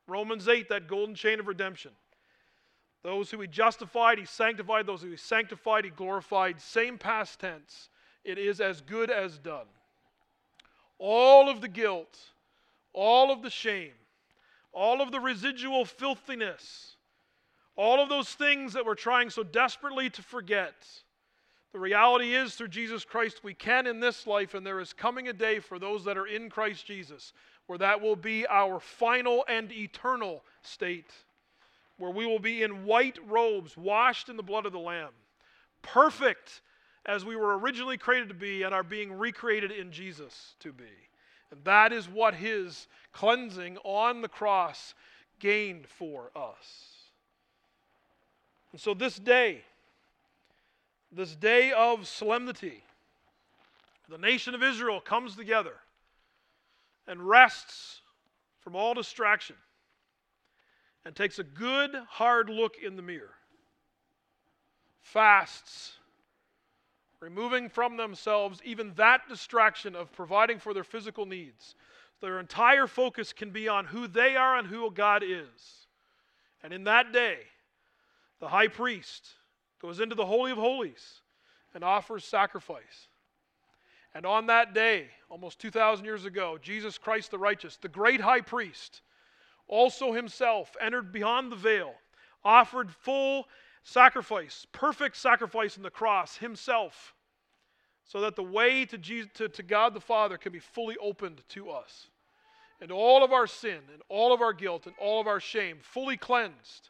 Romans 0.07 0.47
8, 0.47 0.69
that 0.69 0.87
golden 0.87 1.15
chain 1.15 1.39
of 1.39 1.47
redemption. 1.47 1.91
Those 3.03 3.31
who 3.31 3.41
he 3.41 3.47
justified, 3.47 4.17
he 4.17 4.25
sanctified. 4.25 4.85
Those 4.85 5.01
who 5.01 5.11
he 5.11 5.17
sanctified, 5.17 5.83
he 5.83 5.89
glorified. 5.89 6.61
Same 6.61 6.97
past 6.97 7.39
tense. 7.39 7.89
It 8.23 8.37
is 8.37 8.61
as 8.61 8.81
good 8.81 9.09
as 9.09 9.37
done. 9.37 9.65
All 10.99 11.49
of 11.49 11.59
the 11.59 11.67
guilt, 11.67 12.17
all 12.93 13.31
of 13.31 13.41
the 13.41 13.49
shame, 13.49 13.91
all 14.71 15.01
of 15.01 15.11
the 15.11 15.19
residual 15.19 15.83
filthiness, 15.83 16.95
all 17.75 18.01
of 18.01 18.07
those 18.07 18.29
things 18.29 18.73
that 18.73 18.85
we're 18.85 18.95
trying 18.95 19.29
so 19.29 19.43
desperately 19.43 20.09
to 20.11 20.21
forget 20.21 20.75
the 21.73 21.79
reality 21.79 22.35
is, 22.35 22.55
through 22.55 22.69
Jesus 22.69 23.03
Christ, 23.03 23.43
we 23.43 23.53
can 23.53 23.87
in 23.87 23.99
this 23.99 24.25
life, 24.27 24.53
and 24.53 24.65
there 24.65 24.79
is 24.79 24.93
coming 24.93 25.27
a 25.27 25.33
day 25.33 25.59
for 25.59 25.79
those 25.79 26.05
that 26.05 26.17
are 26.17 26.27
in 26.27 26.49
Christ 26.49 26.85
Jesus 26.85 27.33
where 27.67 27.77
that 27.77 28.01
will 28.01 28.15
be 28.15 28.45
our 28.47 28.79
final 28.79 29.45
and 29.47 29.71
eternal 29.71 30.43
state, 30.61 31.11
where 31.97 32.11
we 32.11 32.25
will 32.25 32.39
be 32.39 32.63
in 32.63 32.85
white 32.85 33.17
robes, 33.27 33.77
washed 33.77 34.29
in 34.29 34.37
the 34.37 34.43
blood 34.43 34.65
of 34.65 34.73
the 34.73 34.79
Lamb, 34.79 35.11
perfect 35.81 36.61
as 37.05 37.25
we 37.25 37.35
were 37.35 37.57
originally 37.57 37.97
created 37.97 38.29
to 38.29 38.35
be 38.35 38.63
and 38.63 38.73
are 38.73 38.83
being 38.83 39.13
recreated 39.13 39.71
in 39.71 39.91
Jesus 39.91 40.55
to 40.59 40.71
be. 40.71 40.83
And 41.51 41.63
that 41.63 41.93
is 41.93 42.09
what 42.09 42.35
his 42.35 42.87
cleansing 43.11 43.77
on 43.83 44.21
the 44.21 44.27
cross 44.27 44.93
gained 45.39 45.87
for 45.87 46.31
us. 46.35 47.09
And 48.71 48.81
so 48.81 48.93
this 48.93 49.17
day, 49.17 49.61
this 51.15 51.35
day 51.35 51.71
of 51.71 52.07
solemnity, 52.07 52.83
the 54.09 54.17
nation 54.17 54.55
of 54.55 54.63
Israel 54.63 54.99
comes 54.99 55.35
together 55.35 55.75
and 57.07 57.21
rests 57.27 58.01
from 58.61 58.75
all 58.75 58.93
distraction 58.93 59.55
and 61.05 61.15
takes 61.15 61.39
a 61.39 61.43
good, 61.43 61.91
hard 62.07 62.49
look 62.49 62.75
in 62.83 62.95
the 62.95 63.01
mirror, 63.01 63.35
fasts, 65.01 65.93
removing 67.19 67.69
from 67.69 67.97
themselves 67.97 68.61
even 68.63 68.93
that 68.95 69.21
distraction 69.29 69.95
of 69.95 70.11
providing 70.11 70.59
for 70.59 70.73
their 70.73 70.83
physical 70.83 71.25
needs. 71.25 71.75
Their 72.21 72.39
entire 72.39 72.87
focus 72.87 73.33
can 73.33 73.51
be 73.51 73.67
on 73.67 73.85
who 73.85 74.07
they 74.07 74.35
are 74.35 74.57
and 74.57 74.67
who 74.67 74.89
God 74.91 75.23
is. 75.23 75.87
And 76.63 76.73
in 76.73 76.85
that 76.85 77.11
day, 77.11 77.39
the 78.39 78.47
high 78.47 78.69
priest, 78.69 79.27
goes 79.83 79.99
into 79.99 80.15
the 80.15 80.25
Holy 80.25 80.51
of 80.51 80.57
Holies 80.57 81.21
and 81.75 81.83
offers 81.83 82.23
sacrifice. 82.23 83.09
And 84.15 84.25
on 84.25 84.45
that 84.45 84.73
day, 84.73 85.07
almost 85.29 85.59
2,000 85.59 86.05
years 86.05 86.23
ago, 86.23 86.57
Jesus 86.61 86.97
Christ 86.97 87.31
the 87.31 87.37
righteous, 87.37 87.75
the 87.75 87.89
great 87.89 88.21
high 88.21 88.41
priest, 88.41 89.01
also 89.67 90.13
himself 90.13 90.75
entered 90.79 91.11
beyond 91.11 91.51
the 91.51 91.57
veil, 91.57 91.95
offered 92.45 92.91
full 92.91 93.47
sacrifice, 93.83 94.65
perfect 94.71 95.17
sacrifice 95.17 95.75
in 95.75 95.83
the 95.83 95.89
cross 95.89 96.37
himself, 96.37 97.13
so 98.05 98.21
that 98.21 98.37
the 98.37 98.43
way 98.43 98.85
to, 98.85 98.97
Jesus, 98.97 99.29
to, 99.33 99.49
to 99.49 99.63
God 99.63 99.93
the 99.93 99.99
Father 99.99 100.37
can 100.37 100.53
be 100.53 100.59
fully 100.59 100.95
opened 101.01 101.41
to 101.49 101.69
us. 101.69 102.07
And 102.79 102.89
all 102.91 103.23
of 103.23 103.33
our 103.33 103.47
sin 103.47 103.79
and 103.91 104.01
all 104.07 104.33
of 104.33 104.41
our 104.41 104.53
guilt 104.53 104.85
and 104.85 104.95
all 104.97 105.19
of 105.19 105.27
our 105.27 105.39
shame 105.41 105.79
fully 105.81 106.15
cleansed 106.15 106.89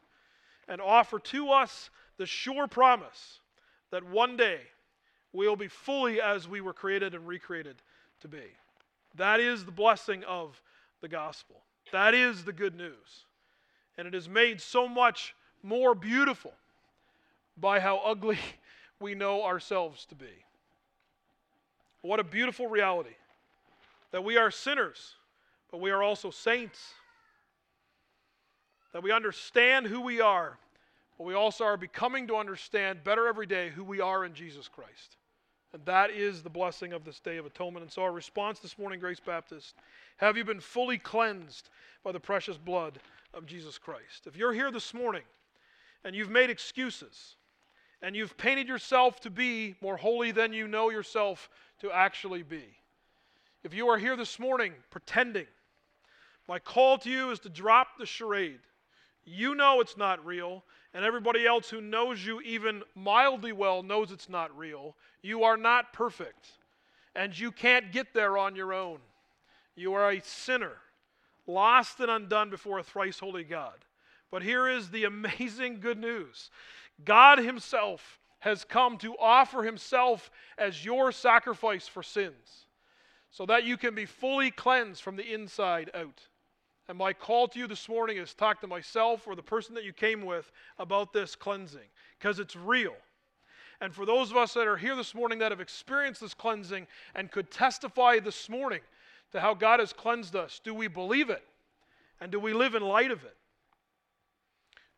and 0.68 0.80
offered 0.80 1.24
to 1.26 1.50
us 1.50 1.89
the 2.18 2.26
sure 2.26 2.68
promise 2.68 3.39
that 3.91 4.03
one 4.03 4.38
day 4.38 4.59
we'll 5.32 5.55
be 5.55 5.68
fully 5.68 6.22
as 6.22 6.47
we 6.47 6.61
were 6.61 6.74
created 6.74 7.14
and 7.16 7.28
recreated 7.28 7.76
to 8.22 8.28
be. 8.28 8.43
That 9.16 9.39
is 9.39 9.66
the 9.66 9.72
blessing 9.72 10.24
of 10.24 10.61
the 11.01 11.07
gospel. 11.07 11.57
That 11.91 12.14
is 12.14 12.43
the 12.43 12.53
good 12.53 12.76
news. 12.76 13.26
And 13.97 14.07
it 14.07 14.16
is 14.16 14.28
made 14.28 14.61
so 14.61 14.88
much 14.88 15.36
more 15.61 15.93
beautiful 15.93 16.53
by 17.57 17.80
how 17.80 17.97
ugly 17.97 18.39
we 18.99 19.16
know 19.16 19.43
ourselves 19.43 20.05
to 20.05 20.16
be. 20.16 20.43
What 22.01 22.20
a 22.20 22.24
beautiful 22.24 22.68
reality 22.68 23.16
that 24.11 24.24
we 24.24 24.38
are 24.38 24.51
sinners, 24.51 25.16
but 25.72 25.80
we 25.80 25.91
are 25.91 26.03
also 26.03 26.32
saints. 26.32 26.80
That 28.91 29.01
we 29.01 29.11
understand 29.11 29.88
who 29.88 30.01
we 30.01 30.22
are, 30.22 30.57
but 31.18 31.26
we 31.26 31.34
also 31.34 31.64
are 31.64 31.78
becoming 31.78 32.28
to 32.28 32.36
understand 32.36 33.03
better 33.03 33.28
every 33.28 33.45
day 33.45 33.70
who 33.70 33.84
we 33.84 34.01
are 34.01 34.26
in 34.26 34.34
Jesus 34.34 34.68
Christ. 34.68 35.18
And 35.74 35.84
that 35.86 36.11
is 36.11 36.43
the 36.43 36.49
blessing 36.49 36.93
of 36.93 37.03
this 37.03 37.20
day 37.20 37.38
of 37.38 37.45
atonement. 37.45 37.84
And 37.84 37.91
so, 37.91 38.03
our 38.03 38.11
response 38.11 38.59
this 38.59 38.78
morning, 38.78 38.99
Grace 38.99 39.20
Baptist, 39.20 39.76
have 40.18 40.38
you 40.38 40.43
been 40.43 40.59
fully 40.59 40.99
cleansed 40.99 41.70
by 42.03 42.11
the 42.11 42.20
precious 42.20 42.57
blood 42.57 42.99
of 43.34 43.47
Jesus 43.47 43.80
Christ? 43.80 44.28
If 44.28 44.38
you're 44.38 44.53
here 44.53 44.72
this 44.72 44.93
morning 44.93 45.24
and 46.03 46.16
you've 46.16 46.30
made 46.30 46.51
excuses 46.51 47.36
and 48.03 48.16
you've 48.16 48.38
painted 48.38 48.68
yourself 48.68 49.20
to 49.22 49.32
be 49.32 49.76
more 49.82 49.97
holy 49.97 50.32
than 50.32 50.53
you 50.53 50.68
know 50.68 50.91
yourself 50.91 51.49
to 51.82 51.91
actually 51.91 52.43
be, 52.43 52.66
if 53.64 53.74
you 53.74 53.88
are 53.88 53.97
here 53.97 54.16
this 54.16 54.38
morning 54.38 54.74
pretending, 54.91 55.47
my 56.47 56.59
call 56.59 56.99
to 56.99 57.09
you 57.09 57.32
is 57.32 57.39
to 57.39 57.49
drop 57.49 57.97
the 57.97 58.05
charade. 58.05 58.59
You 59.26 59.56
know 59.56 59.80
it's 59.80 59.98
not 59.98 60.26
real, 60.26 60.64
and 60.94 61.06
everybody 61.06 61.46
else 61.46 61.70
who 61.70 61.82
knows 61.82 62.26
you 62.26 62.42
even 62.42 62.84
mildly 62.96 63.52
well 63.52 63.84
knows 63.84 64.12
it's 64.12 64.30
not 64.30 64.56
real. 64.58 64.96
You 65.22 65.44
are 65.44 65.58
not 65.58 65.94
perfect, 65.94 66.48
and 67.16 67.38
you 67.38 67.52
can't 67.52 67.92
get 67.92 68.14
there 68.14 68.38
on 68.38 68.56
your 68.56 68.74
own. 68.74 69.00
You 69.76 69.94
are 69.94 70.12
a 70.12 70.22
sinner, 70.22 70.78
lost 71.48 72.00
and 72.00 72.12
undone 72.12 72.50
before 72.50 72.80
a 72.80 72.84
thrice 72.84 73.20
holy 73.20 73.44
God. 73.44 73.86
But 74.30 74.44
here 74.44 74.68
is 74.68 74.90
the 74.90 75.04
amazing 75.06 75.80
good 75.80 76.00
news 76.00 76.50
God 77.04 77.40
Himself 77.40 78.20
has 78.40 78.66
come 78.66 78.98
to 78.98 79.16
offer 79.18 79.64
Himself 79.64 80.30
as 80.58 80.84
your 80.84 81.12
sacrifice 81.12 81.88
for 81.88 82.04
sins 82.04 82.68
so 83.32 83.46
that 83.46 83.64
you 83.64 83.78
can 83.78 83.96
be 83.96 84.06
fully 84.06 84.52
cleansed 84.52 85.02
from 85.02 85.16
the 85.16 85.34
inside 85.34 85.90
out. 85.94 86.28
And 86.90 86.98
my 86.98 87.14
call 87.14 87.48
to 87.48 87.60
you 87.60 87.68
this 87.68 87.88
morning 87.88 88.18
is 88.18 88.34
talk 88.34 88.60
to 88.62 88.68
myself 88.68 89.26
or 89.26 89.36
the 89.36 89.44
person 89.44 89.74
that 89.76 89.86
you 89.86 89.94
came 89.94 90.26
with 90.26 90.52
about 90.78 91.14
this 91.14 91.36
cleansing 91.36 91.88
because 92.20 92.40
it's 92.40 92.56
real. 92.56 92.96
And 93.80 93.94
for 93.94 94.06
those 94.06 94.32
of 94.32 94.38
us 94.38 94.54
that 94.54 94.68
are 94.68 94.78
here 94.78 94.96
this 94.96 95.16
morning 95.16 95.40
that 95.40 95.52
have 95.52 95.62
experienced 95.62 96.22
this 96.22 96.34
cleansing 96.34 96.88
and 97.16 97.32
could 97.32 97.52
testify 97.52 98.20
this 98.20 98.50
morning 98.50 98.82
to 99.32 99.40
how 99.40 99.54
God 99.54 99.80
has 99.80 99.94
cleansed 99.94 100.36
us, 100.36 100.60
do 100.64 100.74
we 100.74 100.88
believe 100.88 101.30
it? 101.30 101.44
And 102.22 102.32
do 102.32 102.40
we 102.40 102.54
live 102.54 102.76
in 102.76 102.84
light 102.84 103.12
of 103.12 103.24
it? 103.24 103.36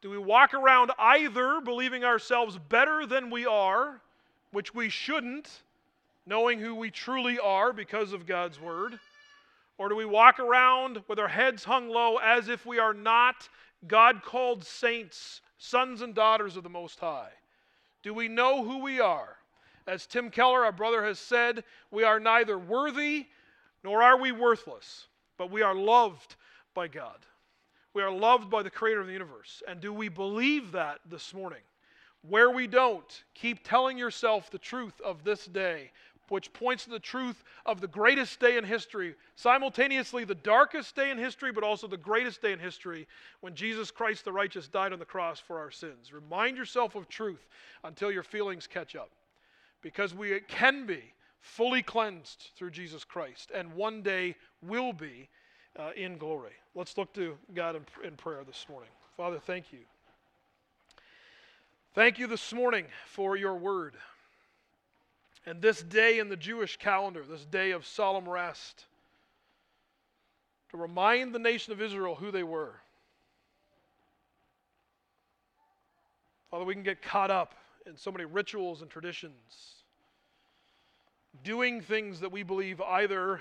Do 0.01 0.09
we 0.09 0.17
walk 0.17 0.53
around 0.53 0.91
either 0.99 1.61
believing 1.61 2.03
ourselves 2.03 2.59
better 2.69 3.07
than 3.07 3.31
we 3.31 3.45
are, 3.45 4.01
which 4.51 4.75
we 4.75 4.89
shouldn't, 4.89 5.49
knowing 6.27 6.59
who 6.59 6.75
we 6.75 6.91
truly 6.91 7.39
are 7.39 7.73
because 7.73 8.13
of 8.13 8.27
God's 8.27 8.59
word? 8.59 8.99
Or 9.77 9.89
do 9.89 9.95
we 9.95 10.05
walk 10.05 10.39
around 10.39 11.03
with 11.07 11.19
our 11.19 11.27
heads 11.27 11.63
hung 11.63 11.89
low 11.89 12.17
as 12.17 12.47
if 12.47 12.65
we 12.65 12.79
are 12.79 12.93
not 12.93 13.49
God 13.87 14.21
called 14.23 14.65
saints, 14.65 15.41
sons 15.57 16.01
and 16.01 16.15
daughters 16.15 16.55
of 16.55 16.63
the 16.63 16.69
Most 16.69 16.99
High? 16.99 17.31
Do 18.03 18.13
we 18.13 18.27
know 18.27 18.63
who 18.63 18.79
we 18.79 18.99
are? 18.99 19.37
As 19.87 20.05
Tim 20.05 20.29
Keller, 20.29 20.65
our 20.65 20.71
brother, 20.71 21.03
has 21.03 21.19
said, 21.19 21.63
we 21.91 22.03
are 22.03 22.19
neither 22.19 22.57
worthy 22.57 23.27
nor 23.83 24.01
are 24.01 24.19
we 24.19 24.31
worthless, 24.31 25.07
but 25.37 25.51
we 25.51 25.61
are 25.61 25.75
loved 25.75 26.35
by 26.73 26.87
God. 26.87 27.17
We 27.93 28.01
are 28.01 28.11
loved 28.11 28.49
by 28.49 28.63
the 28.63 28.69
Creator 28.69 29.01
of 29.01 29.07
the 29.07 29.13
universe. 29.13 29.61
And 29.67 29.79
do 29.79 29.93
we 29.93 30.09
believe 30.09 30.71
that 30.71 30.99
this 31.09 31.33
morning? 31.33 31.61
Where 32.27 32.49
we 32.49 32.65
don't, 32.65 33.23
keep 33.35 33.63
telling 33.63 33.97
yourself 33.97 34.49
the 34.49 34.57
truth 34.57 34.99
of 35.01 35.23
this 35.23 35.45
day 35.45 35.91
which 36.29 36.51
points 36.53 36.85
to 36.85 36.89
the 36.89 36.99
truth 36.99 37.43
of 37.65 37.81
the 37.81 37.87
greatest 37.87 38.39
day 38.39 38.57
in 38.57 38.63
history, 38.63 39.15
simultaneously 39.35 40.23
the 40.23 40.35
darkest 40.35 40.95
day 40.95 41.11
in 41.11 41.17
history, 41.17 41.51
but 41.51 41.63
also 41.63 41.87
the 41.87 41.97
greatest 41.97 42.41
day 42.41 42.51
in 42.51 42.59
history 42.59 43.07
when 43.41 43.55
Jesus 43.55 43.91
Christ 43.91 44.25
the 44.25 44.31
righteous 44.31 44.67
died 44.67 44.93
on 44.93 44.99
the 44.99 45.05
cross 45.05 45.39
for 45.39 45.59
our 45.59 45.71
sins. 45.71 46.11
Remind 46.13 46.57
yourself 46.57 46.95
of 46.95 47.07
truth 47.09 47.45
until 47.83 48.11
your 48.11 48.23
feelings 48.23 48.67
catch 48.67 48.95
up, 48.95 49.09
because 49.81 50.13
we 50.13 50.39
can 50.47 50.85
be 50.85 51.03
fully 51.41 51.83
cleansed 51.83 52.49
through 52.55 52.71
Jesus 52.71 53.03
Christ, 53.03 53.51
and 53.53 53.73
one 53.73 54.01
day 54.01 54.35
will 54.61 54.93
be 54.93 55.29
uh, 55.77 55.91
in 55.95 56.17
glory. 56.17 56.53
Let's 56.73 56.97
look 56.97 57.13
to 57.13 57.37
God 57.53 57.75
in, 57.75 57.85
in 58.03 58.15
prayer 58.15 58.43
this 58.45 58.65
morning. 58.69 58.89
Father, 59.15 59.39
thank 59.39 59.71
you. 59.71 59.79
Thank 61.93 62.19
you 62.19 62.27
this 62.27 62.51
morning 62.51 62.85
for 63.05 63.37
your 63.37 63.55
word. 63.55 63.93
And 65.45 65.61
this 65.61 65.81
day 65.83 66.19
in 66.19 66.29
the 66.29 66.35
Jewish 66.35 66.77
calendar, 66.77 67.23
this 67.23 67.45
day 67.45 67.71
of 67.71 67.85
solemn 67.85 68.27
rest, 68.27 68.85
to 70.71 70.77
remind 70.77 71.33
the 71.33 71.39
nation 71.39 71.71
of 71.71 71.81
Israel 71.81 72.15
who 72.15 72.31
they 72.31 72.43
were. 72.43 72.73
Father, 76.49 76.65
we 76.65 76.73
can 76.73 76.83
get 76.83 77.01
caught 77.01 77.31
up 77.31 77.53
in 77.85 77.95
so 77.95 78.11
many 78.11 78.25
rituals 78.25 78.81
and 78.81 78.89
traditions, 78.89 79.83
doing 81.43 81.81
things 81.81 82.19
that 82.21 82.31
we 82.31 82.43
believe 82.43 82.81
either 82.81 83.39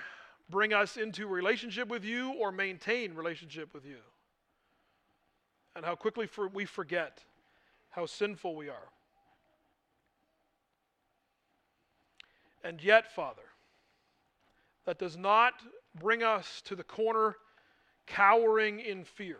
bring 0.50 0.74
us 0.74 0.96
into 0.96 1.26
relationship 1.26 1.88
with 1.88 2.04
you 2.04 2.34
or 2.34 2.52
maintain 2.52 3.14
relationship 3.14 3.72
with 3.72 3.86
you. 3.86 3.98
And 5.74 5.84
how 5.84 5.94
quickly 5.94 6.28
we 6.52 6.66
forget 6.66 7.20
how 7.90 8.06
sinful 8.06 8.54
we 8.54 8.68
are. 8.68 8.88
And 12.64 12.82
yet, 12.82 13.12
Father, 13.12 13.42
that 14.86 14.98
does 14.98 15.18
not 15.18 15.52
bring 16.00 16.22
us 16.22 16.62
to 16.64 16.74
the 16.74 16.82
corner 16.82 17.36
cowering 18.06 18.80
in 18.80 19.04
fear, 19.04 19.38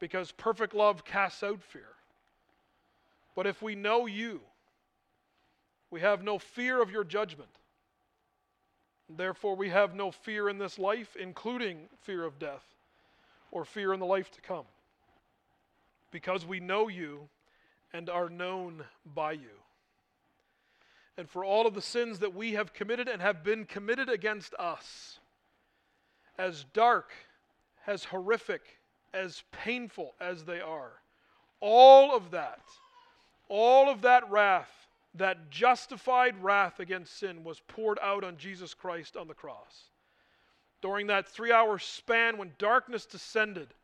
because 0.00 0.32
perfect 0.32 0.74
love 0.74 1.04
casts 1.04 1.42
out 1.42 1.62
fear. 1.62 1.90
But 3.36 3.46
if 3.46 3.62
we 3.62 3.74
know 3.74 4.06
you, 4.06 4.40
we 5.90 6.00
have 6.00 6.22
no 6.22 6.38
fear 6.38 6.82
of 6.82 6.90
your 6.90 7.04
judgment. 7.04 7.50
Therefore, 9.08 9.54
we 9.54 9.68
have 9.68 9.94
no 9.94 10.10
fear 10.10 10.48
in 10.48 10.58
this 10.58 10.78
life, 10.78 11.16
including 11.18 11.88
fear 12.02 12.24
of 12.24 12.38
death 12.38 12.64
or 13.50 13.64
fear 13.64 13.92
in 13.94 14.00
the 14.00 14.06
life 14.06 14.30
to 14.32 14.40
come, 14.40 14.66
because 16.10 16.44
we 16.44 16.60
know 16.60 16.88
you 16.88 17.28
and 17.92 18.10
are 18.10 18.28
known 18.28 18.84
by 19.14 19.32
you 19.32 19.58
and 21.18 21.28
for 21.28 21.44
all 21.44 21.66
of 21.66 21.74
the 21.74 21.82
sins 21.82 22.20
that 22.20 22.32
we 22.32 22.52
have 22.52 22.72
committed 22.72 23.08
and 23.08 23.20
have 23.20 23.42
been 23.42 23.64
committed 23.64 24.08
against 24.08 24.54
us. 24.54 25.18
As 26.38 26.64
dark, 26.72 27.10
as 27.88 28.04
horrific, 28.04 28.78
as 29.12 29.42
painful 29.50 30.14
as 30.20 30.44
they 30.44 30.60
are, 30.60 30.92
all 31.60 32.14
of 32.16 32.30
that, 32.30 32.62
all 33.48 33.90
of 33.90 34.02
that 34.02 34.30
wrath, 34.30 34.70
that 35.14 35.50
justified 35.50 36.40
wrath 36.40 36.78
against 36.78 37.18
sin 37.18 37.42
was 37.42 37.60
poured 37.66 37.98
out 38.00 38.22
on 38.22 38.36
Jesus 38.36 38.72
Christ 38.72 39.16
on 39.16 39.26
the 39.26 39.34
cross. 39.34 39.90
During 40.80 41.08
that 41.08 41.26
three 41.26 41.50
hour 41.50 41.80
span 41.80 42.38
when 42.38 42.52
darkness 42.58 43.04
descended, 43.04 43.74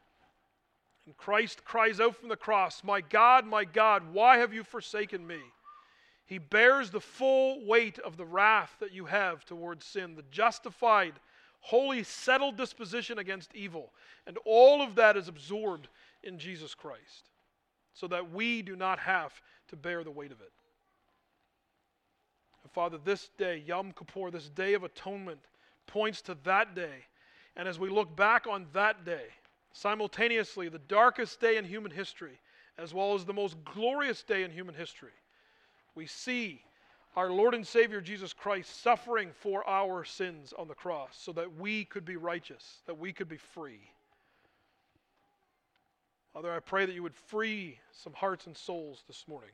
and 1.04 1.16
Christ 1.16 1.64
cries 1.64 1.98
out 1.98 2.14
from 2.14 2.28
the 2.28 2.36
cross, 2.36 2.84
My 2.84 3.00
God, 3.00 3.44
my 3.44 3.64
God, 3.64 4.12
why 4.12 4.38
have 4.38 4.54
you 4.54 4.62
forsaken 4.62 5.26
me? 5.26 5.40
He 6.26 6.38
bears 6.38 6.90
the 6.90 7.00
full 7.00 7.64
weight 7.66 7.98
of 7.98 8.16
the 8.16 8.24
wrath 8.24 8.76
that 8.80 8.92
you 8.92 9.04
have 9.06 9.44
towards 9.44 9.84
sin, 9.84 10.14
the 10.14 10.24
justified, 10.30 11.14
holy, 11.60 12.02
settled 12.02 12.56
disposition 12.56 13.18
against 13.18 13.54
evil. 13.54 13.92
And 14.26 14.38
all 14.44 14.82
of 14.82 14.94
that 14.94 15.16
is 15.16 15.28
absorbed 15.28 15.88
in 16.22 16.38
Jesus 16.38 16.74
Christ 16.74 17.30
so 17.92 18.08
that 18.08 18.32
we 18.32 18.62
do 18.62 18.74
not 18.74 18.98
have 18.98 19.32
to 19.68 19.76
bear 19.76 20.02
the 20.02 20.10
weight 20.10 20.32
of 20.32 20.40
it. 20.40 20.52
And 22.62 22.72
Father, 22.72 22.98
this 23.04 23.30
day, 23.38 23.62
Yom 23.66 23.92
Kippur, 23.92 24.30
this 24.30 24.48
day 24.48 24.74
of 24.74 24.84
atonement, 24.84 25.40
points 25.86 26.22
to 26.22 26.36
that 26.44 26.74
day. 26.74 27.04
And 27.56 27.68
as 27.68 27.78
we 27.78 27.88
look 27.88 28.16
back 28.16 28.46
on 28.46 28.66
that 28.72 29.04
day, 29.04 29.26
simultaneously 29.72 30.68
the 30.68 30.78
darkest 30.78 31.40
day 31.40 31.56
in 31.56 31.64
human 31.64 31.92
history, 31.92 32.40
as 32.78 32.92
well 32.92 33.14
as 33.14 33.24
the 33.24 33.32
most 33.32 33.56
glorious 33.64 34.22
day 34.22 34.42
in 34.42 34.50
human 34.50 34.74
history, 34.74 35.12
we 35.94 36.06
see 36.06 36.62
our 37.16 37.30
Lord 37.30 37.54
and 37.54 37.66
Savior 37.66 38.00
Jesus 38.00 38.32
Christ 38.32 38.82
suffering 38.82 39.30
for 39.40 39.66
our 39.68 40.04
sins 40.04 40.52
on 40.58 40.66
the 40.66 40.74
cross 40.74 41.16
so 41.16 41.32
that 41.32 41.56
we 41.56 41.84
could 41.84 42.04
be 42.04 42.16
righteous, 42.16 42.78
that 42.86 42.98
we 42.98 43.12
could 43.12 43.28
be 43.28 43.36
free. 43.36 43.80
Father, 46.32 46.52
I 46.52 46.58
pray 46.58 46.84
that 46.84 46.94
you 46.94 47.02
would 47.04 47.14
free 47.14 47.78
some 47.92 48.12
hearts 48.12 48.46
and 48.46 48.56
souls 48.56 49.04
this 49.06 49.24
morning 49.28 49.52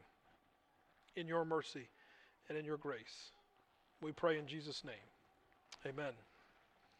in 1.16 1.26
your 1.26 1.44
mercy 1.44 1.88
and 2.48 2.56
in 2.56 2.64
your 2.64 2.78
grace. 2.78 3.32
We 4.00 4.12
pray 4.12 4.38
in 4.38 4.46
Jesus' 4.46 4.82
name. 4.82 4.94
Amen. 5.86 6.12